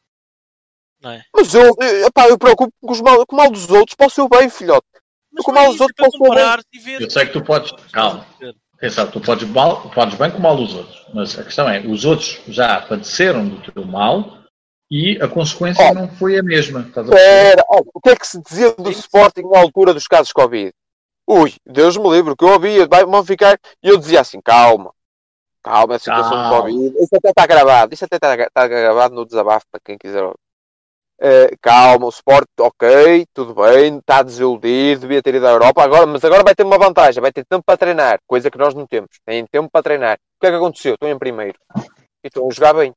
É? 1.05 1.21
Mas 1.36 1.53
eu, 1.53 1.75
eu, 1.79 2.07
epá, 2.07 2.29
eu 2.29 2.38
preocupo 2.38 2.73
com, 2.79 2.91
os 2.91 3.01
mal, 3.01 3.25
com 3.25 3.36
o 3.36 3.39
mal 3.39 3.51
dos 3.51 3.69
outros 3.69 3.95
para 3.95 4.07
o 4.07 4.09
seu 4.09 4.29
bem, 4.29 4.49
filhote. 4.49 4.88
Mas 5.31 5.43
com 5.43 5.51
o 5.51 5.53
não 5.53 5.61
é 5.61 5.63
mal 5.65 5.71
dos 5.73 5.81
outros 5.81 5.97
é 5.97 6.01
para 6.01 6.07
o 6.07 6.11
seu 6.11 6.63
bem. 6.84 6.99
Eu 7.01 7.09
sei 7.09 7.25
que 7.25 7.34
tu 7.34 7.43
podes. 7.43 7.71
Calma. 7.91 8.25
Atenção, 8.78 9.07
tu 9.09 9.21
podes, 9.21 9.47
mal, 9.49 9.89
podes 9.91 10.17
bem 10.17 10.30
com 10.32 10.38
o 10.39 10.41
mal 10.41 10.55
dos 10.57 10.74
outros. 10.76 11.05
Mas 11.13 11.38
a 11.39 11.43
questão 11.43 11.69
é, 11.69 11.80
os 11.80 12.03
outros 12.05 12.41
já 12.47 12.82
padeceram 12.82 13.47
do 13.47 13.71
teu 13.71 13.86
mal 13.86 14.39
e 14.91 15.17
a 15.21 15.28
consequência 15.28 15.84
Oh. 15.89 15.93
não 15.93 16.07
foi 16.09 16.38
a 16.38 16.43
mesma. 16.43 16.82
Estás 16.82 17.09
a? 17.09 17.15
Espera, 17.15 17.63
olha, 17.69 17.84
o 17.93 18.01
que 18.01 18.09
é 18.09 18.15
que 18.15 18.28
se 18.28 18.41
dizia 18.41 18.71
do 18.74 18.89
Sporting 18.91 19.43
na 19.49 19.59
altura 19.59 19.93
dos 19.93 20.07
casos 20.07 20.32
Covid? 20.34 20.71
Ui, 21.26 21.53
Deus 21.65 21.95
me 21.95 22.09
livre, 22.09 22.36
que 22.36 22.43
eu 22.43 22.49
ouvia, 22.49 22.86
vai- 22.88 23.05
vão 23.05 23.24
ficar. 23.24 23.57
E 23.82 23.88
eu 23.88 23.97
dizia 23.97 24.19
assim: 24.19 24.41
calma, 24.41 24.91
calma, 25.63 25.95
a 25.95 25.99
situação 25.99 26.32
Calma. 26.32 26.49
do 26.49 26.55
Covid. 26.63 26.97
Isso 27.01 27.15
até 27.15 27.30
está 27.30 27.47
gravado, 27.47 27.93
isso 27.93 28.03
até 28.05 28.15
está, 28.17 28.36
está 28.36 28.67
gravado 28.67 29.15
no 29.15 29.26
desabafo 29.26 29.65
para 29.71 29.80
quem 29.86 29.97
quiser 29.97 30.21
ouvir. 30.21 30.36
Eh, 31.22 31.55
calma, 31.61 32.05
o 32.05 32.09
Sport, 32.09 32.47
ok, 32.59 33.26
tudo 33.34 33.53
bem, 33.55 33.97
está 33.97 34.18
a 34.18 34.24
desiludir, 34.24 34.97
devia 34.99 35.22
ter 35.22 35.36
ido 35.36 35.47
à 35.47 35.51
Europa, 35.51 35.82
agora, 35.84 36.05
mas 36.05 36.24
agora 36.26 36.43
vai 36.43 36.53
ter 36.53 36.64
uma 36.64 36.78
vantagem, 36.78 37.22
vai 37.22 37.32
ter 37.32 37.45
tempo 37.45 37.64
para 37.66 37.78
treinar, 37.78 38.20
coisa 38.28 38.51
que 38.51 38.57
nós 38.57 38.74
não 38.74 38.86
temos. 38.86 39.09
Tem 39.26 39.45
tempo 39.45 39.70
para 39.72 39.84
treinar. 39.84 40.16
O 40.16 40.41
que 40.41 40.47
é 40.47 40.49
que 40.49 40.55
aconteceu? 40.57 40.93
Estão 40.95 41.09
em 41.09 41.18
primeiro. 41.18 41.57
E 42.24 42.28
estão 42.28 42.47
a 42.49 42.53
jogar 42.53 42.74
bem. 42.74 42.91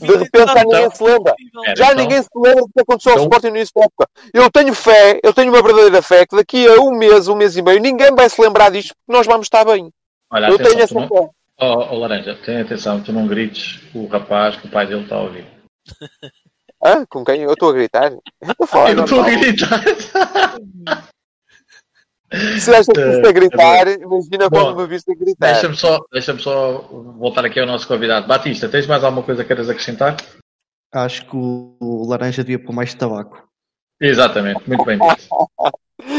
De 0.00 0.16
repente 0.16 0.46
já 0.46 0.52
então, 0.52 0.62
ninguém 0.64 0.90
se 0.90 1.02
lembra. 1.04 1.34
Era, 1.66 1.76
Já 1.76 1.84
então. 1.86 1.96
ninguém 1.96 2.22
se 2.22 2.28
lembra 2.34 2.62
do 2.62 2.68
que 2.74 2.80
aconteceu 2.80 3.12
ao 3.12 3.18
Então- 3.18 3.24
Sporting 3.26 3.48
no 3.50 3.56
início 3.56 3.72
da 3.76 3.82
época. 3.84 4.06
Eu 4.32 4.50
tenho 4.50 4.74
fé, 4.74 5.20
eu 5.22 5.34
tenho 5.34 5.52
uma 5.52 5.62
verdadeira 5.62 6.00
fé 6.00 6.24
que 6.24 6.36
daqui 6.36 6.66
a 6.66 6.80
um 6.80 6.92
mês, 6.96 7.26
um 7.28 7.34
mês 7.36 7.56
e 7.56 7.62
meio, 7.62 7.80
ninguém 7.80 8.14
vai 8.14 8.30
se 8.30 8.40
lembrar 8.40 8.70
disto 8.70 8.94
porque 8.94 9.18
nós 9.18 9.26
vamos 9.26 9.46
estar 9.46 9.64
bem. 9.64 9.90
Olha, 10.30 10.46
eu 10.48 10.54
atenção, 10.54 10.70
tenho 10.72 10.82
essa 10.84 10.94
não, 10.94 11.08
fé. 11.08 11.14
oh, 11.60 11.88
oh, 11.90 11.98
Laranja, 11.98 12.38
tenha 12.44 12.62
atenção, 12.62 13.02
tu 13.02 13.12
não 13.12 13.26
grites 13.26 13.80
o 13.94 14.06
rapaz 14.06 14.56
que 14.56 14.66
o 14.66 14.70
pai 14.70 14.86
dele 14.86 15.02
está 15.02 15.16
a 15.16 15.22
ouvir. 15.22 15.46
Hã? 16.86 17.04
Com 17.06 17.24
quem? 17.24 17.42
Eu 17.42 17.52
estou 17.52 17.70
a 17.70 17.72
gritar? 17.72 18.12
Eu 18.40 18.50
estou 18.50 18.64
a 18.64 18.66
falar. 18.66 18.92
Eu 18.92 19.04
estou 19.04 19.20
a 19.20 19.30
gritar. 19.30 19.84
Se 22.60 22.74
acha 22.74 22.92
que 22.92 23.00
isto 23.00 23.26
é 23.26 23.32
gritar, 23.32 23.88
imagina 23.88 24.50
Bom, 24.50 24.74
quando 24.74 24.76
me 24.78 24.86
viste 24.86 25.10
a 25.10 25.14
gritar. 25.14 25.52
Deixa-me 25.52 25.76
só, 25.76 26.04
deixa 26.12 26.38
só 26.38 26.78
voltar 27.18 27.44
aqui 27.44 27.58
ao 27.60 27.66
nosso 27.66 27.86
convidado. 27.86 28.26
Batista, 28.26 28.68
tens 28.68 28.86
mais 28.86 29.02
alguma 29.02 29.22
coisa 29.22 29.42
que 29.42 29.48
queiras 29.48 29.70
acrescentar? 29.70 30.16
Acho 30.92 31.24
que 31.24 31.36
o, 31.36 32.06
laranja 32.08 32.42
devia 32.42 32.64
pôr 32.64 32.72
mais 32.72 32.94
tabaco. 32.94 33.48
Exatamente, 34.00 34.62
muito 34.66 34.84
bem 34.84 34.98
dito. 34.98 35.28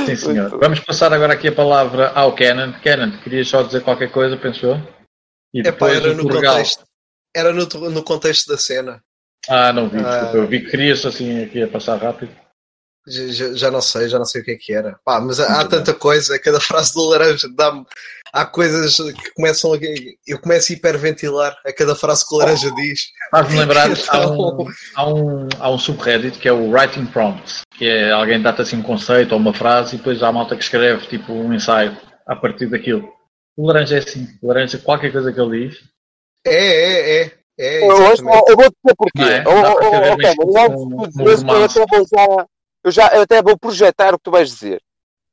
Sim, 0.05 0.15
senhor. 0.15 0.49
Muito 0.49 0.59
Vamos 0.59 0.79
passar 0.79 1.13
agora 1.13 1.33
aqui 1.33 1.49
a 1.49 1.55
palavra 1.55 2.09
ao 2.11 2.33
Kenan. 2.33 2.73
Kenan, 2.79 3.19
querias 3.19 3.47
só 3.47 3.61
dizer 3.61 3.83
qualquer 3.83 4.11
coisa, 4.11 4.37
penso 4.37 4.65
eu? 4.65 4.75
E 5.53 5.59
Epá, 5.59 5.71
depois 5.71 5.97
era 5.97 6.11
o 6.11 6.15
no 6.15 6.29
contexto. 6.29 6.85
Era 7.35 7.53
no, 7.53 7.65
no 7.91 8.03
contexto 8.03 8.47
da 8.47 8.57
cena. 8.57 9.03
Ah, 9.49 9.71
não 9.73 9.89
vi, 9.89 9.97
Ah. 9.99 10.09
desculpa. 10.09 10.37
Eu 10.37 10.47
vi 10.47 10.61
que 10.61 10.71
querias 10.71 11.05
assim 11.05 11.43
aqui 11.43 11.61
a 11.63 11.67
passar 11.67 11.97
rápido. 11.97 12.31
Já, 13.09 13.53
já- 13.53 13.71
não 13.71 13.79
sei, 13.79 14.09
já 14.09 14.17
não 14.19 14.25
sei 14.25 14.41
o 14.41 14.43
que 14.43 14.51
é 14.51 14.55
que 14.57 14.73
era. 14.73 14.99
Pá, 15.05 15.21
mas 15.21 15.39
há, 15.39 15.61
há 15.61 15.65
tanta 15.67 15.93
coisa, 15.93 16.37
cada 16.37 16.59
frase 16.59 16.93
do 16.93 17.07
laranja 17.07 17.47
dá-me. 17.55 17.85
Há 18.33 18.45
coisas 18.45 18.97
que 18.97 19.31
começam 19.33 19.73
a. 19.73 19.77
Eu 20.27 20.37
começo 20.41 20.71
a 20.71 20.75
hiperventilar 20.75 21.55
a 21.65 21.71
cada 21.71 21.95
frase 21.95 22.27
que 22.27 22.35
o 22.35 22.37
laranja 22.37 22.69
diz. 22.75 22.99
Faz-me 23.31 23.57
lembrar, 23.59 23.87
há 23.89 23.93
Então- 23.93 24.57
um, 24.59 24.67
há, 24.95 25.07
um, 25.09 25.47
há 25.57 25.71
um 25.71 25.79
subreddit 25.79 26.37
que 26.37 26.49
é 26.49 26.51
o 26.51 26.69
Writing 26.69 27.05
Prompts, 27.05 27.61
que 27.77 27.87
é 27.87 28.11
alguém 28.11 28.41
dá-te 28.41 28.61
assim 28.61 28.75
um 28.77 28.83
conceito 28.83 29.31
ou 29.31 29.37
uma 29.39 29.53
frase 29.53 29.95
e 29.95 29.97
depois 29.99 30.21
há 30.21 30.29
malta 30.29 30.57
que 30.57 30.63
escreve 30.63 31.07
tipo 31.07 31.31
um 31.31 31.53
ensaio 31.53 31.95
a 32.27 32.35
partir 32.35 32.65
daquilo. 32.67 33.07
O 33.55 33.65
laranja 33.67 33.95
é 33.95 33.99
assim, 33.99 34.27
o 34.41 34.47
laranja, 34.49 34.77
qualquer 34.79 35.13
coisa 35.13 35.31
que 35.31 35.39
ele 35.39 35.69
diz, 35.69 35.79
É, 36.45 36.51
é, 36.53 37.21
é. 37.23 37.31
É, 37.59 37.81
Eu, 37.83 37.87
hoje, 37.87 38.21
exatamente. 38.21 38.49
eu 38.49 38.55
vou 38.55 38.65
dizer 38.65 38.95
porquê. 38.97 39.21
É? 39.23 39.43
Oh, 39.47 39.51
oh, 39.51 39.55
oh, 39.55 39.89
oh, 39.89 39.95
eu 39.95 40.01
romance. 40.01 41.79
até 41.79 41.85
vou 41.97 42.47
já. 42.91 43.07
Eu, 43.07 43.17
eu 43.17 43.21
até 43.21 43.41
vou 43.41 43.57
projetar 43.57 44.13
o 44.13 44.17
que 44.17 44.23
tu 44.23 44.31
vais 44.31 44.49
dizer. 44.49 44.81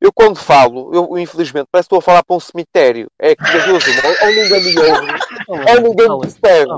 Eu 0.01 0.13
quando 0.13 0.37
falo, 0.37 0.91
eu 0.95 1.17
infelizmente 1.19 1.67
parece 1.71 1.89
que 1.89 1.95
estou 1.95 1.99
a 1.99 2.03
falar 2.03 2.23
para 2.25 2.37
um 2.37 2.41
cemitério. 2.41 3.09
É 3.19 3.35
que 3.35 3.43
das 3.43 3.65
duas 3.65 3.87
uma, 3.87 4.09
ou 4.23 4.35
ninguém 4.35 4.63
me 4.63 4.79
ouve, 4.79 5.13
ou 5.49 5.81
ninguém 5.81 6.09
me 6.09 6.21
percebe. 6.21 6.73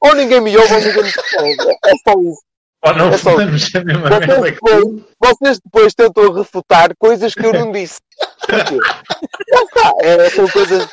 Ou 0.00 0.14
ninguém 0.14 0.40
me 0.40 0.56
ouve, 0.56 0.74
ou 0.74 0.80
ninguém 0.80 1.02
me 1.04 1.12
percebe. 1.12 1.78
É 1.84 1.90
só 2.08 2.20
isso. 2.20 2.42
ou 2.84 2.94
não 2.94 3.08
É 3.10 3.18
só- 3.18 3.36
mesma 3.36 4.08
Vocês 4.10 4.42
depois, 4.52 4.84
vocês 5.20 5.60
depois 5.64 5.94
tentam 5.94 6.32
refutar 6.32 6.90
coisas 6.98 7.34
que 7.34 7.46
eu 7.46 7.52
não 7.52 7.70
disse. 7.70 8.00
Porquê? 8.40 8.78
Está. 9.48 9.92
É, 10.00 10.30
são 10.30 10.48
coisas. 10.48 10.88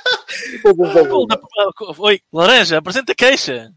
coisas 0.62 1.98
Oi, 1.98 2.22
laranja, 2.32 2.78
apresenta 2.78 3.16
queixa. 3.16 3.72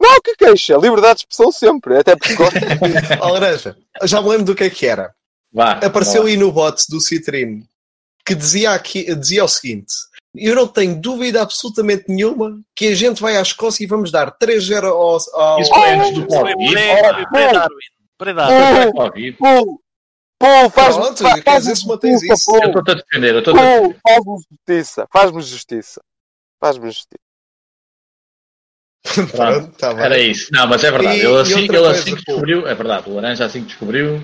Não, 0.00 0.20
que 0.20 0.36
queixa. 0.36 0.76
Liberdade 0.76 1.16
de 1.16 1.20
expressão 1.20 1.52
sempre. 1.52 1.98
Até 1.98 2.16
porque 2.16 2.34
gosto. 2.34 2.54
Laranja, 3.20 3.76
já 4.04 4.20
me 4.20 4.28
lembro 4.28 4.46
do 4.46 4.54
que 4.54 4.64
é 4.64 4.70
que 4.70 4.86
era. 4.86 5.14
Vá, 5.52 5.72
Apareceu 5.72 6.22
vá. 6.22 6.28
aí 6.28 6.36
no 6.36 6.50
bot 6.50 6.82
do 6.88 7.00
Citrine 7.00 7.66
que 8.24 8.34
dizia, 8.34 8.72
aqui, 8.72 9.14
dizia 9.14 9.44
o 9.44 9.48
seguinte: 9.48 9.92
Eu 10.34 10.54
não 10.54 10.66
tenho 10.66 11.00
dúvida 11.00 11.42
absolutamente 11.42 12.04
nenhuma 12.08 12.60
que 12.74 12.88
a 12.88 12.94
gente 12.94 13.20
vai 13.20 13.36
à 13.36 13.42
Escócia 13.42 13.84
e 13.84 13.86
vamos 13.86 14.10
dar 14.10 14.36
3-0 14.38 14.84
ao. 14.84 15.18
ao... 15.40 15.60
Isso 15.60 15.74
foi 15.74 15.90
antes 15.90 16.12
do 16.14 16.26
Covid. 16.26 16.74
pré-Darwin. 18.18 19.32
Pô, 20.38 20.70
faz, 20.70 20.96
Pronto, 20.96 21.22
faz, 21.44 21.62
dizer, 21.62 21.76
se 21.76 21.86
mantens 21.86 22.20
isso. 22.22 22.56
Eu 22.56 22.66
estou-te 22.66 22.90
a 22.90 22.94
defender, 22.94 23.32
eu 23.32 23.38
estou-te 23.38 23.60
a 23.60 23.62
defender. 23.62 23.94
Pô, 23.94 24.10
faz-me 24.10 24.36
justiça. 24.38 25.06
Faz-me 25.12 25.42
justiça. 25.42 26.02
Faz-me 26.60 26.86
justiça. 26.86 27.31
Pronto, 29.32 29.72
tá 29.78 29.92
bem. 29.94 30.04
Era 30.04 30.18
isso. 30.18 30.48
Não, 30.52 30.66
mas 30.66 30.84
é 30.84 30.90
verdade. 30.90 31.18
E- 31.18 31.24
ele 31.24 31.40
assim, 31.40 31.58
ele 31.58 31.68
coisa, 31.68 31.90
assim 31.90 32.14
que 32.14 32.24
pô. 32.24 32.32
descobriu, 32.32 32.66
é 32.68 32.74
verdade, 32.74 33.10
o 33.10 33.14
Laranja 33.14 33.44
assim 33.44 33.60
que 33.60 33.66
descobriu 33.68 34.22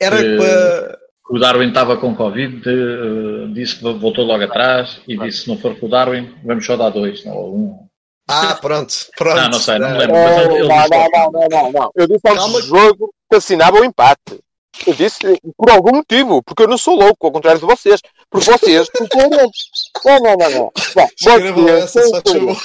Era 0.00 0.20
Eh, 0.20 0.36
para. 0.36 0.98
que 1.26 1.36
o 1.36 1.38
Darwin 1.38 1.68
estava 1.68 1.96
com 1.96 2.14
Covid, 2.14 2.62
eh, 2.68 3.52
disse 3.52 3.76
que 3.76 3.82
voltou 3.82 4.24
logo 4.24 4.42
atrás 4.44 5.00
e 5.06 5.16
disse 5.18 5.42
se 5.42 5.48
não 5.48 5.56
for 5.58 5.78
com 5.78 5.86
o 5.86 5.88
Darwin, 5.88 6.34
vamos 6.44 6.64
só 6.66 6.76
dar 6.76 6.90
dois, 6.90 7.24
não 7.24 7.34
ou 7.34 7.56
um. 7.56 7.88
Ah, 8.30 8.58
pronto, 8.60 8.92
pronto. 9.16 9.36
Não, 9.40 9.48
não 9.50 9.58
sei, 9.58 9.78
não 9.78 9.90
me 9.90 9.98
lembro. 9.98 10.16
Mas 10.16 10.36
ele- 10.38 10.54
ele 10.56 10.68
não, 10.68 10.76
disse 10.76 10.90
não, 10.90 11.08
não, 11.10 11.30
não, 11.32 11.48
não, 11.48 11.72
não. 11.72 11.90
Eu 11.96 12.06
disse 12.06 12.52
do 12.52 12.62
jogo 12.62 13.14
que 13.30 13.36
assinava 13.36 13.80
o 13.80 13.84
empate. 13.84 14.40
Eu 14.86 14.94
disse 14.94 15.18
por 15.56 15.70
algum 15.70 15.96
motivo, 15.96 16.42
porque 16.42 16.62
eu 16.62 16.68
não 16.68 16.78
sou 16.78 16.94
louco, 16.94 17.26
ao 17.26 17.32
contrário 17.32 17.60
de 17.60 17.66
vocês. 17.66 18.00
Porque 18.30 18.46
vocês 18.46 18.88
coerentes. 19.10 19.62
Não, 20.04 20.18
não, 20.20 20.36
não, 20.36 20.50
não. 20.50 20.72
Não, 20.96 21.04
Escreva 21.04 21.60
vocês 21.60 21.84
essa, 21.84 22.02
são 22.02 22.18
incoerentes. 22.18 22.64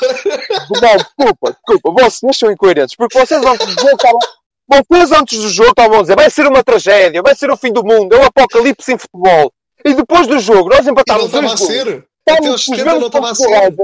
Não, 0.82 0.98
desculpa, 0.98 1.52
desculpa. 1.52 2.04
Vocês 2.04 2.38
são 2.38 2.52
incoerentes. 2.52 2.96
Porque 2.96 3.20
vocês 3.20 3.46
antes 3.46 3.76
do 3.76 3.82
jogo 3.82 3.96
estavam. 3.96 4.20
Vocês 4.68 5.12
antes 5.12 5.40
do 5.40 5.50
jogo 5.50 5.70
estavam 5.70 6.00
a 6.00 6.02
dizer 6.02 6.16
vai 6.16 6.30
ser 6.30 6.48
uma 6.48 6.64
tragédia, 6.64 7.22
vai 7.22 7.36
ser 7.36 7.52
o 7.52 7.58
fim 7.58 7.72
do 7.72 7.84
mundo, 7.84 8.16
é 8.16 8.20
um 8.20 8.26
apocalipse 8.26 8.94
em 8.94 8.98
futebol. 8.98 9.52
E 9.86 9.94
depois 9.94 10.26
do 10.26 10.40
jogo, 10.40 10.70
nós 10.70 10.80
E 10.80 10.86
não 10.86 10.94
empatámos 10.94 11.26
estava 11.26 11.54
a 11.54 11.58
ser. 11.58 12.08
Até 12.26 12.38
aos 12.38 12.48
com 12.48 12.54
os 12.54 12.66
70 12.66 13.00
não 13.00 13.08
estava 13.08 13.32
a 13.32 13.36
ser. 13.36 13.76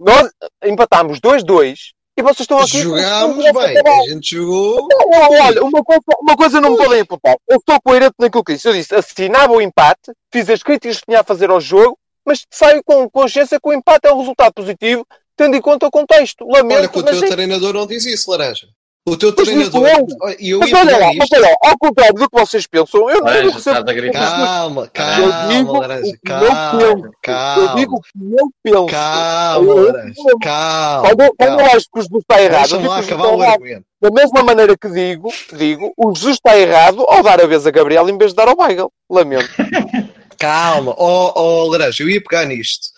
Nós 0.00 0.30
empatámos 0.64 1.20
2-2 1.20 1.95
e 2.16 2.22
vocês 2.22 2.40
estão 2.40 2.58
aqui. 2.58 2.78
Jogámos 2.80 3.36
bem. 3.44 3.78
A 3.78 4.08
gente 4.08 4.36
jogou. 4.36 4.88
Não, 4.88 5.10
Olha, 5.10 5.62
uma 5.62 5.84
coisa, 5.84 6.02
uma 6.20 6.36
coisa 6.36 6.60
não 6.60 6.70
me 6.70 6.76
podem 6.78 7.00
imputar. 7.00 7.36
Eu 7.48 7.58
estou 7.58 7.80
coerente 7.82 8.14
naquilo 8.18 8.42
que 8.42 8.54
disse. 8.54 8.68
Eu 8.68 8.72
disse, 8.72 8.94
assinava 8.94 9.52
o 9.52 9.60
empate, 9.60 10.12
fiz 10.32 10.48
as 10.48 10.62
críticas 10.62 10.98
que 11.00 11.06
tinha 11.06 11.20
a 11.20 11.24
fazer 11.24 11.50
ao 11.50 11.60
jogo, 11.60 11.98
mas 12.24 12.46
saio 12.50 12.82
com 12.84 13.08
consciência 13.10 13.60
que 13.62 13.68
o 13.68 13.72
empate 13.72 14.06
é 14.08 14.12
um 14.12 14.18
resultado 14.18 14.52
positivo, 14.54 15.06
tendo 15.36 15.56
em 15.56 15.60
conta 15.60 15.86
o 15.86 15.90
contexto. 15.90 16.46
Lamento, 16.46 16.78
Olha 16.78 16.88
que 16.88 16.98
o 16.98 17.02
teu 17.02 17.22
é- 17.22 17.28
treinador 17.28 17.74
não 17.74 17.86
diz 17.86 18.06
isso, 18.06 18.30
Laranja. 18.30 18.66
O 19.08 19.16
teu 19.16 19.32
Mas 19.38 19.46
treinador. 19.46 19.86
E 20.40 20.50
eu 20.50 20.58
Mas 20.58 20.72
olha 20.72 20.98
lá, 20.98 21.12
mas 21.16 21.28
olha 21.32 21.42
lá, 21.42 21.54
ao 21.70 21.78
contrário 21.78 22.14
do 22.14 22.28
que 22.28 22.40
vocês 22.40 22.66
pensam, 22.66 23.08
eu 23.08 23.18
não 23.18 23.24
Laranja, 23.26 23.42
digo 23.46 23.58
estás 23.58 23.76
a 23.78 23.92
gritar. 23.92 24.30
Calma, 24.36 24.82
Eu 24.82 24.90
calma, 24.92 25.48
digo 25.48 25.72
Laranja. 25.78 26.00
o 26.00 26.02
que 26.10 26.32
eu 26.32 26.38
Calma, 26.50 26.80
penso. 26.80 27.06
Eu 27.06 27.12
calma. 27.22 27.74
digo 27.76 27.94
o 27.94 28.00
que 28.02 28.10
eu 28.34 28.50
penso. 28.64 28.86
Calma, 28.86 29.72
Eu- 29.72 29.86
Laranja. 29.92 30.14
Calma. 30.42 31.02
Quando, 31.08 31.16
quando 31.18 31.36
calma. 31.36 31.62
eu 31.62 31.66
acho 31.66 31.86
que 31.92 31.98
o 31.98 32.02
Jesus 32.02 32.20
está 32.22 32.42
errado, 32.42 32.72
eu 32.72 32.78
Deixa-me 32.80 32.82
digo 32.82 32.92
acabar 32.94 33.24
está 33.24 33.36
o 33.36 33.42
errado. 33.42 33.52
argumento. 33.54 33.84
Da 34.02 34.10
mesma 34.10 34.42
maneira 34.42 34.76
que 34.76 34.88
digo, 34.88 35.32
digo, 35.56 35.92
o 35.96 36.12
Jesus 36.14 36.34
está 36.34 36.58
errado 36.58 37.04
ao 37.08 37.22
dar 37.22 37.40
a 37.40 37.46
vez 37.46 37.64
a 37.64 37.70
Gabriel 37.70 38.08
em 38.08 38.18
vez 38.18 38.32
de 38.32 38.36
dar 38.36 38.48
ao 38.48 38.56
Weigl. 38.58 38.90
Lamento. 39.08 39.48
Calma, 40.36 40.94
ó 40.98 41.32
oh, 41.36 41.68
Laranja, 41.70 42.02
eu 42.02 42.10
ia 42.10 42.20
pegar 42.20 42.44
nisto. 42.44 42.88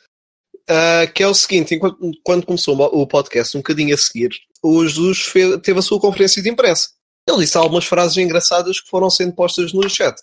Ah, 0.69 1.07
que 1.07 1.23
é 1.23 1.27
o 1.27 1.35
seguinte: 1.35 1.75
enquanto, 1.75 1.99
quando 2.23 2.47
começou 2.47 2.77
o 2.79 3.07
podcast, 3.07 3.57
um 3.57 3.61
bocadinho 3.61 3.95
a 3.95 3.99
seguir, 3.99 4.31
o 4.63 4.85
Jesus 4.87 5.21
fe- 5.23 5.59
teve 5.59 5.79
a 5.79 5.83
sua 5.83 6.01
conferência 6.01 6.43
de 6.43 6.51
imprensa. 6.51 6.91
Ele 7.29 7.39
disse 7.39 7.57
algumas 7.57 7.85
frases 7.87 8.17
engraçadas 8.17 8.81
que 8.81 8.89
foram 8.89 9.09
sendo 9.11 9.35
postas 9.35 9.73
no 9.73 9.89
chat. 9.89 10.17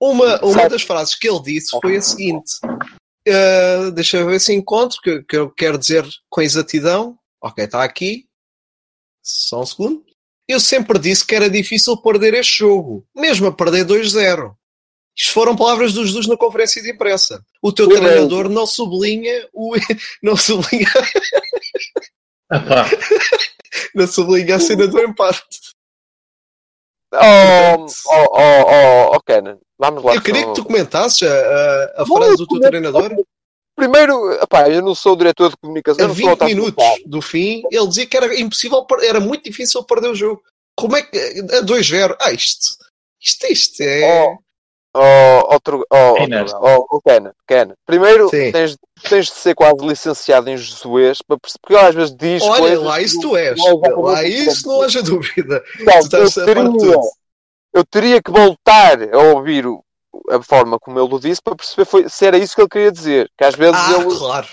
Uma, 0.00 0.42
uma 0.44 0.68
das 0.68 0.82
frases 0.82 1.14
que 1.14 1.28
ele 1.28 1.42
disse 1.42 1.70
foi 1.80 1.96
a 1.96 2.02
seguinte: 2.02 2.52
ah, 3.28 3.90
deixa 3.94 4.18
eu 4.18 4.26
ver 4.26 4.40
se 4.40 4.52
encontro, 4.54 4.98
que, 5.02 5.22
que 5.24 5.36
eu 5.36 5.50
quero 5.50 5.78
dizer 5.78 6.06
com 6.30 6.40
exatidão. 6.42 7.16
Ok, 7.42 7.64
está 7.64 7.82
aqui. 7.84 8.24
Só 9.22 9.62
um 9.62 9.66
segundo. 9.66 10.04
Eu 10.48 10.58
sempre 10.58 10.98
disse 10.98 11.24
que 11.24 11.34
era 11.34 11.48
difícil 11.48 11.96
perder 11.96 12.34
este 12.34 12.58
jogo, 12.58 13.06
mesmo 13.14 13.46
a 13.46 13.52
perder 13.52 13.84
2-0. 13.86 14.54
Isto 15.16 15.32
foram 15.34 15.56
palavras 15.56 15.92
do 15.92 16.04
Jesus 16.04 16.26
na 16.26 16.36
conferência 16.36 16.82
de 16.82 16.90
imprensa. 16.90 17.44
O 17.60 17.70
teu 17.70 17.90
Eu 17.90 18.00
treinador 18.00 18.48
não 18.48 18.66
sublinha 18.66 19.48
o. 19.52 19.74
Não 20.22 20.36
sublinha, 20.36 20.86
Epá, 22.52 22.84
não 23.94 24.06
sublinha 24.06 24.56
a 24.56 24.60
cena 24.60 24.86
do 24.86 25.00
empate. 25.00 25.42
Oh, 27.14 27.86
oh, 28.06 28.26
oh, 28.32 28.64
oh, 28.66 29.16
oh 29.16 29.20
Kenan, 29.20 29.58
vamos 29.78 30.04
lá. 30.04 30.14
Eu 30.14 30.22
queria 30.22 30.46
que 30.46 30.54
tu 30.54 30.64
comentasses 30.64 31.22
a, 31.22 31.32
a, 31.32 32.02
a 32.02 32.06
frase 32.06 32.36
do 32.36 32.46
teu 32.46 32.60
treinador. 32.60 33.14
Primeiro, 33.74 34.32
epá, 34.34 34.68
eu 34.68 34.82
não 34.82 34.94
sou 34.94 35.14
o 35.14 35.16
diretor 35.16 35.50
de 35.50 35.56
comunicação. 35.56 36.04
A 36.04 36.08
20 36.08 36.44
minutos 36.44 36.84
do 37.06 37.22
fim, 37.22 37.62
ele 37.70 37.86
dizia 37.88 38.06
que 38.06 38.16
era 38.16 38.38
impossível, 38.38 38.86
era 39.02 39.18
muito 39.18 39.44
difícil 39.44 39.82
perder 39.84 40.08
o 40.08 40.14
jogo. 40.14 40.42
Como 40.76 40.96
é 40.96 41.02
que. 41.02 41.18
A 41.18 41.62
2-0. 41.62 42.16
Ah, 42.20 42.32
isto. 42.32 42.76
Isto, 43.20 43.46
isto 43.46 43.80
é. 43.82 44.36
Outro, 44.94 45.86
oh, 45.90 46.86
oh, 46.90 47.00
Ken, 47.00 47.30
Ken. 47.48 47.72
Primeiro, 47.86 48.28
tens, 48.28 48.76
tens 49.08 49.26
de 49.26 49.32
ser 49.32 49.54
quase 49.54 49.86
licenciado 49.86 50.50
em 50.50 50.56
Jesuês, 50.56 51.20
porque 51.22 51.74
às 51.74 51.94
vezes 51.94 52.14
diz. 52.14 52.42
Olha, 52.42 52.60
coisas, 52.60 52.84
lá 52.84 53.00
isso 53.00 53.20
tu 53.20 53.34
és. 53.34 53.58
Lá 53.96 54.22
isso 54.24 54.68
não 54.68 54.82
haja 54.82 55.02
dúvida. 55.02 55.64
Não, 55.80 56.20
eu, 56.20 56.30
teria, 56.30 57.00
eu 57.72 57.84
teria 57.86 58.22
que 58.22 58.30
voltar 58.30 59.02
a 59.14 59.18
ouvir 59.34 59.66
o, 59.66 59.82
a 60.28 60.42
forma 60.42 60.78
como 60.78 61.00
ele 61.00 61.14
o 61.14 61.18
disse 61.18 61.40
para 61.42 61.56
perceber 61.56 61.86
foi, 61.86 62.08
se 62.10 62.26
era 62.26 62.36
isso 62.36 62.54
que 62.54 62.60
ele 62.60 62.68
queria 62.68 62.92
dizer. 62.92 63.30
Que 63.38 63.44
às 63.44 63.54
vezes 63.54 63.80
ah, 63.80 63.92
ele. 63.94 64.18
Claro, 64.18 64.48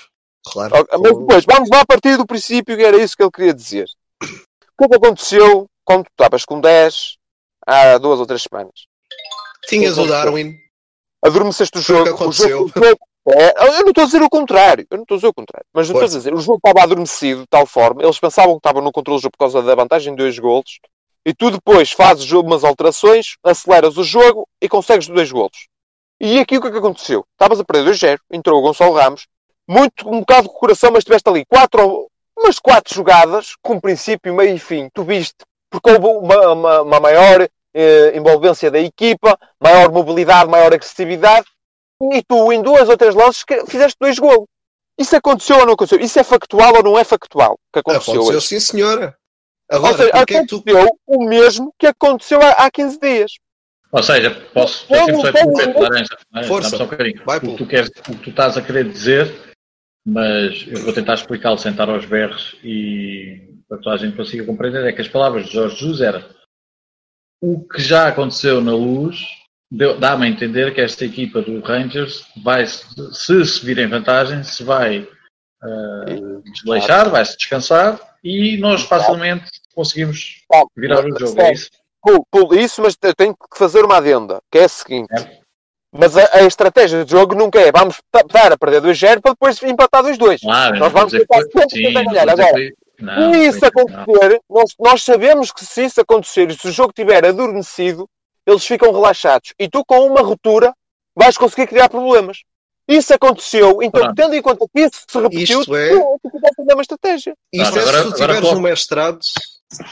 claro. 0.46 0.88
Mas 0.90 1.02
depois, 1.02 1.46
vamos 1.46 1.70
lá 1.70 1.82
a 1.82 1.86
partir 1.86 2.16
do 2.16 2.26
princípio 2.26 2.78
que 2.78 2.84
era 2.84 2.98
isso 2.98 3.18
que 3.18 3.24
ele 3.24 3.32
queria 3.32 3.54
dizer. 3.54 3.88
O 4.24 4.28
que 4.78 4.86
é 4.86 4.88
que 4.88 4.96
aconteceu 4.96 5.68
quando 5.84 6.06
tu 6.06 6.12
estavas 6.12 6.46
com 6.46 6.62
10 6.62 7.18
há 7.68 7.98
duas 7.98 8.22
ou 8.22 8.26
três 8.26 8.44
semanas? 8.44 8.88
Tinhas 9.70 9.98
o 9.98 10.08
Darwin. 10.08 10.58
Adormeceste 11.24 11.78
o 11.78 11.82
jogo. 11.82 12.10
O 12.10 12.14
aconteceu. 12.14 12.64
O 12.64 12.68
jogo, 12.68 13.00
é, 13.28 13.68
eu 13.68 13.82
não 13.82 13.90
estou 13.90 14.04
a 14.04 14.06
dizer 14.06 14.22
o 14.22 14.30
contrário. 14.30 14.88
Eu 14.90 14.98
não 14.98 15.04
estou 15.04 15.16
a 15.16 15.18
dizer 15.18 15.28
o 15.28 15.34
contrário. 15.34 15.66
Mas 15.74 15.88
estou 15.88 16.02
a 16.02 16.08
dizer, 16.08 16.34
o 16.34 16.40
jogo 16.40 16.58
estava 16.58 16.84
adormecido 16.84 17.42
de 17.42 17.48
tal 17.48 17.66
forma. 17.66 18.02
Eles 18.02 18.20
pensavam 18.20 18.54
que 18.54 18.60
estavam 18.60 18.82
no 18.82 18.92
controle 18.92 19.20
do 19.20 19.24
jogo 19.24 19.34
por 19.38 19.46
causa 19.46 19.62
da 19.62 19.76
vantagem 19.76 20.14
de 20.14 20.24
dois 20.24 20.40
golos. 20.40 20.80
E 21.26 21.34
tu 21.34 21.52
depois 21.52 21.92
fazes 21.92 22.32
umas 22.32 22.64
alterações, 22.64 23.36
aceleras 23.44 23.98
o 23.98 24.04
jogo 24.04 24.48
e 24.62 24.70
consegues 24.70 25.08
dois 25.08 25.32
golos. 25.32 25.68
E 26.20 26.40
aqui 26.40 26.58
o 26.58 26.62
que 26.62 26.68
é 26.68 26.72
que 26.72 26.78
aconteceu? 26.78 27.26
Estavas 27.34 27.60
a 27.60 27.64
perder 27.64 27.92
2-0, 27.92 28.20
entrou 28.32 28.60
o 28.60 28.62
Gonçalo 28.62 28.94
Ramos, 28.94 29.28
muito, 29.68 30.10
um 30.10 30.22
bocado 30.22 30.48
de 30.48 30.54
coração, 30.54 30.92
mas 30.92 31.04
tiveste 31.04 31.30
ali 31.30 31.46
quatro, 31.46 32.10
umas 32.38 32.58
quatro 32.58 32.94
jogadas, 32.94 33.56
com 33.62 33.80
princípio, 33.80 34.34
meio 34.34 34.56
e 34.56 34.60
fim. 34.60 34.90
Tu 34.94 35.04
viste, 35.04 35.46
porque 35.70 35.92
houve 35.92 36.08
uma, 36.08 36.52
uma, 36.52 36.82
uma 36.82 37.00
maior 37.00 37.48
eh, 37.74 38.18
envolvência 38.18 38.72
da 38.72 38.80
equipa, 38.80 39.38
maior 39.60 39.92
mobilidade, 39.92 40.50
maior 40.50 40.74
agressividade, 40.74 41.46
e 42.14 42.24
tu, 42.24 42.52
em 42.52 42.62
duas 42.62 42.88
ou 42.88 42.98
três 42.98 43.14
lances, 43.14 43.44
fizeste 43.68 43.98
dois 44.00 44.18
golos. 44.18 44.48
Isso 44.98 45.16
aconteceu 45.16 45.58
ou 45.58 45.66
não 45.66 45.74
aconteceu? 45.74 46.00
Isso 46.00 46.20
é 46.20 46.24
factual 46.24 46.76
ou 46.76 46.84
não 46.84 47.00
é 47.00 47.04
factual? 47.04 47.58
Que 47.72 47.80
aconteceu, 47.80 48.14
aconteceu 48.14 48.38
hoje? 48.38 48.48
sim, 48.48 48.60
senhora. 48.60 49.16
Agora, 49.70 49.94
ou 49.94 49.98
seja, 49.98 50.10
aconteceu 50.14 50.88
tu... 50.88 51.00
o 51.08 51.26
mesmo 51.26 51.74
que 51.78 51.88
aconteceu 51.88 52.42
há, 52.42 52.52
há 52.52 52.72
15 52.72 53.00
dias. 53.00 53.32
Ou 53.92 54.04
seja, 54.04 54.32
posso 54.54 54.86
só 54.88 55.04
interromper, 55.04 55.80
Laranja. 55.80 56.18
Força. 56.48 56.78
Só 56.78 56.84
um 56.84 56.88
bocadinho. 56.88 57.24
Vai, 57.26 57.38
o, 57.38 57.42
que 57.42 57.56
tu 57.56 57.66
queres, 57.66 57.90
o 57.90 58.02
que 58.02 58.18
tu 58.18 58.30
estás 58.30 58.58
a 58.58 58.62
querer 58.62 58.88
dizer, 58.90 59.56
mas 60.06 60.66
eu 60.68 60.84
vou 60.84 60.94
tentar 60.94 61.16
explicá-lo 61.16 61.58
sentar 61.58 61.90
aos 61.90 62.06
berros 62.06 62.58
e 62.64 63.50
para 63.68 63.78
que 63.78 63.84
toda 63.84 63.96
a 63.96 64.00
gente 64.00 64.18
consiga 64.18 64.46
compreender, 64.46 64.86
é 64.86 64.92
que 64.92 65.02
as 65.02 65.08
palavras 65.08 65.46
de 65.46 65.54
Jorge 65.54 65.76
Jesus 65.76 66.02
eram 66.02 66.24
o 67.42 67.62
que 67.68 67.82
já 67.82 68.08
aconteceu 68.08 68.62
na 68.62 68.74
luz 68.74 69.26
dá-me 69.72 70.26
a 70.26 70.30
entender 70.30 70.74
que 70.74 70.82
esta 70.82 71.06
equipa 71.06 71.42
do 71.42 71.60
Rangers 71.62 72.26
vai, 72.44 72.66
se 72.66 73.46
se 73.46 73.66
vir 73.66 73.78
em 73.78 73.88
vantagem, 73.88 74.44
se 74.44 74.64
vai 74.64 75.08
uh, 75.64 76.42
desleixar, 76.54 77.10
vai-se 77.10 77.38
descansar 77.38 78.00
e 78.24 78.58
nós 78.58 78.82
facilmente 78.82 79.46
conseguimos 79.76 80.42
virar 80.76 81.06
o 81.06 81.20
jogo. 81.20 81.40
É 81.42 81.54
isso? 81.54 81.70
isso, 82.58 82.82
mas 82.82 82.96
tenho 83.16 83.34
que 83.34 83.58
fazer 83.58 83.86
uma 83.86 83.98
adenda, 83.98 84.42
que 84.52 84.58
é 84.58 84.64
a 84.64 84.70
seguinte. 84.70 85.14
É. 85.14 85.40
Mas 85.92 86.16
a, 86.16 86.38
a, 86.38 86.44
estratégia 86.44 87.04
de 87.04 87.12
jogo 87.12 87.34
nunca 87.34 87.60
é 87.60 87.72
vamos 87.72 88.00
dar 88.32 88.52
a 88.52 88.58
perder 88.58 88.82
2-0 88.82 89.22
para 89.22 89.32
depois 89.32 89.62
empatar 89.64 90.04
2-2. 90.04 90.42
Claro, 90.42 90.78
nós 90.78 90.92
vamos 90.92 91.12
tentar 91.12 91.42
sempre 91.42 91.92
ganhar. 91.92 92.30
Agora, 92.30 92.54
não, 93.00 93.34
se 93.34 93.48
isso 93.48 93.66
acontecer, 93.66 94.42
nós, 94.50 94.76
nós, 94.80 95.04
sabemos 95.04 95.52
que 95.52 95.66
se 95.66 95.86
isso 95.86 96.02
acontecer 96.02 96.50
e 96.50 96.58
se 96.58 96.68
o 96.68 96.72
jogo 96.72 96.92
estiver 96.92 97.26
adormecido, 97.26 98.08
eles 98.46 98.66
ficam 98.66 98.92
relaxados. 98.92 99.54
E 99.60 99.70
tu, 99.70 99.84
com 99.86 100.06
uma 100.08 100.22
ruptura, 100.22 100.74
vais 101.16 101.38
conseguir 101.38 101.68
criar 101.68 101.90
problemas. 101.90 102.44
Isso 102.88 103.14
aconteceu, 103.14 103.84
então, 103.84 104.02
Pronto. 104.02 104.16
tendo 104.16 104.34
em 104.34 104.42
conta 104.42 104.66
que 104.74 104.82
isso 104.82 105.04
se 105.08 105.20
repetiu, 105.20 105.62
isto 105.62 105.76
é... 105.76 105.90
tu, 105.90 106.20
tu 106.24 106.32
tiveste 106.32 106.74
uma 106.74 106.82
estratégia. 106.82 107.36
Isto 107.54 107.78
é 107.78 107.82
se 107.82 108.04
tu 108.04 108.14
tiveres 108.14 108.50
um 108.52 108.60
mestrado, 108.60 109.20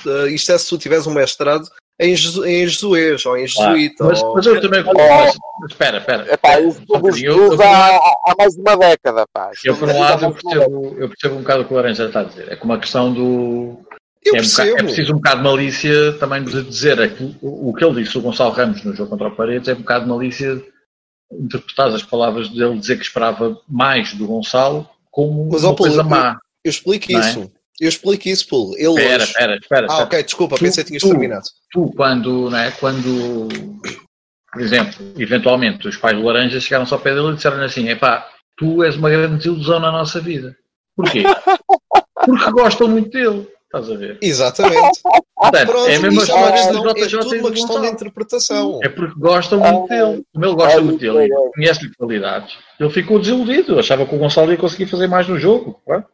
uh, 0.07 0.27
isto 0.27 0.51
é 0.51 0.57
se 0.57 0.67
tu 0.67 0.77
tiveres 0.79 1.05
um 1.05 1.13
mestrado 1.13 1.69
em, 1.99 2.15
Jesu, 2.15 2.45
em 2.45 2.67
jesuês 2.67 3.25
ou 3.25 3.37
em 3.37 3.47
jesuíta. 3.47 4.03
Mas, 4.03 4.21
ou... 4.21 4.35
mas 4.35 4.45
eu 4.45 4.61
também. 4.61 4.83
Oh, 4.85 4.93
mas, 4.93 5.71
espera, 5.71 5.97
espera. 5.97 6.33
Epá, 6.33 6.59
eu, 6.59 7.61
há, 7.61 7.97
há 8.25 8.35
mais 8.37 8.53
de 8.53 8.61
uma 8.61 8.77
década. 8.77 9.25
Pá. 9.33 9.51
Eu, 9.63 9.75
por 9.75 9.89
um 9.89 9.99
lado, 9.99 10.25
eu 10.25 10.31
percebo, 10.31 10.95
eu 10.99 11.09
percebo 11.09 11.35
um 11.35 11.39
bocado 11.39 11.61
o 11.61 11.65
que 11.65 11.73
o 11.73 11.75
Laranja 11.75 12.05
está 12.05 12.21
a 12.21 12.23
dizer. 12.23 12.51
É 12.51 12.55
como 12.55 12.73
a 12.73 12.79
questão 12.79 13.13
do. 13.13 13.79
Eu 14.23 14.35
é, 14.35 14.41
um 14.41 14.43
bocado, 14.43 14.69
é 14.69 14.83
preciso 14.83 15.13
um 15.13 15.17
bocado 15.17 15.37
de 15.37 15.43
malícia 15.43 16.13
também 16.13 16.43
de 16.43 16.63
dizer. 16.63 16.99
É 16.99 17.07
que 17.07 17.23
o, 17.41 17.69
o 17.69 17.73
que 17.73 17.83
ele 17.83 18.03
disse, 18.03 18.17
o 18.17 18.21
Gonçalo 18.21 18.51
Ramos, 18.51 18.83
no 18.83 18.93
jogo 18.93 19.09
contra 19.09 19.27
o 19.27 19.35
Paredes, 19.35 19.67
é 19.67 19.73
um 19.73 19.77
bocado 19.77 20.05
de 20.05 20.11
malícia 20.11 20.63
interpretar 21.31 21.87
as 21.87 22.03
palavras 22.03 22.49
dele, 22.49 22.77
dizer 22.77 22.97
que 22.97 23.03
esperava 23.03 23.59
mais 23.67 24.13
do 24.13 24.27
Gonçalo 24.27 24.87
como 25.11 25.49
mas, 25.51 25.63
uma 25.63 25.75
coisa 25.75 26.03
má. 26.03 26.33
Eu, 26.33 26.39
eu 26.65 26.69
explico 26.69 27.11
é? 27.11 27.19
isso. 27.19 27.51
Eu 27.79 27.89
explico 27.89 28.27
isso, 28.27 28.47
Pulo. 28.47 28.73
Ele 28.75 28.87
espera, 28.89 29.15
hoje... 29.15 29.23
espera, 29.23 29.55
espera. 29.55 29.87
Ah, 29.89 30.03
ok, 30.03 30.23
desculpa, 30.23 30.55
tu, 30.55 30.63
pensei 30.63 30.83
que 30.83 30.89
tinhas 30.89 31.03
tu, 31.03 31.09
terminado. 31.09 31.45
Tu, 31.71 31.93
quando, 31.95 32.49
não 32.49 32.57
é, 32.57 32.71
quando, 32.71 33.47
por 34.51 34.61
exemplo, 34.61 34.93
eventualmente 35.17 35.87
os 35.87 35.97
pais 35.97 36.17
do 36.17 36.23
Laranja 36.23 36.59
chegaram 36.59 36.85
só 36.85 36.95
ao 36.95 37.01
pé 37.01 37.13
dele 37.13 37.29
e 37.29 37.35
disseram 37.35 37.61
assim: 37.63 37.87
epá, 37.89 38.27
tu 38.57 38.83
és 38.83 38.95
uma 38.95 39.09
grande 39.09 39.37
desilusão 39.37 39.79
na 39.79 39.91
nossa 39.91 40.19
vida. 40.19 40.55
Porquê? 40.95 41.23
Porque 42.25 42.51
gostam 42.51 42.87
muito 42.87 43.11
dele. 43.11 43.47
Estás 43.67 43.91
a 43.91 43.95
ver? 43.95 44.17
Exatamente. 44.21 45.01
Portanto, 45.35 45.69
Pronto, 45.69 45.89
é 45.89 45.99
mesmo 45.99 46.21
é 46.21 46.33
uma 46.33 46.51
questão, 46.51 46.77
é 46.89 47.19
tudo 47.19 47.39
uma 47.39 47.51
questão 47.51 47.81
de 47.81 47.87
interpretação. 47.87 48.79
É 48.81 48.89
porque 48.89 49.19
gostam 49.19 49.59
muito 49.59 49.87
dele. 49.89 50.23
Como 50.33 50.45
ele 50.45 50.55
gosta 50.55 50.81
muito 50.81 50.99
dele 50.99 51.25
e 51.25 51.51
conhece-lhe 51.53 51.93
qualidades, 51.95 52.57
ele 52.79 52.89
ficou 52.89 53.19
desiludido. 53.19 53.77
Achava 53.77 54.05
que 54.05 54.15
o 54.15 54.17
Gonçalo 54.17 54.51
ia 54.51 54.57
conseguir 54.57 54.87
fazer 54.87 55.07
mais 55.07 55.27
no 55.27 55.37
jogo. 55.37 55.79
Claro? 55.85 56.05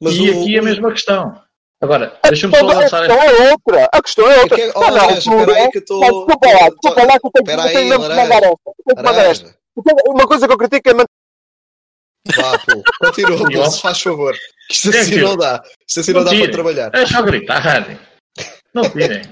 Mas 0.00 0.14
e 0.14 0.30
o, 0.30 0.40
aqui 0.40 0.56
é 0.56 0.58
a 0.58 0.62
mesma 0.62 0.90
questão. 0.92 1.40
Agora, 1.80 2.18
deixa-me 2.24 2.56
só 2.56 2.64
lançar. 2.64 3.04
A 3.04 3.06
questão 3.06 3.22
é 3.22 3.50
outra. 3.50 3.88
A 3.92 4.02
questão 4.02 4.30
é 4.30 4.40
outra. 4.40 4.60
É 4.60 4.72
que, 4.72 5.18
espera 5.18 5.54
aí 5.54 5.70
que 5.70 5.78
eu 5.78 5.80
estou. 5.80 6.00
Desculpa 6.00 6.48
lá, 6.48 6.68
desculpa 6.68 7.02
lá 7.02 7.18
que 7.18 7.26
eu 7.26 7.30
tenho, 7.72 7.90
que 7.92 8.94
mandar 8.94 9.26
esta. 9.26 9.56
Uma 10.06 10.26
coisa 10.26 10.46
que 10.46 10.52
eu 10.52 10.58
critico 10.58 10.90
é. 10.90 10.94
Vá, 12.34 12.58
pô, 12.58 12.82
continua, 12.98 13.70
se 13.70 13.80
faz 13.80 14.00
favor. 14.00 14.34
Isto 14.70 14.90
é 14.90 14.98
assim 14.98 15.16
não 15.20 15.36
dá. 15.36 15.62
Isto 15.86 16.00
assim 16.00 16.12
não, 16.12 16.24
não 16.24 16.32
dá 16.32 16.38
para 16.38 16.50
trabalhar. 16.50 16.90
É 16.94 17.06
só 17.06 17.22
gritar. 17.22 17.86
Não 18.74 18.90
tirem. 18.90 19.22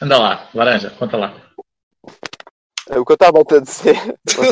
Anda 0.00 0.18
lá, 0.18 0.48
laranja, 0.54 0.90
conta 0.90 1.16
lá. 1.16 1.34
É 2.92 2.98
o 2.98 3.04
que 3.06 3.12
eu 3.12 3.14
estava 3.14 3.40
a 3.40 3.60
dizer. 3.60 3.96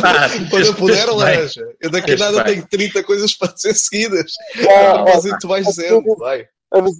Ah, 0.02 0.28
Quando 0.50 0.66
eu 0.66 0.74
puder, 0.74 1.06
laranja. 1.10 1.62
Eu 1.78 1.90
daqui 1.90 2.12
a 2.12 2.16
nada 2.16 2.44
tenho 2.44 2.66
30 2.66 3.02
coisas 3.02 3.34
para 3.34 3.52
dizer 3.52 3.74
seguidas. 3.74 4.32
Ah, 4.68 5.04
mas 5.04 5.24
tu 5.38 5.46
vais 5.46 5.66
dizendo, 5.66 6.16
vai. 6.16 6.48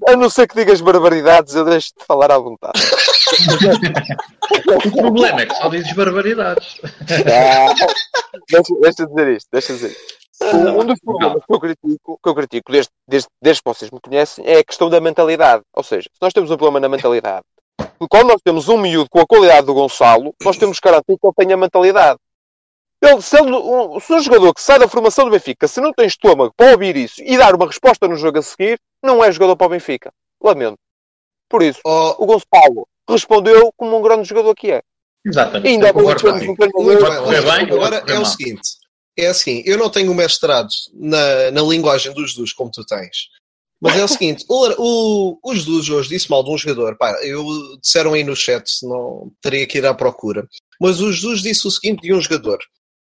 A 0.08 0.16
não 0.16 0.28
ser 0.28 0.46
que 0.48 0.56
digas 0.56 0.80
barbaridades, 0.80 1.54
eu 1.54 1.64
deixo 1.64 1.92
de 1.98 2.04
falar 2.04 2.30
à 2.30 2.38
vontade. 2.38 2.78
o 4.84 4.90
problema 4.90 5.42
é 5.42 5.46
que 5.46 5.54
só 5.54 5.68
dizes 5.68 5.94
barbaridades. 5.94 6.80
Ah, 7.26 7.72
deixa, 8.50 8.74
deixa 8.80 9.06
dizer 9.06 9.28
isto, 9.36 9.48
deixa 9.52 9.72
dizer 9.72 9.96
Um 10.76 10.84
dos 10.84 10.98
problemas 11.00 11.42
que 11.46 11.54
eu 11.54 11.60
critico, 11.60 12.20
que 12.22 12.28
eu 12.28 12.34
critico 12.34 12.72
desde, 12.72 12.90
desde, 13.08 13.28
desde 13.40 13.62
que 13.62 13.68
vocês 13.68 13.90
me 13.90 14.00
conhecem, 14.00 14.44
é 14.44 14.58
a 14.58 14.64
questão 14.64 14.90
da 14.90 15.00
mentalidade. 15.00 15.62
Ou 15.74 15.84
seja, 15.84 16.10
se 16.12 16.20
nós 16.20 16.32
temos 16.32 16.50
um 16.50 16.56
problema 16.56 16.80
na 16.80 16.88
mentalidade, 16.88 17.44
quando 18.08 18.28
nós 18.28 18.40
temos 18.42 18.68
um 18.68 18.78
miúdo 18.78 19.08
com 19.10 19.20
a 19.20 19.26
qualidade 19.26 19.66
do 19.66 19.74
Gonçalo, 19.74 20.34
nós 20.42 20.56
temos 20.56 20.78
que 20.80 20.88
garantir 20.88 21.18
que 21.18 21.26
ele 21.26 21.34
tenha 21.36 21.56
mentalidade. 21.56 22.18
Ele, 23.02 23.22
se, 23.22 23.38
ele, 23.38 23.52
um, 23.52 23.98
se 23.98 24.12
um 24.12 24.20
jogador 24.20 24.52
que 24.54 24.60
sai 24.60 24.78
da 24.78 24.88
formação 24.88 25.24
do 25.24 25.30
Benfica, 25.30 25.66
se 25.66 25.80
não 25.80 25.92
tem 25.92 26.06
estômago 26.06 26.52
para 26.56 26.72
ouvir 26.72 26.96
isso 26.96 27.22
e 27.22 27.36
dar 27.36 27.54
uma 27.54 27.66
resposta 27.66 28.06
no 28.06 28.16
jogo 28.16 28.38
a 28.38 28.42
seguir, 28.42 28.78
não 29.02 29.24
é 29.24 29.32
jogador 29.32 29.56
para 29.56 29.66
o 29.66 29.70
Benfica. 29.70 30.12
Lamento. 30.42 30.78
Por 31.48 31.62
isso, 31.62 31.80
oh. 31.84 32.14
o 32.22 32.26
Gonçalo 32.26 32.86
respondeu 33.08 33.72
como 33.76 33.98
um 33.98 34.02
grande 34.02 34.28
jogador 34.28 34.54
que 34.54 34.70
é. 34.70 34.82
Exatamente. 35.24 35.66
E 35.66 35.70
ainda 35.72 35.88
é 35.88 35.92
muito 35.92 36.22
bem. 36.22 36.56
Agora 37.72 38.04
é 38.06 38.18
o 38.18 38.24
seguinte: 38.24 38.70
é 39.18 39.26
assim, 39.26 39.62
eu 39.66 39.76
não 39.76 39.90
tenho 39.90 40.14
mestrado 40.14 40.68
na, 40.94 41.50
na 41.50 41.62
linguagem 41.62 42.12
dos 42.12 42.34
dos 42.34 42.52
como 42.52 42.70
tu 42.70 42.84
tens. 42.84 43.28
Mas 43.80 43.96
é 43.96 44.04
o 44.04 44.08
seguinte, 44.08 44.44
o, 44.46 44.68
o, 44.78 45.38
o 45.42 45.54
Jesus 45.54 45.88
hoje 45.88 46.10
disse 46.10 46.30
mal 46.30 46.44
de 46.44 46.50
um 46.50 46.58
jogador. 46.58 46.96
Pá, 46.98 47.12
eu 47.24 47.44
disseram 47.80 48.12
aí 48.12 48.22
no 48.22 48.36
chat, 48.36 48.68
não 48.82 49.32
teria 49.40 49.66
que 49.66 49.78
ir 49.78 49.86
à 49.86 49.94
procura. 49.94 50.46
Mas 50.78 51.00
o 51.00 51.10
Jesus 51.10 51.40
disse 51.40 51.66
o 51.66 51.70
seguinte 51.70 52.02
de 52.02 52.12
um 52.12 52.20
jogador: 52.20 52.58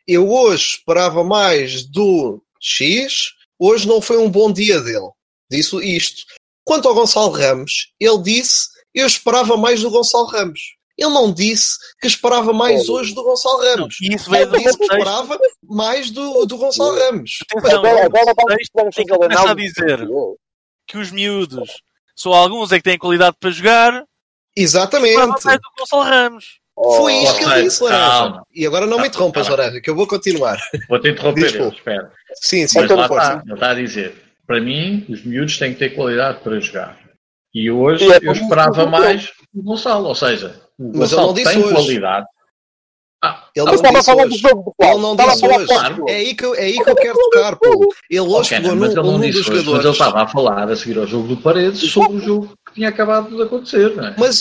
Eu 0.08 0.30
hoje 0.30 0.76
esperava 0.76 1.22
mais 1.22 1.84
do 1.84 2.42
X, 2.58 3.32
hoje 3.58 3.86
não 3.86 4.00
foi 4.00 4.16
um 4.16 4.30
bom 4.30 4.50
dia 4.50 4.80
dele. 4.80 5.10
Disse 5.50 5.76
isto. 5.84 6.22
Quanto 6.64 6.88
ao 6.88 6.94
Gonçalo 6.94 7.32
Ramos, 7.32 7.92
ele 8.00 8.22
disse: 8.22 8.68
Eu 8.94 9.06
esperava 9.06 9.58
mais 9.58 9.82
do 9.82 9.90
Gonçalo 9.90 10.26
Ramos. 10.26 10.60
Ele 10.96 11.10
não 11.10 11.32
disse 11.32 11.76
que 12.00 12.06
esperava 12.06 12.52
mais 12.52 12.88
oh. 12.88 12.94
hoje 12.94 13.14
do 13.14 13.22
Gonçalo 13.22 13.58
Ramos. 13.58 13.96
Não, 14.00 14.16
isso 14.16 14.30
veio 14.30 14.42
ele 14.44 14.58
disse 14.58 14.78
que 14.78 14.84
esperava 14.84 15.38
mais 15.64 16.10
do, 16.10 16.46
do 16.46 16.56
Gonçalo 16.56 16.96
Ramos. 16.96 17.38
Atenção, 17.50 17.78
agora, 17.78 18.06
agora 18.06 18.34
vamos, 18.36 18.94
tem 18.94 19.04
que 19.04 19.14
começar 19.14 19.50
a 19.50 19.54
dizer 19.54 20.08
que 20.86 20.98
os 20.98 21.10
miúdos 21.10 21.82
só 22.14 22.32
alguns 22.32 22.72
é 22.72 22.76
que 22.76 22.84
têm 22.84 22.98
qualidade 22.98 23.36
para 23.38 23.50
jogar. 23.50 24.04
Exatamente. 24.56 25.16
Mais 25.16 25.58
do 25.58 25.70
Gonçalo 25.78 26.02
Ramos. 26.02 26.60
Foi 26.74 27.14
isto 27.14 27.38
que 27.38 27.44
ele 27.44 27.62
disse, 27.64 27.82
Laranja. 27.82 28.42
E 28.54 28.66
agora 28.66 28.86
não 28.86 28.98
me 28.98 29.08
interrompas, 29.08 29.48
Laranja, 29.48 29.80
que 29.80 29.90
eu 29.90 29.94
vou 29.94 30.06
continuar. 30.06 30.58
Vou-te 30.88 31.10
interromper, 31.10 31.54
eu, 31.54 31.68
espero. 31.68 32.08
Sim, 32.34 32.66
sim. 32.66 32.80
Mas 32.80 32.90
lá 32.90 33.06
está, 33.06 33.42
ele 33.44 33.54
está 33.54 33.70
a 33.70 33.74
dizer, 33.74 34.24
para 34.46 34.60
mim, 34.60 35.04
os 35.08 35.24
miúdos 35.24 35.58
têm 35.58 35.72
que 35.72 35.78
ter 35.78 35.90
qualidade 35.90 36.40
para 36.40 36.58
jogar. 36.60 36.98
E 37.54 37.70
hoje 37.70 38.06
e 38.06 38.12
é 38.12 38.18
eu 38.22 38.32
esperava 38.32 38.86
mais 38.86 39.30
do 39.52 39.62
Gonçalo, 39.62 40.08
ou 40.08 40.14
seja, 40.14 40.60
o 40.78 40.98
Mas 40.98 41.10
Gonçalo 41.10 41.34
tem 41.34 41.58
hoje. 41.58 41.74
qualidade. 41.74 42.26
Ah, 43.24 43.46
ele, 43.54 43.66
não 43.66 43.76
disse 43.76 44.10
hoje. 44.10 44.42
ele 44.80 44.98
não 44.98 45.14
disse 45.14 45.46
hoje. 45.46 45.66
Claro. 45.66 46.04
É, 46.08 46.16
aí 46.16 46.34
que, 46.34 46.44
é 46.44 46.64
aí 46.64 46.72
que 46.74 46.90
eu 46.90 46.96
quero 46.96 47.16
tocar, 47.16 47.54
pô. 47.54 47.94
Ele 48.10 48.20
hoje 48.20 48.54
okay, 48.54 48.60
pegou 48.60 48.74
num, 48.74 49.18
num 49.18 49.30
dos 49.30 49.44
jogadores. 49.44 49.68
Mas 49.68 49.84
ele 49.84 49.92
estava 49.92 50.22
a 50.22 50.26
falar 50.26 50.68
a 50.68 50.76
seguir 50.76 50.98
ao 50.98 51.06
jogo 51.06 51.28
do 51.28 51.36
Paredes 51.36 51.88
sobre 51.92 52.16
o 52.16 52.20
jogo 52.20 52.48
que 52.66 52.74
tinha 52.74 52.88
acabado 52.88 53.36
de 53.36 53.40
acontecer. 53.40 53.94
Não 53.94 54.08
é? 54.08 54.14
Mas 54.18 54.40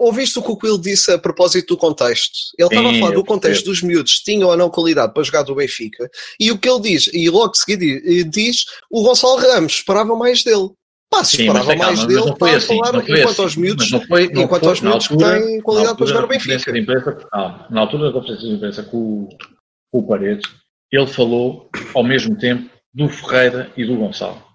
ouviste 0.00 0.36
o 0.40 0.42
que 0.42 0.50
o 0.50 0.56
Quill 0.56 0.78
disse 0.78 1.12
a 1.12 1.18
propósito 1.18 1.74
do 1.74 1.78
contexto? 1.78 2.32
Ele 2.58 2.68
estava 2.68 2.88
a 2.88 2.98
falar 2.98 3.14
do 3.14 3.24
contexto 3.24 3.66
dos 3.66 3.82
miúdos, 3.82 4.18
tinham 4.18 4.48
ou 4.48 4.56
não 4.56 4.68
qualidade 4.68 5.14
para 5.14 5.22
jogar 5.22 5.42
do 5.44 5.54
Benfica, 5.54 6.10
e 6.40 6.50
o 6.50 6.58
que 6.58 6.68
ele 6.68 6.80
diz, 6.80 7.08
e 7.12 7.30
logo 7.30 7.54
seguido 7.54 7.84
diz, 8.28 8.64
o 8.90 9.02
Gonçalo 9.02 9.36
Ramos 9.36 9.74
esperava 9.74 10.16
mais 10.16 10.42
dele. 10.42 10.70
Pá, 11.10 11.24
se 11.24 11.40
esperava 11.40 11.74
mais 11.74 12.04
dele, 12.04 12.34
foi 12.38 12.54
assim, 12.54 12.78
falar, 12.78 13.02
enquanto 13.02 13.28
assim, 13.30 13.42
aos 13.42 13.56
miúdos, 13.56 13.90
não 13.90 14.00
foi, 14.02 14.28
não 14.28 14.42
enquanto 14.42 14.60
foi, 14.60 14.68
aos 14.68 14.80
miúdos 14.80 15.10
altura, 15.10 15.40
que 15.40 15.46
têm 15.46 15.60
qualidade 15.62 15.96
para 15.96 16.06
jogar 16.06 16.24
o 16.24 16.28
Benfica. 16.28 16.78
Imprensa, 16.78 17.28
não, 17.32 17.66
na 17.70 17.80
altura 17.80 18.06
da 18.06 18.12
conferência 18.12 18.46
de 18.46 18.54
imprensa 18.54 18.82
com, 18.82 19.28
com 19.90 19.98
o 19.98 20.06
Paredes, 20.06 20.50
ele 20.92 21.06
falou 21.06 21.70
ao 21.94 22.04
mesmo 22.04 22.36
tempo 22.36 22.70
do 22.92 23.08
Ferreira 23.08 23.72
e 23.76 23.86
do 23.86 23.96
Gonçalo 23.96 24.48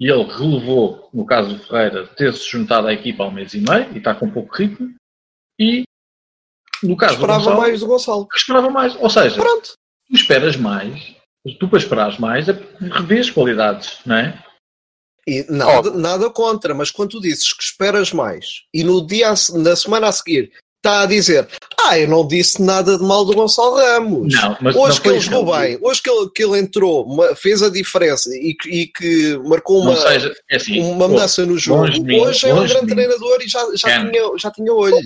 e 0.00 0.10
ele 0.10 0.24
relevou, 0.24 1.10
no 1.12 1.26
caso 1.26 1.54
do 1.54 1.62
Ferreira, 1.62 2.06
ter-se 2.16 2.50
juntado 2.50 2.88
à 2.88 2.92
equipa 2.92 3.22
há 3.22 3.28
um 3.28 3.30
mês 3.30 3.52
e 3.52 3.60
meio 3.60 3.86
e 3.92 3.98
está 3.98 4.14
com 4.14 4.30
pouco 4.30 4.56
ritmo. 4.56 4.94
E 5.58 5.84
no 6.82 6.96
caso 6.96 7.14
esperava 7.14 7.40
do 7.40 7.44
Gonçalo, 7.44 7.60
mais 7.60 7.80
do 7.80 7.86
Gonçalo. 7.86 8.28
Esperava 8.34 8.70
mais. 8.70 8.96
Ou 8.96 9.10
seja, 9.10 9.36
Pronto. 9.36 9.74
tu 10.08 10.16
esperas 10.16 10.56
mais, 10.56 11.14
tu 11.58 11.68
para 11.68 11.78
esperares 11.78 12.18
mais 12.18 12.48
é 12.48 12.54
porque 12.54 12.86
revês 12.86 13.30
qualidades, 13.30 13.98
não 14.06 14.16
é? 14.16 14.42
E 15.26 15.44
nada, 15.48 15.90
nada 15.90 16.30
contra, 16.30 16.74
mas 16.74 16.90
quando 16.90 17.10
tu 17.10 17.20
dizes 17.20 17.52
que 17.52 17.62
esperas 17.62 18.12
mais 18.12 18.62
e 18.72 18.82
no 18.82 19.06
dia, 19.06 19.34
na 19.54 19.76
semana 19.76 20.08
a 20.08 20.12
seguir 20.12 20.50
está 20.80 21.02
a 21.02 21.06
dizer: 21.06 21.46
Ah, 21.78 21.98
eu 21.98 22.08
não 22.08 22.26
disse 22.26 22.60
nada 22.60 22.96
de 22.98 23.04
mal 23.04 23.24
do 23.24 23.34
Gonçalo 23.34 23.76
Ramos. 23.76 24.34
Não, 24.34 24.56
mas 24.60 24.74
hoje 24.74 24.96
não 24.96 25.02
que 25.02 25.08
ele 25.08 25.20
jogou 25.20 25.58
bem, 25.58 25.78
hoje 25.80 26.02
que 26.02 26.10
ele, 26.10 26.30
que 26.34 26.42
ele 26.42 26.58
entrou, 26.58 27.36
fez 27.36 27.62
a 27.62 27.68
diferença 27.68 28.30
e, 28.32 28.56
e 28.66 28.86
que 28.86 29.38
marcou 29.44 29.82
uma, 29.82 29.96
seja, 29.96 30.34
é 30.50 30.56
assim, 30.56 30.80
uma 30.80 31.06
mudança 31.06 31.44
no 31.46 31.58
jogo, 31.58 31.84
hoje 31.84 32.48
é 32.48 32.54
um 32.54 32.66
grande 32.66 32.94
treinador 32.94 33.38
e 33.42 33.48
já, 33.48 33.60
já, 33.76 34.10
tinha, 34.10 34.38
já 34.38 34.50
tinha 34.50 34.72
olho. 34.72 34.96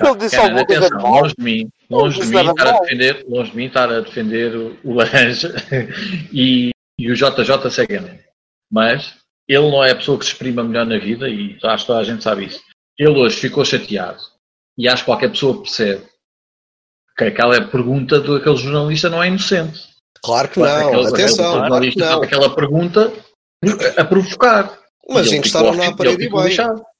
Mas 0.00 0.08
ele 0.08 0.18
disse 0.18 0.36
alguma 0.36 0.66
coisa 0.66 0.88
longe 0.88 1.34
de 1.36 1.44
mim, 1.44 1.68
longe 1.90 2.20
de 2.20 2.26
mim 2.26 2.38
estar 2.38 2.68
a 2.68 2.80
defender, 2.80 3.24
longe 3.28 3.50
de 3.50 3.56
mim 3.56 3.66
estar 3.66 3.92
a 3.92 4.00
defender 4.00 4.56
o 4.84 4.94
Laranja 4.94 5.54
e, 6.32 6.70
e 6.98 7.10
o 7.10 7.14
JJ 7.14 7.70
cegamente. 7.70 8.22
Mas 8.70 9.21
ele 9.48 9.70
não 9.70 9.84
é 9.84 9.90
a 9.90 9.96
pessoa 9.96 10.18
que 10.18 10.24
se 10.24 10.32
exprima 10.32 10.62
melhor 10.62 10.86
na 10.86 10.98
vida 10.98 11.28
e 11.28 11.58
acho 11.62 11.84
que 11.84 11.86
toda 11.86 12.00
a 12.00 12.04
gente 12.04 12.22
sabe 12.22 12.46
isso. 12.46 12.60
Ele 12.98 13.18
hoje 13.18 13.36
ficou 13.36 13.64
chateado 13.64 14.20
e 14.78 14.88
acho 14.88 15.02
que 15.02 15.10
qualquer 15.10 15.30
pessoa 15.30 15.60
percebe 15.60 16.06
que 17.16 17.24
aquela 17.24 17.60
pergunta 17.68 18.20
daquele 18.20 18.56
jornalista 18.56 19.10
não 19.10 19.22
é 19.22 19.28
inocente. 19.28 19.92
Claro 20.22 20.48
que 20.48 20.60
não, 20.60 20.88
aquele, 20.88 21.08
atenção. 21.08 21.64
Aquele 21.64 21.68
claro 21.68 21.90
que 21.90 21.98
não. 21.98 22.22
Aquela 22.22 22.54
pergunta 22.54 23.12
a 23.96 24.04
provocar. 24.04 24.78
Mas 25.08 25.32
encostaram 25.32 25.74
na 25.74 25.94
parede 25.94 26.24
e 26.24 26.30
bem. 26.30 26.56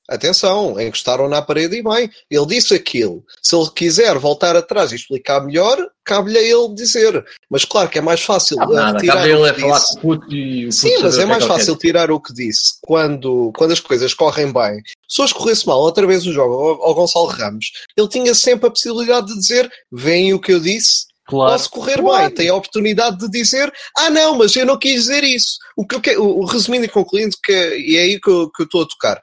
Atenção, 0.08 0.80
encostaram 0.80 1.28
na 1.28 1.40
parede 1.40 1.76
e 1.76 1.82
bem. 1.82 2.10
Ele 2.30 2.46
disse 2.46 2.74
aquilo. 2.74 3.24
Se 3.40 3.54
ele 3.54 3.70
quiser 3.70 4.18
voltar 4.18 4.56
atrás 4.56 4.90
e 4.90 4.96
explicar 4.96 5.40
melhor, 5.44 5.78
cabe-lhe 6.04 6.38
a 6.38 6.42
ele 6.42 6.74
dizer. 6.74 7.24
Mas 7.48 7.64
claro 7.64 7.88
que 7.88 7.98
é 7.98 8.02
mais 8.02 8.20
fácil 8.20 8.60
ah, 8.60 8.66
nada, 8.66 8.98
tirar 8.98 9.28
ele 9.28 9.48
é 9.48 9.54
falar 9.54 9.80
o 9.80 10.00
puto 10.00 10.34
e 10.34 10.66
o 10.66 10.72
Sim, 10.72 10.98
mas 11.02 11.18
é, 11.18 11.22
é 11.22 11.26
mais 11.26 11.44
fácil 11.44 11.76
tirar 11.76 12.10
o 12.10 12.20
que 12.20 12.34
disse 12.34 12.74
quando, 12.82 13.52
quando 13.56 13.72
as 13.72 13.80
coisas 13.80 14.12
correm 14.12 14.52
bem. 14.52 14.82
Se 15.08 15.22
hoje 15.22 15.34
corresse 15.34 15.66
mal 15.66 15.80
outra 15.80 16.06
vez 16.06 16.26
o 16.26 16.32
jogo 16.32 16.82
ao, 16.82 16.94
Gonçalo 16.94 17.26
Ramos, 17.26 17.70
ele 17.96 18.08
tinha 18.08 18.34
sempre 18.34 18.66
a 18.66 18.70
possibilidade 18.70 19.28
de 19.28 19.38
dizer: 19.38 19.70
vem 19.90 20.34
o 20.34 20.40
que 20.40 20.52
eu 20.52 20.60
disse, 20.60 21.12
Claro. 21.24 21.52
Posso 21.52 21.70
correr 21.70 21.98
claro. 21.98 22.26
bem, 22.26 22.34
tem 22.34 22.48
a 22.48 22.54
oportunidade 22.54 23.16
de 23.16 23.30
dizer 23.30 23.72
ah 23.96 24.10
não, 24.10 24.36
mas 24.36 24.56
eu 24.56 24.66
não 24.66 24.76
quis 24.78 25.02
dizer 25.02 25.22
isso. 25.22 25.56
O 25.76 25.86
que 25.86 25.94
eu 25.94 26.00
quero, 26.00 26.24
o, 26.24 26.44
resumindo 26.44 26.84
e 26.84 26.88
concluindo, 26.88 27.36
que 27.42 27.52
é, 27.52 27.78
e 27.78 27.96
é 27.96 28.02
aí 28.02 28.20
que 28.20 28.28
eu, 28.28 28.50
que 28.50 28.62
eu 28.62 28.64
estou 28.64 28.82
a 28.82 28.86
tocar. 28.86 29.20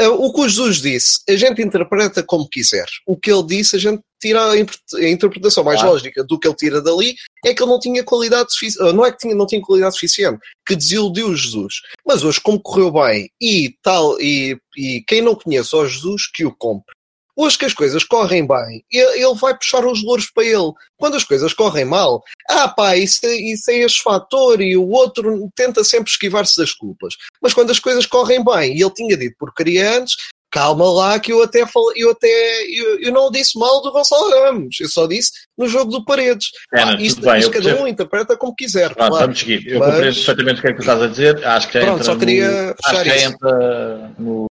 Eh, 0.00 0.08
o 0.08 0.32
que 0.32 0.40
o 0.40 0.48
Jesus 0.48 0.80
disse, 0.80 1.20
a 1.28 1.36
gente 1.36 1.60
interpreta 1.60 2.22
como 2.22 2.48
quiser. 2.48 2.86
O 3.06 3.18
que 3.18 3.30
ele 3.30 3.42
disse, 3.42 3.76
a 3.76 3.78
gente 3.78 4.02
tira 4.18 4.50
a 4.50 5.08
interpretação 5.08 5.62
mais 5.62 5.78
claro. 5.78 5.94
lógica 5.94 6.24
do 6.24 6.38
que 6.38 6.48
ele 6.48 6.56
tira 6.56 6.80
dali, 6.80 7.14
é 7.44 7.52
que 7.52 7.62
ele 7.62 7.70
não 7.70 7.78
tinha 7.78 8.02
qualidade 8.02 8.50
suficiente, 8.50 8.88
eh, 8.88 8.92
não 8.94 9.04
é 9.04 9.12
que 9.12 9.18
tinha, 9.18 9.34
não 9.34 9.46
tinha 9.46 9.60
qualidade 9.60 9.94
suficiente, 9.94 10.38
que 10.66 10.74
desiludiu 10.74 11.28
o 11.28 11.36
Jesus. 11.36 11.74
Mas 12.06 12.24
hoje, 12.24 12.40
como 12.40 12.58
correu 12.58 12.90
bem 12.90 13.30
e 13.38 13.74
tal, 13.82 14.18
e, 14.18 14.58
e 14.74 15.04
quem 15.06 15.20
não 15.20 15.34
conhece 15.34 15.76
o 15.76 15.86
Jesus, 15.86 16.26
que 16.32 16.46
o 16.46 16.54
compre. 16.54 16.94
Hoje 17.40 17.56
que 17.56 17.64
as 17.64 17.72
coisas 17.72 18.04
correm 18.04 18.46
bem, 18.46 18.84
ele 18.92 19.34
vai 19.40 19.56
puxar 19.56 19.82
os 19.86 20.04
louros 20.04 20.30
para 20.30 20.44
ele. 20.44 20.72
Quando 20.98 21.16
as 21.16 21.24
coisas 21.24 21.54
correm 21.54 21.86
mal, 21.86 22.22
ah 22.50 22.68
pá, 22.68 22.98
isso, 22.98 23.24
isso 23.24 23.70
é 23.70 23.78
este 23.78 24.02
fator 24.02 24.60
e 24.60 24.76
o 24.76 24.86
outro 24.90 25.48
tenta 25.56 25.82
sempre 25.82 26.10
esquivar-se 26.10 26.58
das 26.58 26.74
culpas. 26.74 27.14
Mas 27.40 27.54
quando 27.54 27.70
as 27.70 27.78
coisas 27.78 28.04
correm 28.04 28.44
bem, 28.44 28.76
e 28.76 28.82
ele 28.82 28.92
tinha 28.92 29.16
dito 29.16 29.36
porcaria 29.38 29.98
antes, 29.98 30.16
calma 30.50 30.84
lá 30.92 31.18
que 31.18 31.32
eu 31.32 31.42
até 31.42 31.64
falei, 31.64 32.02
eu 32.02 32.10
até 32.10 32.28
eu, 32.68 33.00
eu, 33.00 33.10
não 33.10 33.30
disse 33.30 33.58
mal 33.58 33.80
do 33.80 33.90
Gonçalo 33.90 34.28
Ramos, 34.28 34.78
eu 34.78 34.88
só 34.90 35.06
disse 35.06 35.30
no 35.56 35.66
jogo 35.66 35.90
do 35.90 36.04
Paredes. 36.04 36.50
É, 36.74 36.84
não, 36.84 36.98
isto, 36.98 37.22
bem, 37.22 37.38
isto 37.38 37.52
cada 37.52 37.80
um 37.80 37.88
interpreta 37.88 38.36
como 38.36 38.54
quiser. 38.54 38.94
Pronto, 38.94 39.08
claro. 39.08 39.24
Vamos 39.24 39.38
seguir. 39.38 39.66
Eu 39.66 39.78
Mas... 39.78 39.94
compreendo 39.94 40.14
perfeitamente 40.14 40.58
o 40.58 40.60
que 40.60 40.68
é 40.68 40.70
que 40.72 40.76
tu 40.76 40.80
estás 40.80 41.02
a 41.02 41.06
dizer. 41.06 41.46
Acho 41.46 41.66
que 41.68 41.72
já 41.72 41.80
Pronto, 41.86 42.00
entra 42.00 42.04
só 42.04 42.18
queria 42.18 42.50
no, 42.50 42.74
fechar 42.84 43.00
acho 43.00 43.02
que 43.02 43.24
entra 43.24 44.14
no, 44.18 44.49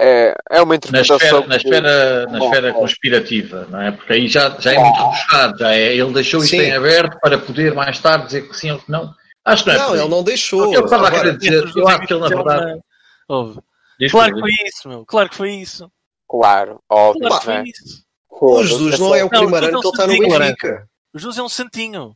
é, 0.00 0.34
é 0.50 0.62
uma 0.62 0.76
interpretação. 0.76 1.46
Na 1.46 1.56
esfera, 1.56 2.26
na 2.26 2.26
esfera, 2.26 2.26
na 2.26 2.38
esfera 2.38 2.72
conspirativa, 2.72 3.66
não 3.68 3.80
é? 3.80 3.90
Porque 3.90 4.12
aí 4.12 4.28
já, 4.28 4.50
já 4.58 4.72
é 4.72 4.78
muito 4.78 4.96
rebuscado, 4.96 5.58
já 5.58 5.74
é, 5.74 5.94
ele 5.94 6.12
deixou 6.12 6.42
isto 6.42 6.54
em 6.54 6.72
aberto 6.72 7.18
para 7.20 7.38
poder 7.38 7.74
mais 7.74 7.98
tarde 7.98 8.26
dizer 8.26 8.48
que 8.48 8.56
sim 8.56 8.70
ou 8.70 8.78
que 8.78 8.90
não. 8.90 9.12
Acho 9.44 9.64
que 9.64 9.72
não 9.72 9.76
é. 9.76 9.78
Não, 9.78 9.96
ele 9.96 10.08
não 10.08 10.22
deixou. 10.22 10.72
Eu 10.72 10.84
estava 10.84 11.08
a 11.08 11.10
querer 11.10 11.36
dizer, 11.36 11.72
eu 11.76 11.88
acho 11.88 12.06
que 12.06 12.12
ele 12.12 12.20
na 12.20 12.28
verdade. 12.28 12.80
Claro 14.10 14.34
que 14.34 14.40
foi 14.40 14.50
isso, 14.66 14.88
meu. 14.88 15.04
Claro 15.04 15.28
que 15.28 15.36
foi 15.36 15.50
isso. 15.54 15.90
Claro, 16.28 16.80
óbvio. 16.88 17.26
Claro 17.26 17.40
que 17.40 17.44
foi 17.46 17.62
isso. 17.64 18.08
O 18.30 18.62
Jesus 18.62 18.98
não 19.00 19.14
é 19.14 19.24
o 19.24 19.28
primeiro 19.28 19.66
ano 19.66 19.80
que 19.80 19.86
ele 19.88 19.94
está 19.94 20.06
no 20.06 20.38
Benfica. 20.38 20.88
O 21.12 21.18
Jesus 21.18 21.38
é 21.38 21.42
um 21.42 21.48
santinho. 21.48 22.14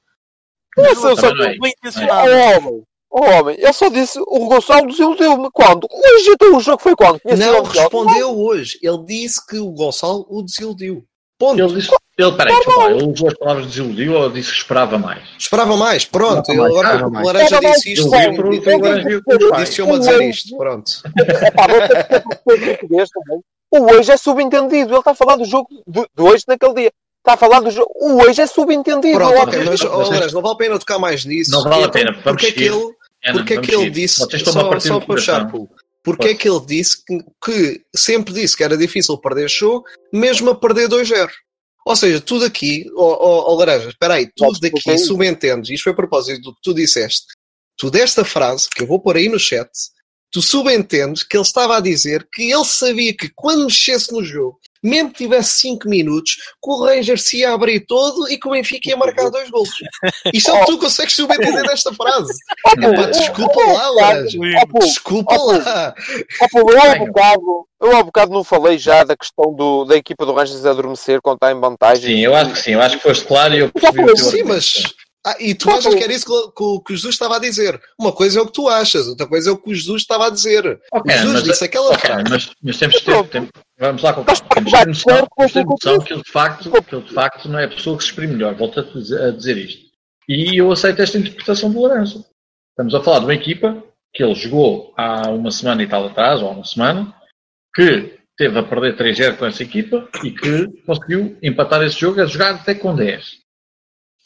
Eu 0.77 0.95
sou 0.95 1.17
só 1.17 1.35
bem 1.35 1.59
intencionado. 1.79 2.31
Homem, 2.31 2.85
Oh, 3.15 3.21
homem, 3.21 3.57
ele 3.59 3.73
só 3.75 3.91
disse 3.91 4.19
o 4.27 4.49
Gonçalo 4.49 4.87
desiludiu-me. 4.87 5.51
Quando? 5.53 5.87
Hoje 5.93 6.31
então 6.31 6.57
o 6.57 6.61
jogo 6.61 6.83
foi 6.83 6.97
quando? 6.97 7.21
não, 7.37 7.63
respondeu 7.63 8.29
não. 8.29 8.39
hoje. 8.39 8.79
Ele 8.83 9.05
disse 9.05 9.47
que 9.47 9.59
o 9.59 9.71
Gonçalo 9.71 10.27
o 10.31 10.43
desiludiu. 10.43 11.05
Ponto. 11.39 11.61
Ele 11.61 11.75
disse, 11.75 11.91
ele, 12.17 12.33
peraí, 12.33 12.55
tá 12.65 12.91
ele 12.91 13.05
usou 13.05 13.29
as 13.29 13.35
palavras 13.35 13.67
desiludiu 13.67 14.15
ou 14.15 14.31
disse 14.31 14.51
que 14.51 14.57
esperava 14.57 14.97
mais? 14.97 15.23
Esperava 15.39 15.77
mais, 15.77 16.07
pronto. 16.07 16.51
Esperava 16.51 16.69
ele, 16.69 16.79
agora 16.79 17.07
o 17.07 17.27
Laranja 17.27 17.61
disse 17.61 17.93
isto. 17.93 18.09
Disse-me 19.57 19.93
a 19.93 19.99
dizer 19.99 20.23
isto, 20.23 20.57
pronto. 20.57 20.91
O 23.71 23.93
hoje 23.93 24.13
é 24.13 24.17
subentendido. 24.17 24.93
Ele 24.93 24.99
está 24.99 25.11
a 25.11 25.15
falar 25.15 25.37
do 25.37 25.45
jogo 25.45 25.69
de, 25.87 26.01
de 26.01 26.23
hoje 26.23 26.45
naquele 26.49 26.75
dia. 26.75 26.93
Está 27.19 27.35
a 27.35 27.37
falar 27.37 27.61
do 27.61 27.71
jogo. 27.71 27.91
O 27.95 28.23
hoje 28.23 28.41
é 28.41 28.47
subentendido. 28.47 29.19
Pronto, 29.19 29.39
ok, 29.43 29.65
mas 29.65 29.83
oh, 29.83 29.99
Laranja, 29.99 30.35
não 30.35 30.43
vale 30.43 30.55
a 30.55 30.59
pena 30.59 30.79
tocar 30.79 30.99
mais 30.99 31.25
nisso. 31.27 31.51
Não 31.51 31.63
vale 31.63 31.85
a 31.85 31.89
pena. 31.89 32.15
Porque 32.23 32.47
é 32.47 32.53
que 32.53 32.65
ele 32.65 32.95
é, 33.23 33.33
porque 33.33 33.55
é 33.55 33.61
que 33.61 33.75
ele 33.75 33.91
disse, 33.91 34.17
só, 34.17 34.27
só 34.39 34.69
para 34.69 35.01
puxar, 35.01 35.51
porque 36.03 36.29
é 36.29 36.35
que 36.35 36.49
ele 36.49 36.61
disse 36.67 37.05
que, 37.05 37.19
que, 37.45 37.83
sempre 37.95 38.35
disse 38.35 38.57
que 38.57 38.65
era 38.65 38.77
difícil 38.77 39.17
perder 39.19 39.49
show, 39.49 39.85
mesmo 40.13 40.51
a 40.51 40.55
perder 40.55 40.89
2-0? 40.89 41.29
Ou 41.85 41.97
seja, 41.97 42.21
tudo 42.21 42.45
aqui, 42.45 42.87
ó 42.97 43.03
oh, 43.03 43.19
oh, 43.21 43.53
oh, 43.53 43.55
Laranja, 43.57 43.89
espera 43.89 44.15
aí, 44.15 44.29
tudo 44.37 44.59
daqui 44.61 44.99
subentendes, 44.99 45.71
isto 45.71 45.85
foi 45.85 45.93
a 45.93 45.97
propósito 45.97 46.41
do 46.41 46.55
que 46.55 46.61
tu 46.63 46.75
disseste, 46.75 47.27
tu 47.77 47.91
desta 47.91 48.25
frase, 48.25 48.69
que 48.69 48.83
eu 48.83 48.87
vou 48.87 49.01
pôr 49.01 49.17
aí 49.17 49.29
no 49.29 49.39
chat, 49.39 49.69
tu 50.31 50.41
subentendes 50.41 51.23
que 51.23 51.37
ele 51.37 51.45
estava 51.45 51.77
a 51.77 51.81
dizer 51.81 52.27
que 52.33 52.51
ele 52.51 52.65
sabia 52.65 53.15
que 53.15 53.31
quando 53.35 53.65
mexesse 53.65 54.13
no 54.13 54.25
jogo, 54.25 54.59
mesmo 54.83 55.11
que 55.11 55.19
tivesse 55.19 55.61
5 55.61 55.89
minutos, 55.89 56.37
que 56.37 56.71
o 56.71 56.85
Rangers 56.85 57.23
se 57.23 57.39
ia 57.39 57.53
abrir 57.53 57.81
todo 57.87 58.29
e 58.29 58.39
que 58.39 58.49
o 58.49 58.51
Benfica 58.51 58.91
ia 58.91 58.97
marcar 58.97 59.31
dois 59.31 59.49
gols. 59.51 59.71
Isto 60.33 60.51
é 60.51 60.55
o 60.55 60.61
que 60.61 60.67
tu 60.67 60.79
consegues 60.79 61.15
subentender 61.15 61.63
nesta 61.63 61.93
frase. 61.95 62.33
Epá, 62.67 63.07
desculpa 63.07 63.61
lá, 63.73 63.91
Laranja. 63.91 64.39
Desculpa 64.81 65.37
lá. 65.37 65.95
Eu 66.55 66.83
há, 66.83 66.95
bocado, 66.97 67.67
eu 67.81 67.97
há 67.97 68.03
bocado 68.03 68.33
não 68.33 68.43
falei 68.43 68.79
já 68.79 69.05
da 69.05 69.17
questão 69.17 69.55
do, 69.55 69.85
da 69.85 69.97
equipa 69.97 70.27
do 70.27 70.33
Rangers 70.33 70.67
adormecer 70.67 71.21
quando 71.21 71.37
está 71.37 71.53
em 71.53 71.61
vantagem. 71.61 72.17
Sim, 72.17 72.21
eu 72.25 72.35
acho 72.35 72.53
que 72.53 72.59
sim. 72.59 72.73
Eu 72.73 72.81
acho 72.81 72.97
que 72.97 73.03
foste 73.03 73.25
claro 73.25 73.55
e 73.55 73.59
eu 73.61 73.71
percebi. 73.71 74.19
Sim, 74.19 74.43
mas 74.45 74.95
ah, 75.25 75.37
e 75.39 75.55
tu 75.55 75.71
achas 75.71 75.95
que 75.95 76.03
era 76.03 76.13
isso 76.13 76.27
que, 76.27 76.49
que, 76.49 76.85
que, 76.85 76.93
o 76.93 76.97
Jesus 76.97 77.15
estava 77.15 77.37
a 77.37 77.39
dizer? 77.39 77.81
Uma 77.99 78.13
coisa 78.13 78.41
é 78.41 78.43
o 78.43 78.47
que 78.47 78.53
tu 78.53 78.69
achas, 78.69 79.07
outra 79.07 79.27
coisa 79.27 79.51
é 79.51 79.53
o 79.53 79.57
que 79.57 79.71
o 79.71 79.75
Jesus 79.75 80.03
estava 80.03 80.27
a 80.27 80.31
dizer. 80.31 80.81
Okay, 80.93 81.15
o 81.15 81.19
Jesus 81.19 81.33
mas, 81.35 81.43
disse 81.45 81.65
aquela 81.65 81.95
okay, 81.95 82.01
frase. 82.01 82.25
Mas, 82.29 82.51
mas 82.61 82.79
temos 82.79 82.97
que 82.97 83.05
ter, 83.05 83.29
tempo. 83.29 83.53
vamos 83.79 84.03
lá 84.03 84.13
com 84.13 84.25
temos 84.25 84.73
ter 84.73 84.87
noção, 84.87 85.29
temos 85.37 85.53
ter 85.53 85.65
noção 85.65 85.99
que 86.01 86.13
ele, 86.13 86.23
de 86.23 86.31
facto, 86.33 86.71
que 86.71 86.95
ele 86.97 87.05
de 87.05 87.15
facto 87.15 87.49
não 87.49 87.59
é 87.59 87.65
a 87.65 87.69
pessoa 87.69 87.97
que 87.97 88.03
se 88.03 88.11
exprime 88.11 88.33
melhor. 88.33 88.55
Volto 88.57 88.81
a 88.81 88.83
dizer, 88.83 89.23
a 89.23 89.31
dizer 89.31 89.57
isto. 89.59 89.83
E 90.29 90.61
eu 90.61 90.73
aceito 90.73 91.01
esta 91.01 91.19
interpretação 91.19 91.71
do 91.71 91.79
Lourenço. 91.79 92.25
Estamos 92.71 92.95
a 92.95 93.03
falar 93.03 93.21
de 93.21 93.27
uma 93.27 93.35
equipa 93.35 93.83
que 94.13 94.25
ele 94.25 94.35
jogou 94.35 94.93
há 94.97 95.31
uma 95.31 95.51
semana 95.51 95.83
e 95.83 95.87
tal 95.87 96.07
atrás, 96.07 96.43
ou 96.43 96.49
há 96.49 96.53
uma 96.53 96.65
semana, 96.65 97.15
que 97.75 98.19
teve 98.37 98.59
a 98.59 98.63
perder 98.63 98.97
3-0 98.97 99.37
com 99.37 99.47
essa 99.47 99.63
equipa 99.63 100.09
e 100.25 100.33
que 100.33 100.67
conseguiu 100.85 101.39
empatar 101.43 101.83
esse 101.83 101.99
jogo 101.99 102.21
a 102.21 102.27
jogar 102.27 102.57
até 102.57 102.75
com 102.75 102.95
10. 102.95 103.42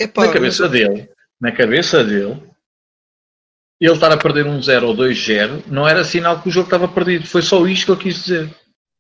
Epá, 0.00 0.26
na 0.26 0.32
cabeça 0.32 0.62
mas... 0.64 0.72
dele, 0.72 1.08
na 1.40 1.52
cabeça 1.52 2.04
dele, 2.04 2.42
ele 3.80 3.92
estar 3.92 4.12
a 4.12 4.16
perder 4.16 4.46
um 4.46 4.62
0 4.62 4.88
ou 4.88 4.96
2-0 4.96 5.64
não 5.66 5.86
era 5.86 6.04
sinal 6.04 6.40
que 6.40 6.48
o 6.48 6.52
jogo 6.52 6.66
estava 6.66 6.88
perdido. 6.88 7.26
Foi 7.26 7.42
só 7.42 7.66
isto 7.66 7.86
que 7.86 7.92
eu 7.92 7.96
quis 7.96 8.24
dizer. 8.24 8.50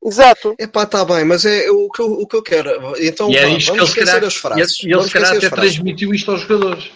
Exato. 0.04 0.54
Epá, 0.58 0.84
está 0.84 1.04
bem, 1.04 1.24
mas 1.24 1.44
é 1.44 1.70
o 1.70 1.90
que 1.90 2.00
eu, 2.00 2.12
o 2.12 2.26
que 2.26 2.36
eu 2.36 2.42
quero. 2.42 2.94
Então, 3.00 3.30
e 3.30 3.36
é 3.36 3.48
isto 3.48 3.72
vamos 3.72 3.92
que 3.92 4.00
ele 4.00 4.04
esquecer 4.04 4.24
as 4.24 4.36
frases. 4.36 4.82
E 4.82 4.92
ele, 4.92 5.02
se 5.02 5.10
calhar 5.10 5.36
até 5.36 5.50
transmitiu 5.50 6.14
isto 6.14 6.30
aos 6.30 6.42
jogadores. 6.42 6.90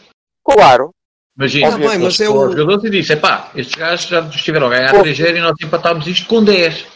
Claro. 0.44 0.94
Imagina, 1.36 1.70
tá 1.70 1.78
bem, 1.78 1.98
mas 1.98 2.20
é 2.20 2.28
o... 2.28 2.32
aos 2.32 2.52
jogadores 2.52 2.84
e 2.84 2.90
disse, 2.90 3.14
epá, 3.14 3.50
estes 3.54 3.74
gajos 3.74 4.06
já 4.06 4.20
estiveram 4.28 4.66
a 4.66 4.70
ganhar 4.70 4.92
3-0 4.92 5.36
e 5.36 5.40
nós 5.40 5.56
empatámos 5.62 6.06
isto 6.06 6.26
com 6.26 6.44
10 6.44 6.86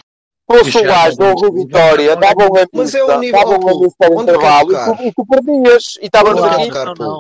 fosse 0.47 0.83
gajo 0.83 1.17
do 1.17 1.33
Rui 1.33 1.65
Vitória, 1.65 2.15
uma 2.15 2.69
mas 2.73 2.95
é 2.95 3.03
o 3.03 3.19
nível 3.19 3.41
davam 3.41 3.59
uma 3.59 3.85
lista 3.85 4.23
intervalo 4.23 4.73
e 5.01 5.13
tu, 5.13 5.27
perdias 5.27 5.85
e 6.01 6.07
estava 6.07 6.35
no 6.35 6.45
aqui. 6.45 6.71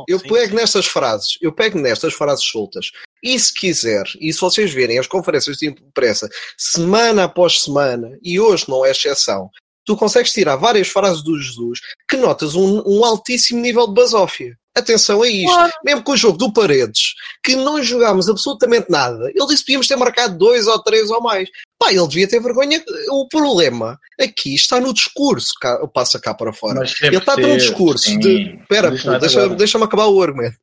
Eu 0.09 0.21
pego 0.21 0.57
nestas 0.57 0.87
frases, 0.87 1.39
eu 1.41 1.53
pego 1.53 1.79
nestas 1.79 2.15
frases 2.15 2.45
soltas. 2.45 2.91
E 3.23 3.39
se 3.39 3.53
quiser, 3.55 4.05
e 4.21 4.33
se 4.33 4.41
vocês 4.41 4.73
verem 4.73 4.99
as 4.99 5.07
conferências 5.07 5.57
de 5.57 5.67
imprensa 5.67 6.29
semana 6.59 7.25
após 7.25 7.63
semana, 7.63 8.19
e 8.23 8.39
hoje 8.39 8.67
não 8.69 8.85
é 8.85 8.91
exceção, 8.91 9.51
tu 9.85 9.97
consegues 9.97 10.33
tirar 10.33 10.57
várias 10.57 10.89
frases 10.89 11.23
do 11.23 11.41
Jesus 11.41 11.81
que 12.09 12.17
notas 12.17 12.55
um, 12.55 12.83
um 12.87 13.05
altíssimo 13.05 13.61
nível 13.61 13.87
de 13.87 13.95
basófia. 13.95 14.57
Atenção 14.77 15.23
a 15.23 15.29
isto. 15.29 15.55
Claro. 15.55 15.73
Mesmo 15.85 16.03
com 16.03 16.13
o 16.13 16.17
jogo 16.17 16.37
do 16.37 16.53
Paredes, 16.53 17.15
que 17.45 17.55
não 17.55 17.81
jogámos 17.81 18.29
absolutamente 18.29 18.91
nada, 18.91 19.31
ele 19.33 19.47
disse 19.47 19.59
que 19.59 19.67
podíamos 19.67 19.87
ter 19.87 19.97
marcado 19.97 20.37
dois 20.37 20.67
ou 20.67 20.83
três 20.83 21.11
ou 21.11 21.21
mais. 21.23 21.49
Pá, 21.79 21.93
ele 21.93 22.07
devia 22.07 22.29
ter 22.29 22.41
vergonha. 22.41 22.83
O 23.11 23.29
problema 23.29 23.99
aqui 24.21 24.55
está 24.55 24.81
no 24.81 24.95
discurso, 24.95 25.53
cá, 25.61 25.87
passa 25.89 26.21
cá 26.21 26.33
para 26.33 26.53
fora. 26.53 26.83
Ele 27.03 27.17
está 27.17 27.35
ter, 27.35 27.47
no 27.47 27.57
discurso 27.57 28.05
sim. 28.05 28.19
de. 28.19 28.59
Espera, 28.61 28.91
deixa-me 29.19 29.57
deixa 29.57 29.85
acabar 29.85 30.07
o 30.07 30.23
argumento. 30.23 30.57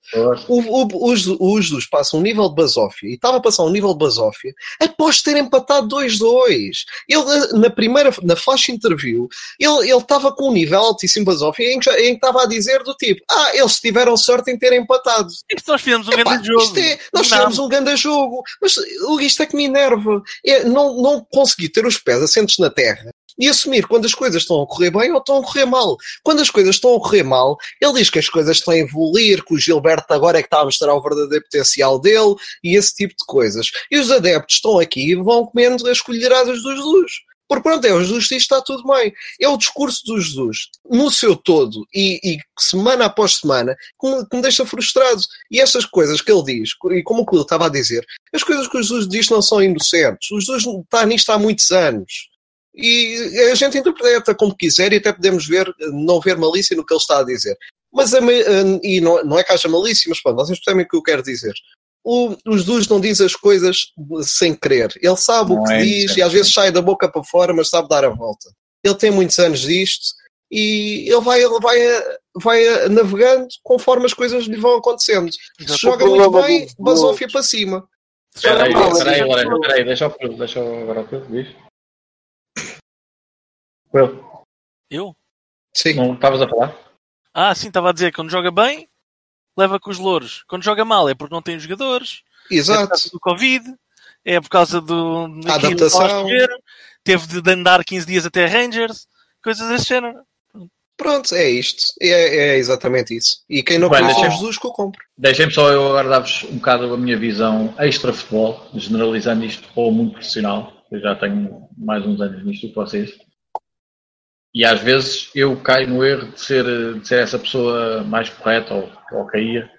O, 0.48 0.60
o, 0.60 1.12
os, 1.12 1.28
os 1.28 1.70
dos 1.70 1.86
passam 1.86 2.20
um 2.20 2.24
nível 2.24 2.48
de 2.50 2.56
basófia 2.56 3.10
e 3.10 3.14
estava 3.16 3.38
a 3.38 3.42
passar 3.42 3.64
um 3.64 3.70
nível 3.70 3.94
de 3.94 4.00
basófia 4.00 4.54
após 4.80 5.22
ter 5.22 5.38
empatado 5.38 5.96
2-2. 5.96 6.72
Ele, 7.08 7.60
na 7.60 7.70
primeira, 7.70 8.12
na 8.24 8.36
flash 8.36 8.70
interview, 8.70 9.28
ele, 9.60 9.90
ele 9.90 9.98
estava 9.98 10.34
com 10.34 10.50
um 10.50 10.54
nível 10.54 10.80
altíssimo 10.80 11.26
de 11.26 11.32
basófia 11.32 11.74
em 11.74 11.80
que, 11.80 11.90
em 11.90 12.10
que 12.12 12.26
estava 12.26 12.44
a 12.44 12.48
dizer 12.48 12.84
do 12.84 12.96
tipo: 12.96 13.22
Ah, 13.30 13.52
eles 13.54 13.80
tiveram 13.80 14.16
sorte 14.16 14.52
em 14.52 14.58
terem 14.58 14.82
empatado. 14.82 15.28
Isto 15.54 15.72
nós 15.72 15.82
fizemos 15.82 16.08
um 16.08 16.12
grande 16.12 16.48
jogo. 16.48 16.80
É, 16.80 17.00
nós 17.14 17.28
fizemos 17.28 17.60
um 17.60 17.68
grande 17.68 17.96
jogo. 17.96 18.44
Mas 18.62 18.76
isto 19.22 19.44
é 19.44 19.46
que 19.46 19.56
me 19.56 19.66
enerva. 19.66 20.22
É, 20.46 20.64
não, 20.64 21.01
não 21.02 21.26
conseguir 21.32 21.70
ter 21.70 21.86
os 21.86 21.98
pés 21.98 22.22
assentes 22.22 22.58
na 22.58 22.70
terra 22.70 23.12
e 23.40 23.48
assumir 23.48 23.88
quando 23.88 24.06
as 24.06 24.14
coisas 24.14 24.42
estão 24.42 24.62
a 24.62 24.68
correr 24.68 24.92
bem 24.92 25.12
ou 25.12 25.18
estão 25.18 25.38
a 25.38 25.44
correr 25.44 25.66
mal. 25.66 25.98
Quando 26.24 26.42
as 26.42 26.50
coisas 26.50 26.76
estão 26.76 26.96
a 26.96 27.00
correr 27.00 27.24
mal, 27.24 27.58
ele 27.82 27.94
diz 27.94 28.10
que 28.10 28.20
as 28.20 28.30
coisas 28.30 28.58
estão 28.58 28.74
a 28.74 28.78
evoluir, 28.78 29.44
que 29.44 29.54
o 29.54 29.60
Gilberto 29.60 30.14
agora 30.14 30.38
é 30.38 30.42
que 30.42 30.48
está 30.48 30.62
a 30.62 30.66
mostrar 30.66 30.94
o 30.94 31.02
verdadeiro 31.02 31.44
potencial 31.46 32.00
dele 32.00 32.36
e 32.64 32.76
esse 32.76 32.94
tipo 32.94 33.16
de 33.18 33.26
coisas. 33.26 33.72
E 33.90 33.98
os 33.98 34.12
adeptos 34.12 34.56
estão 34.56 34.80
aqui 34.80 35.12
e 35.12 35.16
vão 35.16 35.46
comendo 35.46 35.88
as 35.90 36.02
colheradas 36.02 36.62
dos 36.62 36.76
Jesus. 36.76 37.12
Porque 37.52 37.64
pronto, 37.64 37.84
é 37.84 37.94
o 37.94 38.02
Jesus 38.02 38.30
diz 38.30 38.44
está 38.44 38.62
tudo 38.62 38.82
bem. 38.88 39.14
É 39.38 39.46
o 39.50 39.58
discurso 39.58 40.06
do 40.06 40.22
Jesus, 40.22 40.70
no 40.90 41.12
seu 41.12 41.36
todo, 41.36 41.86
e, 41.94 42.18
e 42.24 42.38
semana 42.58 43.08
após 43.08 43.40
semana, 43.40 43.76
que 44.00 44.08
me, 44.08 44.26
que 44.26 44.36
me, 44.38 44.42
deixa 44.42 44.66
frustrado. 44.66 45.22
E 45.52 45.60
essas 45.60 45.84
coisas 45.84 46.22
que 46.22 46.32
ele 46.32 46.44
diz, 46.44 46.70
e 46.92 47.04
como 47.04 47.24
o 47.24 47.26
Cleo 47.26 47.42
estava 47.42 47.66
a 47.66 47.70
dizer, 47.70 48.06
as 48.34 48.42
coisas 48.42 48.70
que 48.70 48.78
o 48.78 48.82
Jesus 48.82 49.06
diz 49.06 49.28
não 49.28 49.42
são 49.42 49.62
inocentes. 49.62 50.32
O 50.32 50.40
Jesus 50.40 50.64
está 50.66 51.06
nisto 51.06 51.30
há 51.30 51.38
muitos 51.38 51.70
anos. 51.72 52.30
E 52.74 53.18
a 53.52 53.56
gente 53.56 53.78
interpreta 53.78 54.34
como 54.34 54.56
quiser 54.56 54.94
e 54.94 54.96
até 54.96 55.12
podemos 55.12 55.46
ver, 55.46 55.76
não 55.92 56.22
ver 56.22 56.38
malícia 56.38 56.74
no 56.78 56.86
que 56.86 56.94
ele 56.94 57.02
está 57.02 57.20
a 57.20 57.26
dizer. 57.26 57.58
Mas, 57.92 58.14
a, 58.14 58.20
e 58.82 59.02
não, 59.02 59.26
não 59.26 59.38
é 59.38 59.44
que 59.44 59.52
haja 59.52 59.68
malícia, 59.68 60.08
mas 60.08 60.22
pronto, 60.22 60.38
vocês 60.38 60.58
percebem 60.58 60.86
o 60.86 60.88
que 60.88 60.96
eu 60.96 61.04
quero 61.04 61.22
dizer 61.22 61.54
o, 62.04 62.36
o 62.48 62.58
Jesus 62.58 62.88
não 62.88 63.00
diz 63.00 63.22
as 63.22 63.36
coisas 63.36 63.94
sem 64.24 64.56
querer. 64.56 64.92
Ele 65.02 65.18
sabe 65.18 65.54
não 65.54 65.62
o 65.62 65.66
que 65.66 65.74
é 65.74 65.82
diz 65.82 66.18
e 66.18 66.22
às 66.22 66.34
vezes 66.34 66.54
sai 66.54 66.72
da 66.72 66.82
boca 66.82 67.10
para 67.10 67.24
fora, 67.24 67.54
mas 67.54 67.70
sabe 67.70 67.88
dar 67.88 68.04
a 68.04 68.10
volta. 68.10 68.50
Ele 68.84 68.96
tem 68.96 69.12
muitos 69.12 69.38
anos 69.40 69.62
disto 69.62 70.16
e 70.50 71.08
ele 71.08 71.22
vai, 71.22 71.42
ele 71.42 71.60
vai, 71.60 71.80
vai 72.36 72.90
navegando 72.90 73.48
conforme 73.64 74.06
as 74.06 74.14
coisas 74.14 74.46
lhe 74.46 74.58
vão 74.58 74.78
acontecendo. 74.78 75.32
Se 75.32 75.78
joga 75.78 76.06
muito 76.06 76.32
bem, 76.42 76.68
basófia 76.78 77.28
para 77.30 77.44
cima. 77.44 77.88
Espera 78.36 78.64
aí, 78.64 78.74
espera 78.74 79.12
aí, 79.12 79.22
espera 79.22 79.74
aí, 79.76 79.84
deixa 79.84 80.08
o 80.08 80.38
deixa 80.38 80.60
agora 80.60 81.02
o 81.02 81.08
Pedro, 81.08 81.28
diz. 81.32 81.56
Eu? 84.90 85.16
Sim. 85.74 85.94
Não 85.94 86.14
estavas 86.14 86.42
a 86.42 86.48
falar? 86.48 86.78
Ah, 87.34 87.54
sim, 87.56 87.68
estava 87.68 87.90
a 87.90 87.94
dizer 87.94 88.12
que 88.12 88.16
quando 88.16 88.32
joga 88.32 88.52
bem, 88.52 88.90
leva 89.58 89.80
com 89.80 89.90
os 89.90 89.98
louros. 89.98 90.44
Quando 90.48 90.64
joga 90.64 90.86
mal 90.86 91.10
é 91.10 91.16
porque 91.16 91.34
não 91.34 91.42
tem 91.42 91.60
jogadores. 91.60 92.22
Exato. 92.50 92.80
É 92.80 92.84
por 92.84 92.90
causa 92.90 93.10
do 93.10 93.20
Covid. 93.20 93.76
É 94.24 94.42
por 94.42 94.50
causa 94.50 94.82
do. 94.82 95.42
A 95.48 95.56
adaptação. 95.56 96.28
Teve 97.04 97.42
de 97.42 97.52
andar 97.52 97.84
15 97.84 98.06
dias 98.06 98.26
até 98.26 98.46
Rangers. 98.46 99.08
Coisas 99.44 99.68
desse 99.70 99.86
género. 99.86 100.20
Pronto, 101.02 101.34
é 101.34 101.50
isto. 101.50 101.84
É, 102.00 102.54
é 102.54 102.58
exatamente 102.58 103.16
isso. 103.16 103.38
E 103.50 103.64
quem 103.64 103.80
não 103.80 103.90
Bem, 103.90 104.02
conhece 104.02 104.22
Jesus 104.22 104.60
que 104.60 104.68
o 104.68 104.72
compre. 104.72 105.02
Deixem-me 105.18 105.52
só 105.52 105.72
eu 105.72 105.88
agora 105.88 106.08
dar-vos 106.08 106.44
um 106.44 106.58
bocado 106.58 106.94
a 106.94 106.98
minha 106.98 107.18
visão 107.18 107.74
extra-futebol, 107.80 108.70
generalizando 108.76 109.44
isto 109.44 109.68
para 109.74 109.82
o 109.82 109.92
mundo 109.92 110.12
profissional. 110.12 110.72
Eu 110.92 111.00
já 111.00 111.16
tenho 111.16 111.68
mais 111.76 112.06
uns 112.06 112.22
anos 112.22 112.46
nisto 112.46 112.68
que 112.68 112.76
vocês. 112.76 113.18
E 114.54 114.66
às 114.66 114.82
vezes 114.82 115.30
eu 115.34 115.56
caio 115.58 115.88
no 115.88 116.04
erro 116.04 116.28
de 116.32 116.40
ser, 116.40 116.64
de 117.00 117.08
ser 117.08 117.24
essa 117.24 117.40
pessoa 117.40 118.04
mais 118.04 118.30
correta 118.30 118.74
ou, 118.74 118.92
ou 119.12 119.26
caía. 119.26 119.70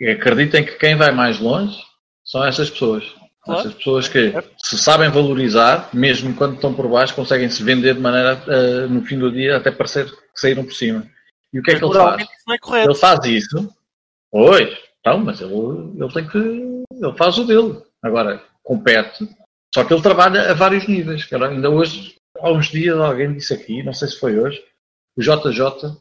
E 0.00 0.08
acreditem 0.08 0.64
que 0.64 0.76
quem 0.76 0.96
vai 0.96 1.12
mais 1.12 1.38
longe 1.38 1.78
são 2.24 2.44
essas 2.44 2.70
pessoas. 2.70 3.04
Claro. 3.42 3.60
Essas 3.60 3.74
pessoas 3.74 4.08
que 4.08 4.34
se 4.64 4.76
sabem 4.76 5.10
valorizar, 5.10 5.88
mesmo 5.92 6.34
quando 6.34 6.56
estão 6.56 6.74
por 6.74 6.88
baixo, 6.88 7.14
conseguem 7.14 7.48
se 7.48 7.62
vender 7.62 7.94
de 7.94 8.00
maneira, 8.00 8.42
uh, 8.46 8.88
no 8.88 9.02
fim 9.04 9.18
do 9.18 9.30
dia, 9.30 9.56
até 9.56 9.70
parecer 9.70 10.06
que 10.06 10.40
saíram 10.40 10.64
por 10.64 10.72
cima. 10.72 11.06
E 11.52 11.60
o 11.60 11.62
que 11.62 11.70
é 11.70 11.78
que 11.78 11.84
ele 11.84 11.94
faz? 11.94 12.22
É 12.22 12.84
ele 12.84 12.94
faz 12.94 13.24
isso. 13.24 13.72
Pois, 14.30 14.76
então, 15.00 15.18
mas 15.18 15.40
ele, 15.40 15.54
ele 15.54 16.12
tem 16.12 16.26
que. 16.26 16.38
Ele 16.38 17.16
faz 17.16 17.38
o 17.38 17.44
dele. 17.44 17.80
Agora, 18.02 18.42
compete. 18.64 19.28
Só 19.72 19.84
que 19.84 19.94
ele 19.94 20.02
trabalha 20.02 20.50
a 20.50 20.54
vários 20.54 20.86
níveis. 20.88 21.28
Ainda 21.32 21.70
hoje 21.70 22.16
há 22.40 22.52
uns 22.52 22.68
dias 22.68 22.98
alguém 22.98 23.32
disse 23.32 23.52
aqui, 23.54 23.82
não 23.82 23.92
sei 23.92 24.08
se 24.08 24.18
foi 24.18 24.38
hoje, 24.38 24.62
o 25.16 25.22
JJ 25.22 25.96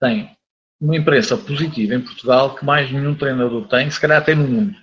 tem 0.00 0.30
uma 0.80 0.96
imprensa 0.96 1.36
positiva 1.36 1.94
em 1.94 2.00
Portugal 2.00 2.54
que 2.54 2.64
mais 2.64 2.90
nenhum 2.90 3.14
treinador 3.14 3.66
tem, 3.68 3.90
se 3.90 4.00
calhar 4.00 4.18
até 4.18 4.34
no 4.34 4.46
mundo. 4.46 4.76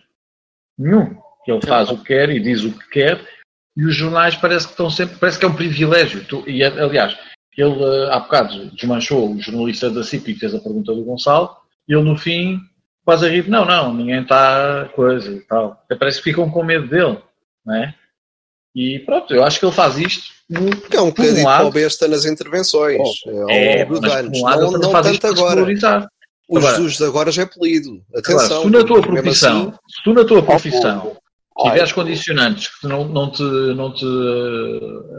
Nenhum. 0.77 1.19
Ele 1.47 1.61
faz 1.65 1.89
o 1.89 1.97
que 1.97 2.05
quer 2.05 2.29
e 2.29 2.39
diz 2.39 2.63
o 2.63 2.71
que 2.71 2.89
quer 2.89 3.19
e 3.75 3.85
os 3.85 3.95
jornais 3.95 4.35
parece 4.35 4.67
que 4.67 4.73
estão 4.73 4.89
sempre, 4.89 5.17
parece 5.17 5.39
que 5.39 5.45
é 5.45 5.47
um 5.47 5.55
privilégio. 5.55 6.25
E 6.47 6.63
aliás, 6.63 7.17
ele 7.57 7.83
há 8.09 8.19
bocado 8.19 8.69
desmanchou 8.71 9.33
o 9.33 9.41
jornalista 9.41 9.89
da 9.89 10.03
CIP 10.03 10.33
que 10.33 10.39
fez 10.39 10.53
a 10.53 10.59
pergunta 10.59 10.93
do 10.93 11.03
Gonçalo 11.03 11.55
e 11.87 11.93
ele 11.93 12.03
no 12.03 12.17
fim 12.17 12.59
quase 13.03 13.25
a 13.25 13.29
rir, 13.29 13.49
não, 13.49 13.65
não, 13.65 13.93
ninguém 13.93 14.21
está 14.21 14.89
coisa 14.95 15.31
e 15.31 15.41
tal. 15.41 15.81
Até 15.85 15.95
parece 15.95 16.19
que 16.19 16.25
ficam 16.25 16.49
com 16.49 16.63
medo 16.63 16.87
dele, 16.87 17.17
não 17.65 17.75
é? 17.75 17.95
E 18.75 18.99
pronto, 18.99 19.33
eu 19.33 19.43
acho 19.43 19.59
que 19.59 19.65
ele 19.65 19.73
faz 19.73 19.97
isto. 19.97 20.31
No, 20.49 20.69
é 20.91 21.01
um 21.01 21.07
bocadinho 21.07 21.67
um 21.67 21.69
besta 21.69 22.07
nas 22.07 22.25
intervenções. 22.25 22.99
Oh, 23.25 23.49
é, 23.49 23.83
ao 23.83 23.89
longo 23.89 23.99
de 24.01 24.11
anos. 24.11 24.39
Um 24.39 24.49
não, 24.49 24.71
não 24.71 25.01
tanto 25.01 25.27
agora. 25.27 25.65
O 26.47 26.57
agora, 26.57 26.75
Jesus 26.75 27.01
agora 27.01 27.31
já 27.31 27.43
é 27.43 27.45
polido. 27.45 28.03
Atenção. 28.13 28.43
Agora, 28.43 28.55
se 28.55 28.61
tu 28.61 28.69
na 28.69 28.83
tua 28.83 29.01
profissão, 29.01 29.61
assim, 29.61 29.71
se 29.87 30.03
tu 30.03 30.13
na 30.13 30.25
tua 30.25 30.43
profissão 30.43 31.17
Se 31.57 31.69
tiveres 31.69 31.91
condicionantes 31.93 32.79
que 32.79 32.87
não, 32.87 33.05
não, 33.07 33.31
te, 33.31 33.41
não 33.41 33.93
te 33.93 34.05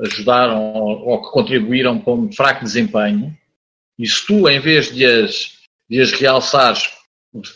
ajudaram 0.07 0.74
ou, 0.74 1.09
ou 1.09 1.22
que 1.22 1.30
contribuíram 1.30 1.98
para 1.98 2.12
um 2.12 2.30
fraco 2.30 2.64
desempenho, 2.64 3.34
e 3.98 4.07
se 4.07 4.26
tu, 4.26 4.46
em 4.48 4.61
vez 4.61 4.92
de 4.92 5.07
as, 5.07 5.53
de 5.88 6.03
as 6.03 6.12
realçares 6.12 6.90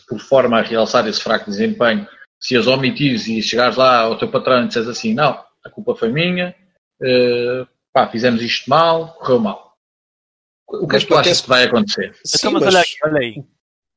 por 0.07 0.19
forma 0.19 0.57
a 0.57 0.63
realçar 0.63 1.07
esse 1.07 1.21
fraco 1.21 1.49
desempenho, 1.49 2.07
se 2.39 2.55
as 2.57 2.65
omitires 2.65 3.27
e 3.27 3.41
chegares 3.43 3.75
lá 3.75 4.01
ao 4.01 4.17
teu 4.17 4.29
patrão 4.29 4.63
e 4.63 4.67
disseres 4.67 4.89
assim, 4.89 5.13
não, 5.13 5.37
a 5.67 5.69
culpa 5.69 5.95
foi 5.95 6.09
minha, 6.09 6.55
uh, 7.01 7.67
pá, 7.93 8.07
fizemos 8.07 8.41
isto 8.41 8.69
mal, 8.69 9.13
correu 9.15 9.39
mal. 9.39 9.77
O 10.67 10.87
que 10.87 10.97
é 10.97 10.99
que 10.99 11.05
tu 11.05 11.15
achas 11.15 11.41
que 11.41 11.49
vai 11.49 11.63
acontecer? 11.63 12.13
Sim, 12.25 12.49
então, 12.49 12.51
mas... 12.53 12.75
olha, 12.75 12.83
olha 13.05 13.19
aí. 13.19 13.45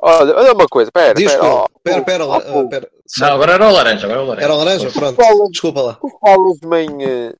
Olha, 0.02 0.36
olha 0.36 0.52
uma 0.54 0.66
coisa, 0.66 0.90
pera, 0.90 1.14
Diz 1.14 1.30
pera, 1.30 1.44
oh, 1.44 1.66
pera, 1.82 2.02
pera, 2.02 2.26
oh, 2.26 2.68
pera, 2.68 2.90
Não, 3.18 3.26
agora 3.28 3.52
era 3.52 3.68
o 3.68 3.72
laranja, 3.72 4.06
agora 4.06 4.20
era 4.20 4.22
o 4.22 4.26
laranja. 4.28 4.44
Era 4.44 4.54
o 4.54 4.58
laranja, 4.58 4.90
pronto. 4.90 5.16
Falas, 5.16 5.50
Desculpa 5.50 5.82
lá. 5.82 5.94
Tu 5.94 6.08
falas 6.20 6.58
de 6.58 6.66
em, 6.76 7.34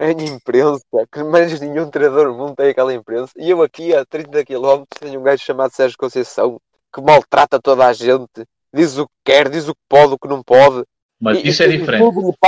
em 0.00 0.34
imprensa, 0.34 0.84
que 1.12 1.22
mais 1.22 1.60
nenhum 1.60 1.88
treinador 1.90 2.32
do 2.32 2.38
mundo 2.38 2.56
tem 2.56 2.70
aquela 2.70 2.92
imprensa, 2.92 3.32
e 3.36 3.48
eu 3.48 3.62
aqui 3.62 3.94
a 3.94 4.04
30 4.04 4.44
km 4.44 4.84
tenho 4.98 5.20
um 5.20 5.22
gajo 5.22 5.44
chamado 5.44 5.72
Sérgio 5.72 5.96
Conceição, 5.96 6.60
que 6.92 7.00
maltrata 7.00 7.60
toda 7.60 7.86
a 7.86 7.92
gente, 7.92 8.44
diz 8.72 8.98
o 8.98 9.06
que 9.06 9.14
quer, 9.24 9.48
diz 9.48 9.68
o 9.68 9.74
que 9.74 9.80
pode, 9.88 10.14
o 10.14 10.18
que 10.18 10.28
não 10.28 10.42
pode. 10.42 10.84
Mas 11.20 11.38
e, 11.38 11.48
isso 11.48 11.62
é 11.62 11.68
diferente. 11.68 12.04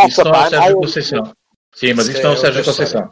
Isso 0.09 0.25
não 0.25 0.35
é 0.35 0.47
o 0.47 0.51
Sérgio 0.51 0.77
Conceição. 0.77 1.33
Sim, 1.75 1.95
mas 1.95 2.09
isso 2.09 2.23
não 2.23 2.31
é 2.31 2.35
o 2.35 2.37
Sérgio 2.37 2.65
Conceição. 2.65 3.11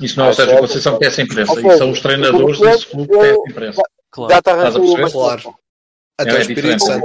Isso 0.00 0.18
não 0.18 0.26
é 0.26 0.30
o 0.30 0.34
Sérgio 0.34 0.58
Conceição 0.58 0.98
que 0.98 1.04
é 1.04 1.08
essa 1.08 1.22
imprensa. 1.22 1.52
Isso 1.60 1.78
são 1.78 1.90
os 1.90 2.00
treinadores 2.00 2.60
desse 2.60 2.86
clube 2.86 3.08
que 3.08 3.18
é 3.18 3.30
essa 3.30 3.50
imprensa. 3.50 3.82
Claro. 4.10 4.32
Já 4.32 4.38
está 4.38 4.52
Estás 4.52 4.76
a 4.76 4.80
perceber? 4.80 5.10
Claro. 5.10 5.54
Até 6.18 6.30
é, 6.30 6.34
o 6.34 6.40
Espírito 6.40 6.84
Santo. 6.84 7.04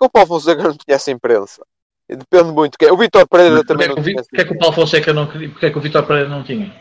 O 0.00 0.10
Paulo 0.10 0.28
Fonseca 0.28 0.62
não 0.62 0.76
conhece 0.86 1.10
a 1.10 1.14
imprensa. 1.14 1.62
Depende 2.08 2.52
muito. 2.52 2.76
O 2.90 2.96
Vitor 2.96 3.26
Pereira 3.28 3.64
também. 3.64 3.88
Porquê 3.88 4.12
não 4.12 4.40
é 4.40 4.44
que 4.44 4.52
o 4.52 4.58
Paulo 4.58 4.74
Fonseca 4.74 5.12
não 5.12 5.26
Porquê 5.26 5.70
que 5.70 5.78
o 5.78 5.80
Vitor 5.80 6.06
Pereira 6.06 6.28
não 6.28 6.42
tinha? 6.42 6.72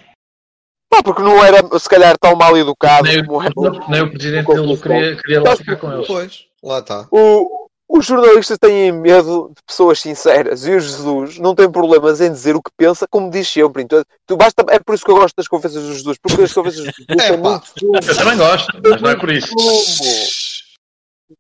Pá, 0.89 1.01
porque 1.01 1.21
não 1.21 1.43
era, 1.43 1.57
se 1.79 1.87
calhar, 1.87 2.17
tão 2.17 2.35
mal 2.35 2.57
educado 2.57 3.07
nem, 3.07 3.25
como 3.25 3.41
era. 3.41 3.87
Nem 3.87 4.01
o 4.01 4.11
presidente 4.11 4.45
dele 4.45 4.77
queria, 4.77 5.15
queria 5.15 5.41
lá 5.41 5.55
ficar 5.55 5.77
com 5.77 5.93
eles. 5.93 6.05
Pois, 6.05 6.47
lá 6.61 6.79
está. 6.79 7.07
O, 7.09 7.69
os 7.93 8.05
jornalistas 8.05 8.57
têm 8.57 8.91
medo 8.91 9.51
de 9.53 9.61
pessoas 9.63 9.99
sinceras 9.99 10.65
e 10.65 10.71
o 10.71 10.79
Jesus 10.79 11.37
não 11.37 11.53
tem 11.53 11.69
problemas 11.69 12.21
em 12.21 12.31
dizer 12.31 12.55
o 12.55 12.61
que 12.61 12.71
pensa, 12.77 13.05
como 13.09 13.29
diz 13.29 13.47
sempre. 13.47 13.83
Então, 13.83 14.03
tu 14.25 14.37
basta, 14.37 14.63
é 14.69 14.79
por 14.79 14.95
isso 14.95 15.03
que 15.03 15.11
eu 15.11 15.15
gosto 15.15 15.35
das 15.35 15.47
conferências 15.47 15.83
do 15.83 15.93
Jesus, 15.93 16.17
porque 16.21 16.41
as 16.43 16.53
conferências 16.53 16.85
do 16.85 16.91
Jesus 16.91 17.07
é, 17.29 17.37
muito. 17.37 17.73
Eu 17.83 18.15
também 18.15 18.37
gosto, 18.37 18.67
mas 18.81 19.01
não 19.01 19.09
é 19.09 19.15
por 19.17 19.29
isso. 19.29 19.53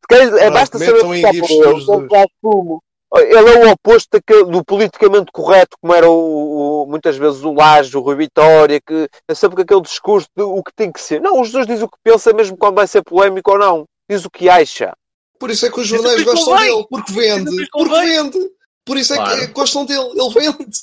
É, 0.09 0.49
basta 0.51 0.77
saber 0.77 1.05
o 1.05 1.09
que 1.09 1.15
está 1.15 1.29
por 1.39 2.81
ele, 3.13 3.37
ele 3.37 3.49
é 3.49 3.65
o 3.65 3.71
oposto 3.71 4.07
daquele, 4.11 4.45
do 4.45 4.63
politicamente 4.63 5.31
correto, 5.33 5.75
como 5.81 5.93
era 5.93 6.09
o, 6.09 6.83
o, 6.83 6.87
muitas 6.87 7.17
vezes 7.17 7.43
o 7.43 7.53
Laje, 7.53 7.95
o 7.97 8.01
Rui 8.01 8.15
Vitória, 8.15 8.79
que 8.79 9.09
é 9.27 9.35
sempre 9.35 9.57
com 9.57 9.61
aquele 9.63 9.81
discurso 9.81 10.27
de 10.35 10.43
o 10.43 10.63
que 10.63 10.73
tem 10.73 10.91
que 10.91 11.01
ser. 11.01 11.19
Não, 11.19 11.39
o 11.39 11.43
Jesus 11.43 11.67
diz 11.67 11.81
o 11.81 11.89
que 11.89 11.97
pensa, 12.03 12.31
mesmo 12.31 12.57
quando 12.57 12.75
vai 12.75 12.87
ser 12.87 13.03
polémico 13.03 13.51
ou 13.51 13.59
não. 13.59 13.85
Diz 14.09 14.23
o 14.23 14.29
que 14.29 14.49
acha. 14.49 14.93
Por 15.41 15.49
isso 15.49 15.65
é 15.65 15.71
que 15.71 15.79
os 15.79 15.87
jornais 15.87 16.21
gostam 16.21 16.55
dele, 16.55 16.85
porque 16.87 17.11
vende. 17.13 17.67
Porque 17.71 17.95
vende. 17.95 18.39
Por 18.85 18.95
isso 18.95 19.11
é 19.13 19.15
claro. 19.15 19.39
que 19.39 19.47
gostam 19.47 19.85
dele, 19.85 20.11
ele 20.13 20.29
vende. 20.35 20.77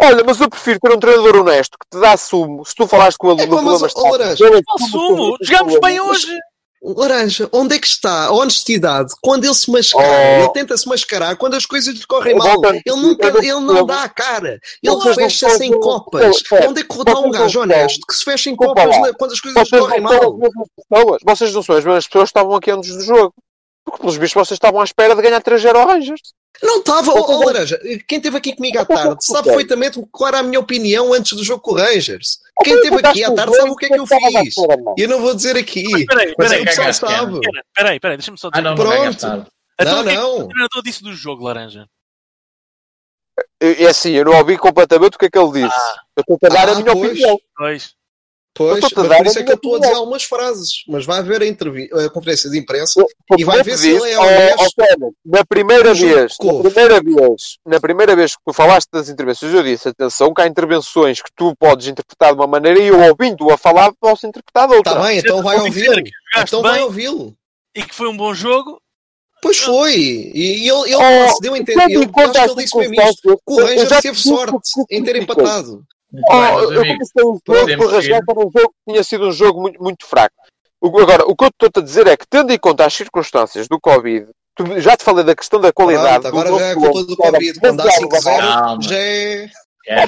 Olha, 0.00 0.24
mas 0.24 0.40
eu 0.40 0.48
prefiro 0.48 0.80
ter 0.80 0.92
um 0.94 0.98
treinador 0.98 1.36
honesto 1.36 1.76
que 1.78 1.90
te 1.90 2.00
dá 2.00 2.16
sumo. 2.16 2.64
Se 2.64 2.74
tu 2.74 2.86
falaste 2.86 3.18
com 3.18 3.32
ele 3.32 3.42
é, 3.42 3.46
no 3.46 3.56
programa, 3.56 3.86
oh, 3.94 4.10
Laranja. 4.10 4.44
sumo? 4.90 5.36
Jogamos 5.42 5.78
bem 5.80 6.00
hoje. 6.00 6.38
Laranja, 6.82 7.50
onde 7.52 7.74
é 7.74 7.78
que 7.78 7.86
está 7.86 8.26
a 8.26 8.32
honestidade 8.32 9.12
quando 9.20 9.44
ele 9.44 9.52
se 9.52 9.70
mascara? 9.70 10.06
Oh. 10.06 10.44
Ele 10.44 10.52
tenta 10.54 10.74
se 10.78 10.88
mascarar 10.88 11.36
quando 11.36 11.54
as 11.54 11.66
coisas 11.66 11.94
lhe 11.94 12.06
correm 12.06 12.34
mal. 12.34 12.64
Ele, 12.64 12.82
nunca, 12.96 13.26
ele 13.26 13.60
não 13.60 13.84
dá 13.84 14.04
a 14.04 14.08
cara. 14.08 14.58
Ele 14.82 15.14
fecha-se 15.14 15.66
em 15.66 15.78
copas. 15.78 16.42
Onde 16.66 16.80
é 16.80 16.84
que 16.84 16.94
está 16.94 17.18
um 17.18 17.30
gajo 17.30 17.60
honesto 17.60 18.06
que 18.06 18.14
se 18.14 18.24
fecha 18.24 18.48
em 18.48 18.56
copas 18.56 18.96
quando 19.18 19.32
as 19.32 19.40
coisas 19.40 19.70
lhe 19.70 19.78
correm 19.78 20.00
mal? 20.00 20.38
Vocês 21.26 21.52
não 21.52 21.62
são 21.62 21.76
as 21.76 21.84
mesmas 21.84 22.06
pessoas 22.06 22.30
que 22.30 22.38
estavam 22.38 22.56
aqui 22.56 22.70
antes 22.70 22.96
do 22.96 23.02
jogo. 23.02 23.34
Porque, 23.88 24.00
pelos 24.00 24.18
bichos, 24.18 24.34
vocês 24.34 24.56
estavam 24.56 24.80
à 24.80 24.84
espera 24.84 25.14
de 25.16 25.22
ganhar 25.22 25.42
3-0 25.42 25.74
ao 25.76 25.86
Rangers. 25.86 26.20
Não 26.62 26.80
estava, 26.80 27.12
oh, 27.12 27.24
oh, 27.26 27.46
Laranja. 27.46 27.78
Quem 28.06 28.18
esteve 28.18 28.36
aqui 28.36 28.54
comigo 28.54 28.78
à 28.78 28.84
tarde 28.84 29.24
sabe 29.24 29.44
perfeitamente 29.44 30.00
qual 30.10 30.28
era 30.28 30.38
a 30.40 30.42
minha 30.42 30.58
opinião 30.58 31.12
antes 31.12 31.36
do 31.36 31.44
jogo 31.44 31.62
com 31.62 31.72
o 31.72 31.76
Rangers. 31.76 32.38
Quem 32.64 32.74
esteve 32.74 32.96
aqui 32.96 33.24
à 33.24 33.32
tarde 33.32 33.56
sabe 33.56 33.70
o 33.70 33.76
que 33.76 33.86
é 33.86 33.88
que 33.88 33.98
eu 33.98 34.06
fiz. 34.06 34.54
E 34.96 35.02
eu 35.02 35.08
não 35.08 35.20
vou 35.20 35.34
dizer 35.34 35.56
aqui. 35.56 35.84
Peraí, 36.06 36.34
peraí, 36.34 36.64
peraí, 36.64 36.94
sabe. 36.94 37.40
Peraí, 37.74 38.00
peraí, 38.00 38.16
deixa-me 38.16 38.38
só 38.38 38.50
dizer. 38.50 38.66
Ah, 38.66 38.70
não, 38.70 38.74
Pronto. 38.74 39.46
Então, 39.80 40.02
não, 40.02 40.12
não. 40.12 40.38
O 40.40 40.48
treinador 40.48 40.82
disse 40.82 41.02
do 41.02 41.14
jogo, 41.14 41.44
Laranja. 41.44 41.86
É 43.60 43.86
assim, 43.86 44.10
eu 44.10 44.24
não 44.24 44.36
ouvi 44.36 44.58
completamente 44.58 45.14
o 45.14 45.18
que 45.18 45.26
é 45.26 45.30
que 45.30 45.38
ele 45.38 45.52
disse. 45.52 45.76
Ah. 45.76 46.00
Eu 46.16 46.20
estou 46.22 46.38
a 46.42 46.48
dar 46.48 46.68
ah, 46.68 46.72
a 46.72 46.74
minha 46.74 46.92
pois. 46.92 47.10
opinião. 47.10 47.38
Pois. 47.56 47.94
Pois, 48.58 48.80
mas 48.80 48.92
por 48.92 49.26
isso 49.26 49.38
é 49.38 49.44
que 49.44 49.52
eu 49.52 49.54
estou 49.54 49.76
a 49.76 49.78
dizer 49.78 49.94
algumas 49.94 50.24
frases. 50.24 50.82
Mas 50.88 51.06
vai 51.06 51.20
haver 51.20 51.42
a, 51.42 52.04
a 52.04 52.10
conferência 52.10 52.50
de 52.50 52.58
imprensa 52.58 53.00
e 53.38 53.44
vai 53.44 53.62
ver 53.62 53.78
se 53.78 53.90
ele 53.90 54.10
é 54.10 54.18
honesto. 54.18 54.82
Oh, 54.82 55.12
na 55.24 55.44
primeira 55.44 55.94
vez, 55.94 56.36
na 56.42 56.60
primeira 56.60 57.00
vez, 57.00 57.58
na 57.64 57.80
primeira 57.80 58.16
vez 58.16 58.34
que 58.34 58.42
tu 58.44 58.52
falaste 58.52 58.88
das 58.92 59.08
intervenções, 59.08 59.54
eu 59.54 59.62
disse, 59.62 59.90
atenção, 59.90 60.34
que 60.34 60.42
há 60.42 60.46
intervenções 60.48 61.22
que 61.22 61.30
tu 61.36 61.54
podes 61.56 61.86
interpretar 61.86 62.32
de 62.32 62.40
uma 62.40 62.48
maneira 62.48 62.80
e 62.80 62.88
eu 62.88 62.98
ouvindo-a 63.00 63.56
falar 63.56 63.92
posso 64.00 64.26
interpretar 64.26 64.66
de 64.66 64.74
outra. 64.74 64.92
Está 64.94 65.06
bem, 65.06 65.18
então 65.18 65.40
vai 65.40 65.60
ouvi-lo. 65.60 66.02
Então 66.36 66.60
vai 66.60 66.82
ouvi-lo. 66.82 67.36
E 67.76 67.84
que 67.84 67.94
foi 67.94 68.08
um 68.08 68.16
bom 68.16 68.34
jogo. 68.34 68.82
Pois 69.40 69.58
foi, 69.60 69.94
e 70.34 70.68
ele, 70.68 70.92
ele 70.92 70.96
oh, 70.96 71.40
deu 71.40 71.54
a 71.54 71.58
entender, 71.58 71.84
ele, 71.84 72.10
acho 72.12 72.12
que 72.12 72.40
ele 72.40 72.54
disse 72.56 72.76
mesmo 72.76 73.02
isto, 73.02 73.40
que 73.46 73.52
o 73.52 73.64
Rangers 73.64 74.00
teve 74.00 74.18
sorte 74.18 74.58
em 74.90 75.04
ter 75.04 75.14
empatado. 75.14 75.84
Oh, 76.12 76.72
eu 76.72 76.86
comecei 76.86 77.24
um 77.24 77.38
jogo 77.46 77.76
por 77.76 77.92
rasgar 77.92 78.24
para 78.24 78.38
um 78.38 78.50
jogo 78.50 78.68
que 78.68 78.92
tinha 78.92 79.04
sido 79.04 79.28
um 79.28 79.32
jogo 79.32 79.60
muito, 79.60 79.82
muito 79.82 80.06
fraco. 80.06 80.34
Agora, 80.82 81.24
o 81.26 81.36
que 81.36 81.44
eu 81.44 81.48
estou 81.48 81.82
a 81.82 81.84
dizer 81.84 82.06
é 82.06 82.16
que, 82.16 82.26
tendo 82.28 82.52
em 82.52 82.58
conta 82.58 82.86
as 82.86 82.94
circunstâncias 82.94 83.68
do 83.68 83.80
Covid, 83.80 84.28
tu, 84.54 84.80
já 84.80 84.96
te 84.96 85.04
falei 85.04 85.24
da 85.24 85.34
questão 85.34 85.60
da 85.60 85.72
qualidade. 85.72 86.22
Pronto, 86.22 86.38
agora 86.38 86.58
já 86.58 86.66
é 86.66 86.74
culpa 86.74 87.02
do 87.04 87.16
Covid. 87.16 87.60
Quando 87.60 87.76
dá 87.76 87.90
5-0, 87.90 88.82
já 88.82 88.96
é. 88.96 89.50
É, 89.86 90.04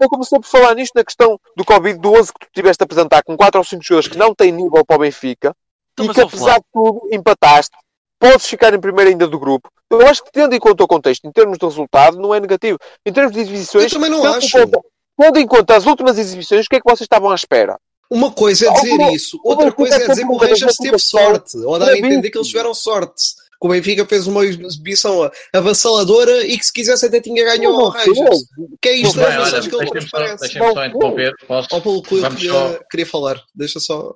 eu 0.00 0.08
comecei 0.08 0.38
por 0.40 0.46
falar 0.46 0.74
nisto 0.74 0.94
na 0.94 1.04
questão 1.04 1.38
do 1.54 1.64
Covid, 1.66 1.98
do 1.98 2.12
11 2.12 2.32
que 2.32 2.46
tu 2.46 2.48
tiveste 2.54 2.82
a 2.82 2.84
apresentar 2.84 3.22
com 3.22 3.36
4 3.36 3.58
ou 3.58 3.64
5 3.64 3.82
jogadores 3.82 4.08
que 4.08 4.16
não 4.16 4.34
têm 4.34 4.50
nível 4.50 4.84
para 4.86 4.96
o 4.96 5.00
Benfica 5.00 5.54
então, 5.92 6.06
e 6.06 6.14
que, 6.14 6.20
apesar 6.20 6.58
de 6.58 6.64
tudo, 6.72 7.08
empataste. 7.12 7.76
Podes 8.18 8.46
ficar 8.46 8.74
em 8.74 8.80
primeiro 8.80 9.10
ainda 9.10 9.26
do 9.26 9.38
grupo. 9.38 9.70
Eu 9.90 10.06
acho 10.06 10.24
que, 10.24 10.32
tendo 10.32 10.54
em 10.54 10.58
conta 10.58 10.84
o 10.84 10.88
contexto, 10.88 11.24
em 11.26 11.32
termos 11.32 11.56
de 11.58 11.64
resultado, 11.64 12.18
não 12.18 12.34
é 12.34 12.40
negativo. 12.40 12.78
Em 13.06 13.12
termos 13.12 13.32
de 13.32 13.40
exibições. 13.40 13.84
Eu 13.84 13.90
também 13.90 14.10
não 14.10 14.24
acho. 14.24 14.58
Conta, 14.58 14.80
tendo 15.16 15.38
em 15.38 15.46
conta 15.46 15.76
as 15.76 15.86
últimas 15.86 16.18
exibições, 16.18 16.66
o 16.66 16.68
que 16.68 16.76
é 16.76 16.80
que 16.80 16.90
vocês 16.90 17.02
estavam 17.02 17.30
à 17.30 17.34
espera? 17.34 17.78
Uma 18.10 18.32
coisa 18.32 18.66
é 18.66 18.72
dizer 18.72 19.12
isso, 19.12 19.38
outra 19.44 19.70
coisa 19.70 19.96
é 19.96 20.06
dizer 20.06 20.26
que 20.26 20.32
o 20.32 20.36
Rangers 20.36 20.76
teve 20.76 20.98
sorte, 20.98 21.58
ou 21.58 21.78
dar 21.78 21.90
a 21.90 21.98
entender 21.98 22.30
que 22.30 22.38
eles 22.38 22.48
tiveram 22.48 22.72
sorte. 22.72 23.22
Que 23.60 23.66
o 23.66 23.70
Benfica 23.70 24.06
fez 24.06 24.26
uma 24.28 24.46
exibição 24.46 25.28
avassaladora 25.52 26.46
e 26.46 26.56
que 26.56 26.64
se 26.64 26.72
quisesse 26.72 27.06
até 27.06 27.20
tinha 27.20 27.44
ganho 27.44 27.70
ao 27.70 27.88
Rangers. 27.88 28.44
Que 28.80 28.88
é 28.88 28.96
isto 28.98 29.18
das 29.18 29.36
mensagens 29.36 29.66
que 29.66 29.76
ele 29.76 29.90
transparece. 29.90 30.38
Deixa-me 30.38 30.72
só 30.72 30.86
interromper. 30.86 31.34
Posso? 31.46 31.68
Ou 31.72 31.82
pelo 31.82 32.02
que 32.02 32.14
eu 32.14 32.30
queria, 32.30 32.80
queria 32.88 33.06
falar. 33.06 33.42
Deixa 33.52 33.80
só. 33.80 34.14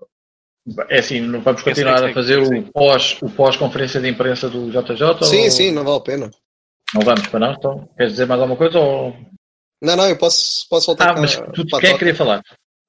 É 0.88 0.98
assim, 1.00 1.20
não 1.20 1.40
vamos 1.40 1.62
continuar 1.62 2.04
a 2.04 2.12
fazer 2.12 2.38
o 2.38 2.62
pós, 2.72 3.18
o 3.20 3.28
pós 3.28 3.56
conferência 3.56 4.00
de 4.00 4.08
imprensa 4.08 4.48
do 4.48 4.70
JJ? 4.70 5.24
Sim, 5.26 5.44
ou... 5.44 5.50
sim, 5.50 5.70
não 5.72 5.84
vale 5.84 5.96
a 5.96 6.00
pena. 6.00 6.30
Não 6.94 7.02
vamos 7.02 7.26
para 7.26 7.40
não? 7.40 7.52
Então, 7.52 7.88
queres 7.96 8.12
dizer 8.12 8.26
mais 8.26 8.40
alguma 8.40 8.56
coisa? 8.56 8.78
Ou... 8.78 9.16
Não, 9.82 9.96
não, 9.96 10.08
eu 10.08 10.16
posso, 10.16 10.68
posso 10.68 10.86
voltar 10.86 11.10
Ah, 11.10 11.20
mas 11.20 11.34
tu, 11.36 11.64
quem 11.64 11.90
é 11.90 11.92
que 11.92 11.98
queria 11.98 12.14
falar? 12.14 12.42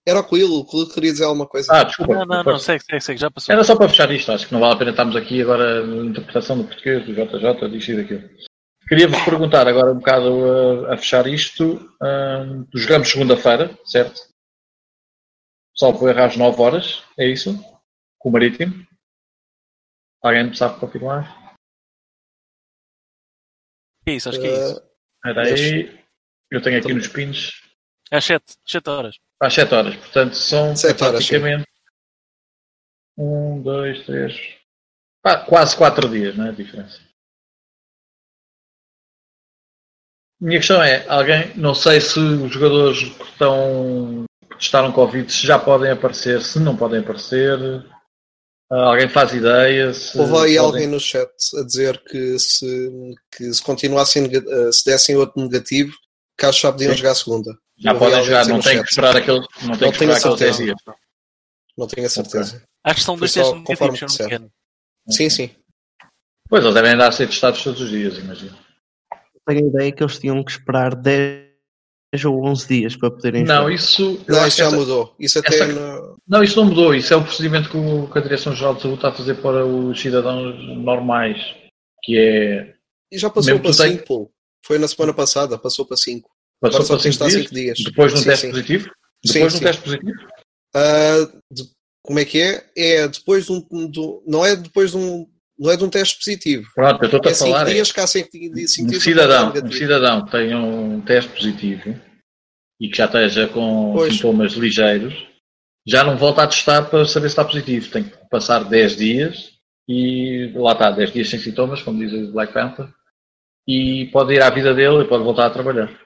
Era 0.05 0.19
o 0.19 0.23
Coelho, 0.23 0.53
o 0.55 0.65
Coelho 0.65 0.89
queria 0.89 1.11
dizer 1.13 1.23
alguma 1.23 1.47
coisa. 1.47 1.73
Ah, 1.73 1.83
desculpa. 1.83 2.13
Não, 2.13 2.25
não, 2.25 2.43
não, 2.43 2.59
sei, 2.59 2.77
sei, 2.79 2.99
sei, 2.99 3.17
já 3.17 3.31
passou. 3.31 3.53
Era 3.53 3.63
só 3.63 3.75
para 3.75 3.87
fechar 3.87 4.11
isto, 4.11 4.31
acho 4.31 4.47
que 4.47 4.53
não 4.53 4.59
vale 4.59 4.73
a 4.73 4.77
pena 4.77 4.91
estarmos 4.91 5.15
aqui 5.15 5.41
agora 5.41 5.85
na 5.85 6.05
interpretação 6.05 6.57
do 6.57 6.65
português, 6.65 7.05
do 7.05 7.13
JJ, 7.13 7.69
disto 7.69 7.91
e 7.91 7.95
daquilo. 7.95 8.29
Queria-vos 8.87 9.21
perguntar 9.21 9.67
agora 9.67 9.93
um 9.93 9.97
bocado 9.97 10.85
a, 10.89 10.93
a 10.93 10.97
fechar 10.97 11.25
isto. 11.25 11.89
Um, 12.01 12.67
jogamos 12.75 13.09
segunda-feira, 13.09 13.71
certo? 13.85 14.21
Só 15.75 15.91
vou 15.91 16.09
errar 16.09 16.27
às 16.27 16.37
9 16.37 16.61
horas, 16.61 17.03
é 17.17 17.27
isso? 17.27 17.53
Com 18.19 18.29
o 18.29 18.31
Marítimo? 18.31 18.85
Alguém 20.21 20.53
sabe 20.53 20.79
confirmar? 20.79 21.55
É 24.05 24.11
isso, 24.13 24.29
acho 24.29 24.39
que 24.39 24.47
é 24.47 24.51
isso. 24.51 24.93
Espera 25.15 25.41
aí. 25.43 26.05
Eu 26.51 26.61
tenho 26.61 26.79
aqui 26.79 26.93
nos 26.93 27.07
pins. 27.07 27.49
Às 28.11 28.25
7, 28.25 28.57
7 28.65 28.89
horas. 28.89 29.15
Às 29.41 29.53
7 29.53 29.73
horas, 29.73 29.95
portanto 29.95 30.35
são 30.35 30.73
praticamente 30.97 31.67
1, 33.17 33.61
2, 33.61 34.05
3, 34.05 34.59
quase 35.47 35.75
4 35.75 36.09
dias, 36.09 36.37
não 36.37 36.45
é 36.45 36.49
a 36.49 36.53
diferença. 36.53 37.01
Minha 40.39 40.59
questão 40.59 40.83
é, 40.83 41.07
alguém, 41.07 41.55
não 41.57 41.73
sei 41.73 41.99
se 42.01 42.19
os 42.19 42.51
jogadores 42.53 42.99
que 42.99 43.23
estão 43.23 44.25
testaram 44.57 44.91
Covid 44.91 45.31
se 45.31 45.45
já 45.45 45.59
podem 45.59 45.91
aparecer, 45.91 46.41
se 46.41 46.59
não 46.59 46.75
podem 46.75 46.99
aparecer. 46.99 47.57
alguém 48.69 49.09
faz 49.09 49.33
ideia? 49.33 49.93
Se 49.93 50.17
Houve 50.17 50.31
aí 50.33 50.37
podem... 50.37 50.57
alguém 50.57 50.87
no 50.87 50.99
chat 50.99 51.29
a 51.59 51.63
dizer 51.63 52.01
que 52.03 52.39
se, 52.39 53.15
que 53.35 53.53
se 53.53 53.61
continuassem, 53.61 54.25
eh, 54.25 54.71
se 54.71 54.85
dessem 54.85 55.15
outro 55.15 55.41
negativo, 55.41 55.93
caso 56.37 56.59
já 56.59 56.71
podiam 56.71 56.91
Sim. 56.91 56.97
jogar 56.97 57.11
a 57.11 57.15
segunda. 57.15 57.57
Já 57.77 57.95
podem 57.95 58.23
jogar, 58.23 58.45
não 58.47 58.59
tem 58.59 58.81
que 58.81 58.89
esperar 58.89 59.17
aquele, 59.17 59.39
não 59.39 59.77
tem 59.77 59.87
não 59.87 59.91
que 59.91 60.03
esperar 60.05 60.51
dias. 60.51 60.75
Não 61.77 61.87
tenho 61.87 62.05
a 62.05 62.09
certeza. 62.09 62.55
Okay. 62.57 62.67
Acho 62.83 62.95
que 62.95 63.03
são 63.03 63.17
dois 63.17 63.33
testes 63.33 63.53
negativos, 63.53 64.13
se 64.13 64.39
não 64.39 64.51
Sim, 65.09 65.29
sim. 65.29 65.49
Pois, 66.47 66.63
eles 66.63 66.75
devem 66.75 66.91
andar 66.91 67.07
a 67.07 67.11
ser 67.11 67.27
testados 67.27 67.63
todos 67.63 67.81
os 67.81 67.89
dias, 67.89 68.17
imagino. 68.17 68.55
Tenho 69.45 69.65
a 69.65 69.69
ideia 69.69 69.91
que 69.91 70.03
eles 70.03 70.19
tinham 70.19 70.43
que 70.43 70.51
esperar 70.51 70.95
10 70.95 71.42
ou 72.25 72.45
11 72.45 72.67
dias 72.67 72.95
para 72.95 73.11
poderem 73.11 73.43
Não, 73.43 73.69
isso. 73.69 74.23
Não, 74.27 74.47
isso 74.47 74.57
já 74.57 74.65
essa, 74.65 74.75
mudou. 74.75 75.15
Isso 75.19 75.39
até 75.39 75.55
essa, 75.55 75.67
no... 75.67 76.17
Não, 76.27 76.43
isso 76.43 76.55
não 76.57 76.65
mudou. 76.65 76.93
Isso 76.93 77.13
é 77.13 77.17
o 77.17 77.23
procedimento 77.23 77.69
que, 77.69 77.77
o, 77.77 78.07
que 78.07 78.17
a 78.17 78.21
Direção-Geral 78.21 78.75
de 78.75 78.81
Saúde 78.81 78.95
está 78.97 79.09
a 79.09 79.13
fazer 79.13 79.35
para 79.35 79.65
os 79.65 79.99
cidadãos 79.99 80.55
normais. 80.77 81.37
Que 82.03 82.17
é. 82.17 82.73
E 83.11 83.17
já 83.17 83.29
passou 83.29 83.59
para 83.59 83.73
5, 83.73 84.05
tem... 84.05 84.27
Foi 84.65 84.77
na 84.77 84.87
semana 84.87 85.13
passada, 85.13 85.57
passou 85.57 85.85
para 85.85 85.97
5. 85.97 86.29
Passou 86.61 86.81
Agora 86.81 86.99
para 86.99 87.11
5 87.11 87.27
dias? 87.27 87.51
dias? 87.51 87.77
Depois 87.83 88.13
de 88.13 88.19
um 88.19 88.23
teste 88.23 88.45
sim. 88.45 88.51
positivo? 88.51 88.91
Depois 89.23 89.53
sim, 89.53 89.59
de 89.59 89.63
um 89.63 89.67
teste 89.67 89.81
positivo? 89.81 90.17
Uh, 90.75 91.41
de, 91.51 91.63
como 92.03 92.19
é 92.19 92.25
que 92.25 92.41
é? 92.41 92.69
É 92.75 93.07
depois 93.07 93.45
de 93.45 93.51
um. 93.51 93.89
De, 93.89 93.99
não 94.27 94.45
é 94.45 94.55
depois 94.55 94.91
de 94.91 94.97
um. 94.97 95.27
Não 95.57 95.71
é 95.71 95.77
de 95.77 95.83
um 95.83 95.89
teste 95.89 96.17
positivo. 96.17 96.69
Pronto, 96.73 97.03
eu 97.03 97.05
estou 97.05 97.21
é 97.23 97.31
a 97.31 97.35
falar. 97.35 97.65
Dias, 97.65 97.93
é, 97.95 98.07
cinco, 98.07 98.29
cinco 98.67 98.95
um, 98.95 98.99
cidadão, 98.99 99.53
um 99.63 99.71
cidadão 99.71 100.25
tem 100.25 100.55
um 100.55 101.01
teste 101.01 101.31
positivo 101.31 101.99
e 102.79 102.89
que 102.89 102.97
já 102.97 103.05
esteja 103.05 103.47
com 103.47 103.93
pois. 103.93 104.15
sintomas 104.15 104.53
ligeiros, 104.53 105.13
já 105.85 106.03
não 106.03 106.17
volta 106.17 106.43
a 106.43 106.47
testar 106.47 106.83
para 106.83 107.05
saber 107.05 107.29
se 107.29 107.33
está 107.33 107.45
positivo. 107.45 107.91
Tem 107.91 108.03
que 108.03 108.17
passar 108.29 108.63
10 108.63 108.95
dias 108.95 109.53
e 109.87 110.51
lá 110.55 110.73
está, 110.73 110.91
10 110.91 111.13
dias 111.13 111.29
sem 111.29 111.39
sintomas, 111.39 111.81
como 111.81 111.99
diz 111.99 112.11
o 112.13 112.31
Black 112.31 112.53
Panther, 112.53 112.87
e 113.67 114.09
pode 114.11 114.33
ir 114.33 114.41
à 114.41 114.49
vida 114.49 114.73
dele 114.73 115.03
e 115.03 115.07
pode 115.07 115.23
voltar 115.23 115.45
a 115.45 115.51
trabalhar. 115.51 115.97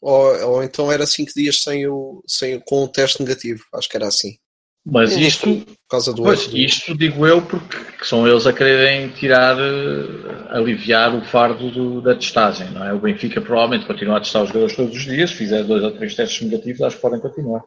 Ou, 0.00 0.52
ou 0.52 0.62
então 0.62 0.90
era 0.90 1.06
5 1.06 1.32
dias 1.34 1.62
sem 1.62 1.86
o, 1.86 2.22
sem, 2.26 2.60
com 2.60 2.84
o 2.84 2.88
teste 2.88 3.22
negativo, 3.22 3.64
acho 3.74 3.88
que 3.88 3.96
era 3.96 4.06
assim. 4.06 4.38
Mas 4.84 5.14
isto, 5.14 5.46
por 5.46 5.76
causa 5.90 6.12
do 6.12 6.22
pois, 6.22 6.50
isto 6.54 6.96
digo 6.96 7.26
eu 7.26 7.42
porque 7.42 7.76
são 8.02 8.26
eles 8.26 8.46
a 8.46 8.52
quererem 8.52 9.10
tirar, 9.10 9.56
uh, 9.56 10.48
aliviar 10.48 11.14
o 11.14 11.22
fardo 11.22 11.70
do, 11.70 12.00
da 12.00 12.14
testagem, 12.14 12.70
não 12.70 12.84
é? 12.84 12.92
O 12.92 12.98
Benfica 12.98 13.40
provavelmente 13.42 13.86
continua 13.86 14.16
a 14.16 14.20
testar 14.20 14.42
os 14.42 14.48
jogadores 14.48 14.74
todos 14.74 14.96
os 14.96 15.04
dias, 15.04 15.30
se 15.30 15.36
fizer 15.36 15.64
dois 15.64 15.84
ou 15.84 15.92
três 15.92 16.14
testes 16.14 16.40
negativos, 16.48 16.80
acho 16.80 16.96
que 16.96 17.02
podem 17.02 17.20
continuar. 17.20 17.62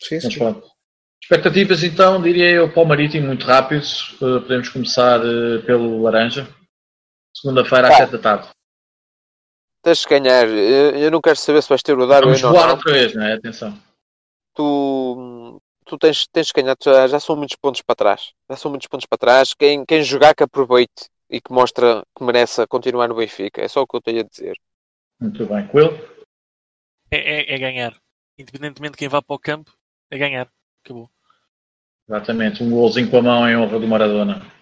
Sim, 0.00 0.20
Mas, 0.22 0.32
sim. 0.32 0.38
Pronto. 0.38 0.78
Expectativas 1.20 1.82
então, 1.82 2.22
diria 2.22 2.50
eu, 2.50 2.72
para 2.72 2.82
o 2.82 2.86
Marítimo, 2.86 3.26
muito 3.26 3.44
rápido. 3.44 3.84
Uh, 4.14 4.40
podemos 4.40 4.68
começar 4.68 5.20
uh, 5.20 5.60
pelo 5.66 6.00
Laranja. 6.02 6.48
Segunda-feira 7.34 7.88
às 7.88 7.96
7 7.96 8.12
da 8.12 8.18
tarde. 8.18 8.48
Tens 9.82 9.98
de 9.98 10.08
ganhar. 10.08 10.48
Eu, 10.48 11.10
não 11.10 11.20
quero 11.20 11.36
saber 11.36 11.62
se 11.62 11.68
vais 11.68 11.82
ter 11.82 11.96
o 11.96 12.06
Darwin 12.06 12.32
Vamos 12.32 12.40
voar 12.40 12.70
outra 12.70 12.92
vez, 12.92 13.14
não 13.14 13.22
é? 13.24 13.34
Atenção. 13.34 13.78
Tu, 14.54 15.37
tu 15.88 15.98
tens, 15.98 16.26
tens 16.28 16.48
de 16.48 16.52
ganhar. 16.52 16.76
Já, 16.80 17.08
já 17.08 17.18
são 17.18 17.34
muitos 17.34 17.56
pontos 17.56 17.82
para 17.82 17.96
trás. 17.96 18.32
Já 18.48 18.56
são 18.56 18.70
muitos 18.70 18.86
pontos 18.86 19.06
para 19.06 19.18
trás. 19.18 19.54
Quem, 19.54 19.84
quem 19.84 20.02
jogar 20.02 20.34
que 20.34 20.42
aproveite 20.42 21.08
e 21.30 21.40
que 21.40 21.52
mostra 21.52 22.04
que 22.16 22.24
merece 22.24 22.66
continuar 22.66 23.08
no 23.08 23.16
Benfica. 23.16 23.62
É 23.62 23.68
só 23.68 23.82
o 23.82 23.86
que 23.86 23.96
eu 23.96 24.00
tenho 24.00 24.20
a 24.20 24.22
dizer. 24.22 24.56
Muito 25.20 25.46
bem. 25.46 25.66
Quill? 25.68 25.90
É, 27.10 27.16
é, 27.16 27.54
é 27.54 27.58
ganhar. 27.58 27.96
Independentemente 28.38 28.92
de 28.92 28.98
quem 28.98 29.08
vá 29.08 29.20
para 29.20 29.34
o 29.34 29.38
campo, 29.38 29.72
é 30.10 30.18
ganhar. 30.18 30.48
Acabou. 30.84 31.10
Exatamente. 32.08 32.62
Um 32.62 32.70
golzinho 32.70 33.10
com 33.10 33.18
a 33.18 33.22
mão 33.22 33.48
em 33.48 33.56
honra 33.56 33.80
do 33.80 33.88
Maradona. 33.88 34.52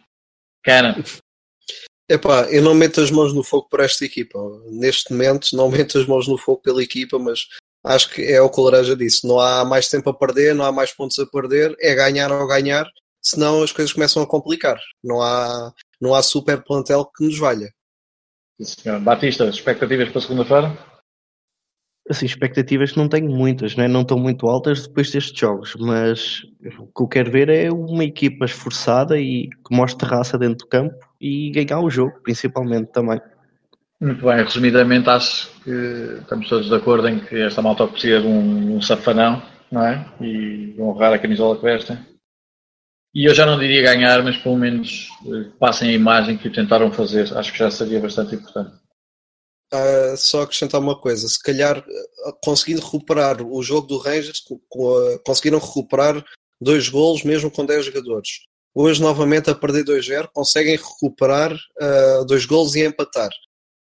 Cana. 0.63 0.97
Epá, 2.09 2.49
eu 2.51 2.63
não 2.63 2.75
meto 2.75 3.01
as 3.01 3.11
mãos 3.11 3.35
no 3.35 3.43
fogo 3.43 3.69
por 3.69 3.81
esta 3.81 4.05
equipa. 4.05 4.39
Neste 4.71 5.13
momento, 5.13 5.55
não 5.55 5.69
meto 5.69 5.99
as 5.99 6.07
mãos 6.07 6.27
no 6.29 6.39
fogo 6.39 6.63
pela 6.63 6.83
equipa, 6.83 7.19
mas 7.19 7.49
acho 7.87 8.11
que 8.11 8.23
é 8.23 8.41
o 8.41 8.51
que 8.51 8.61
o 8.61 8.65
Laranja 8.65 8.97
disse. 8.97 9.27
Não 9.27 9.39
há 9.39 9.65
mais 9.65 9.89
tempo 9.89 10.11
a 10.11 10.15
perder, 10.15 10.55
não 10.55 10.65
há 10.65 10.73
mais 10.73 10.93
pontos 10.93 11.19
a 11.19 11.27
perder, 11.27 11.75
é 11.81 11.95
ganhar 11.95 12.31
ou 12.33 12.47
ganhar, 12.47 12.87
senão 13.23 13.63
as 13.63 13.73
coisas 13.73 13.93
começam 13.93 14.23
a 14.23 14.27
complicar. 14.27 14.79
Não 15.03 15.23
há, 15.23 15.73
não 16.01 16.15
há 16.15 16.23
super 16.23 16.63
plantel 16.63 17.05
que 17.07 17.25
nos 17.25 17.39
valha. 17.39 17.73
Sim, 18.61 18.99
Batista, 19.01 19.49
expectativas 19.49 20.09
para 20.09 20.21
segunda-feira? 20.21 20.77
Assim, 22.09 22.25
expectativas 22.25 22.95
não 22.95 23.09
tenho 23.09 23.29
muitas, 23.29 23.75
né? 23.75 23.89
não 23.89 24.03
estão 24.03 24.17
muito 24.17 24.47
altas 24.47 24.87
depois 24.87 25.11
destes 25.11 25.39
jogos, 25.39 25.75
mas 25.77 26.43
o 26.79 26.87
que 26.87 27.03
eu 27.03 27.09
quero 27.09 27.33
ver 27.33 27.49
é 27.49 27.71
uma 27.71 28.05
equipa 28.05 28.45
esforçada 28.45 29.19
e 29.19 29.49
que 29.49 29.77
mostre 29.77 30.09
raça 30.09 30.39
dentro 30.39 30.59
do 30.59 30.69
campo 30.69 30.95
e 31.21 31.51
ganhar 31.51 31.81
o 31.81 31.91
jogo, 31.91 32.21
principalmente 32.23 32.93
também. 32.93 33.21
Muito 34.01 34.27
bem, 34.27 34.37
resumidamente 34.37 35.09
acho 35.09 35.49
que 35.63 35.71
estamos 36.21 36.49
todos 36.49 36.69
de 36.69 36.75
acordo 36.75 37.09
em 37.09 37.19
que 37.19 37.41
esta 37.41 37.63
malta 37.63 37.87
precisa 37.87 38.21
de 38.21 38.27
um, 38.27 38.77
um 38.77 38.83
safanão, 38.83 39.43
não 39.73 39.87
é? 39.87 40.07
E 40.21 40.75
honrar 40.79 41.15
a 41.15 41.19
camisola 41.19 41.57
que 41.57 41.63
vestem. 41.63 41.99
E 43.15 43.25
eu 43.25 43.35
já 43.35 43.47
não 43.47 43.59
diria 43.59 43.83
ganhar, 43.83 44.23
mas 44.23 44.37
pelo 44.37 44.59
menos 44.59 45.09
eh, 45.27 45.51
passem 45.59 45.89
a 45.89 45.95
imagem 45.95 46.37
que 46.37 46.51
tentaram 46.51 46.93
fazer. 46.93 47.35
Acho 47.35 47.51
que 47.51 47.59
já 47.59 47.71
seria 47.71 47.99
bastante 47.99 48.35
importante. 48.35 48.77
Uh, 49.73 50.17
só 50.19 50.43
acrescentar 50.43 50.81
uma 50.81 51.01
coisa, 51.01 51.27
se 51.27 51.43
calhar 51.43 51.79
uh, 51.79 52.39
conseguindo 52.45 52.83
recuperar 52.83 53.43
o 53.43 53.63
jogo 53.63 53.87
do 53.87 53.99
Rangers, 53.99 54.45
uh, 54.51 55.19
conseguiram 55.25 55.59
recuperar 55.59 56.23
dois 56.61 56.89
golos 56.91 57.25
mesmo 57.25 57.51
com 57.51 57.65
10 57.65 57.87
jogadores. 57.87 58.29
Hoje, 58.75 59.01
novamente, 59.01 59.49
a 59.49 59.55
perder 59.55 59.85
2-0, 59.85 60.29
conseguem 60.33 60.77
recuperar 60.77 61.55
uh, 61.55 62.25
dois 62.27 62.45
golos 62.45 62.77
e 62.77 62.85
empatar. 62.85 63.31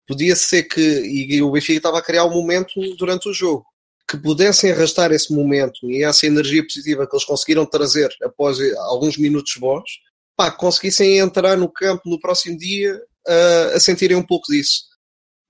Podia 0.08 0.36
ser 0.36 0.64
que, 0.64 0.82
e, 0.82 1.36
e 1.36 1.42
o 1.42 1.52
Benfica 1.52 1.78
estava 1.78 2.00
a 2.00 2.02
criar 2.02 2.26
um 2.26 2.34
momento 2.34 2.72
durante 2.98 3.28
o 3.28 3.34
jogo, 3.34 3.66
que 4.08 4.18
pudessem 4.18 4.72
arrastar 4.72 5.12
esse 5.12 5.34
momento 5.34 5.90
e 5.90 6.04
essa 6.04 6.28
energia 6.28 6.64
positiva 6.64 7.08
que 7.08 7.16
eles 7.16 7.26
conseguiram 7.26 7.66
trazer 7.66 8.14
após 8.24 8.60
alguns 8.90 9.18
minutos 9.18 9.54
bons, 9.58 10.00
pá, 10.36 10.52
conseguissem 10.52 11.18
entrar 11.18 11.58
no 11.58 11.72
campo 11.72 12.10
no 12.10 12.20
próximo 12.20 12.58
dia 12.58 12.96
uh, 13.28 13.76
a 13.76 13.80
sentirem 13.80 14.16
um 14.18 14.26
pouco 14.26 14.52
disso 14.52 14.96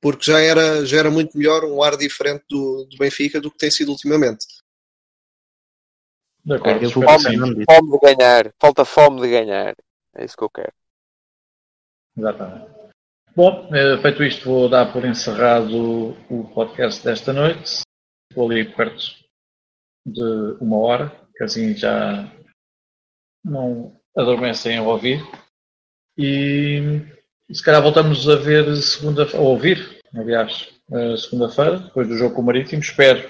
porque 0.05 0.23
já 0.31 0.39
era, 0.39 0.85
já 0.85 0.99
era 0.99 1.09
muito 1.09 1.35
melhor, 1.35 1.63
um 1.63 1.81
ar 1.81 1.97
diferente 1.97 2.45
do, 2.47 2.85
do 2.85 2.95
Benfica 2.95 3.41
do 3.41 3.49
que 3.49 3.57
tem 3.57 3.71
sido 3.71 3.89
ultimamente. 3.89 4.45
De 6.43 6.53
acordo, 6.53 6.91
fome, 6.91 7.65
fome 7.65 7.91
de 7.91 7.99
ganhar, 8.15 8.53
falta 8.59 8.85
fome 8.85 9.21
de 9.21 9.29
ganhar. 9.29 9.75
É 10.13 10.23
isso 10.23 10.37
que 10.37 10.43
eu 10.43 10.49
quero. 10.51 10.73
Exatamente. 12.15 12.74
Bom, 13.35 13.69
eh, 13.75 13.97
feito 14.01 14.23
isto, 14.23 14.45
vou 14.45 14.69
dar 14.69 14.93
por 14.93 15.03
encerrado 15.03 16.15
o 16.29 16.49
podcast 16.53 17.03
desta 17.03 17.33
noite. 17.33 17.81
Vou 18.33 18.49
ali 18.49 18.63
perto 18.63 19.13
de 20.05 20.57
uma 20.61 20.77
hora, 20.77 21.27
que 21.35 21.43
assim 21.43 21.75
já 21.75 22.31
não 23.43 23.99
adormecem 24.15 24.77
a 24.77 24.83
ouvir. 24.83 25.21
E 26.17 27.01
se 27.51 27.63
calhar 27.63 27.81
voltamos 27.81 28.27
a 28.29 28.37
ver 28.37 28.73
segunda 28.77 29.23
a 29.35 29.39
ouvir 29.39 29.95
aliás, 30.17 30.73
segunda-feira, 31.17 31.79
depois 31.79 32.07
do 32.07 32.17
jogo 32.17 32.35
com 32.35 32.41
o 32.41 32.45
Marítimo. 32.45 32.81
Espero 32.81 33.29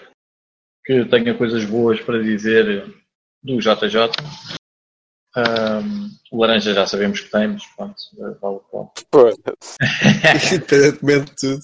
que 0.85 1.05
tenha 1.05 1.35
coisas 1.35 1.65
boas 1.65 1.99
para 1.99 2.21
dizer 2.21 2.85
do 3.43 3.59
JJ. 3.59 4.11
Um, 5.37 6.09
o 6.31 6.41
laranja 6.41 6.73
já 6.73 6.85
sabemos 6.85 7.19
que 7.19 7.29
temos, 7.29 7.65
pronto, 7.75 7.95
vale 8.41 8.59
o 8.71 8.89
Independentemente 10.53 11.25
de 11.25 11.35
tudo. 11.35 11.61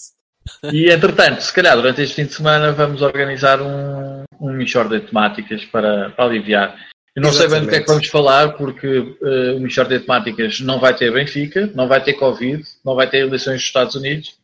E 0.74 0.90
entretanto, 0.90 1.42
se 1.42 1.54
calhar 1.54 1.76
durante 1.76 2.02
este 2.02 2.16
fim 2.16 2.26
de 2.26 2.34
semana 2.34 2.72
vamos 2.72 3.02
organizar 3.02 3.62
um, 3.62 4.24
um 4.40 4.58
de 4.58 5.00
temáticas 5.02 5.64
para, 5.66 6.10
para 6.10 6.26
aliviar. 6.26 6.76
Eu 7.16 7.22
não 7.22 7.30
Exatamente. 7.30 7.52
sei 7.52 7.60
bem 7.60 7.66
do 7.66 7.70
que 7.70 7.76
é 7.76 7.80
que 7.82 7.88
vamos 7.88 8.08
falar, 8.08 8.54
porque 8.54 8.88
uh, 8.88 9.58
o 9.58 9.60
Michord 9.60 9.90
de 9.90 10.00
temáticas 10.02 10.60
não 10.62 10.80
vai 10.80 10.96
ter 10.96 11.12
Benfica, 11.12 11.70
não 11.76 11.88
vai 11.88 12.04
ter 12.04 12.14
Covid, 12.14 12.64
não 12.86 12.96
vai 12.96 13.10
ter 13.10 13.20
eleições 13.20 13.58
dos 13.58 13.66
Estados 13.66 13.96
Unidos 13.96 14.42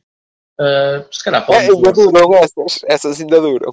Uh, 0.59 1.05
se 1.11 1.23
calhar 1.23 1.45
é, 1.51 1.55
ainda 1.55 1.91
duram 1.91 2.33
essas, 2.33 2.79
essas 2.87 3.21
ainda 3.21 3.39
duram. 3.39 3.71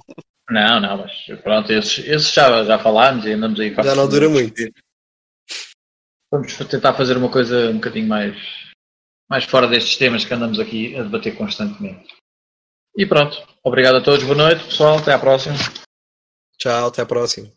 Não, 0.51 0.79
não, 0.79 0.97
mas 0.97 1.41
pronto, 1.41 1.71
esses, 1.73 1.97
esses 2.07 2.31
já, 2.31 2.63
já 2.63 2.77
falámos 2.77 3.25
e 3.25 3.31
andamos 3.31 3.59
aí 3.59 3.73
Já 3.73 3.95
não 3.95 4.07
dura 4.07 4.29
muito. 4.29 4.53
Vamos 6.35 6.53
tentar 6.69 6.93
fazer 6.93 7.15
uma 7.15 7.31
coisa 7.31 7.69
um 7.69 7.75
bocadinho 7.75 8.09
mais, 8.09 8.35
mais 9.29 9.45
fora 9.45 9.69
destes 9.69 9.95
temas 9.95 10.25
que 10.25 10.33
andamos 10.33 10.59
aqui 10.59 10.93
a 10.97 11.03
debater 11.03 11.33
constantemente. 11.33 12.13
E 12.97 13.05
pronto, 13.05 13.41
obrigado 13.63 13.95
a 13.95 14.01
todos, 14.01 14.25
boa 14.25 14.35
noite 14.35 14.65
pessoal, 14.65 14.97
até 14.97 15.13
à 15.13 15.19
próxima. 15.19 15.55
Tchau, 16.57 16.89
até 16.89 17.03
à 17.03 17.05
próxima. 17.05 17.49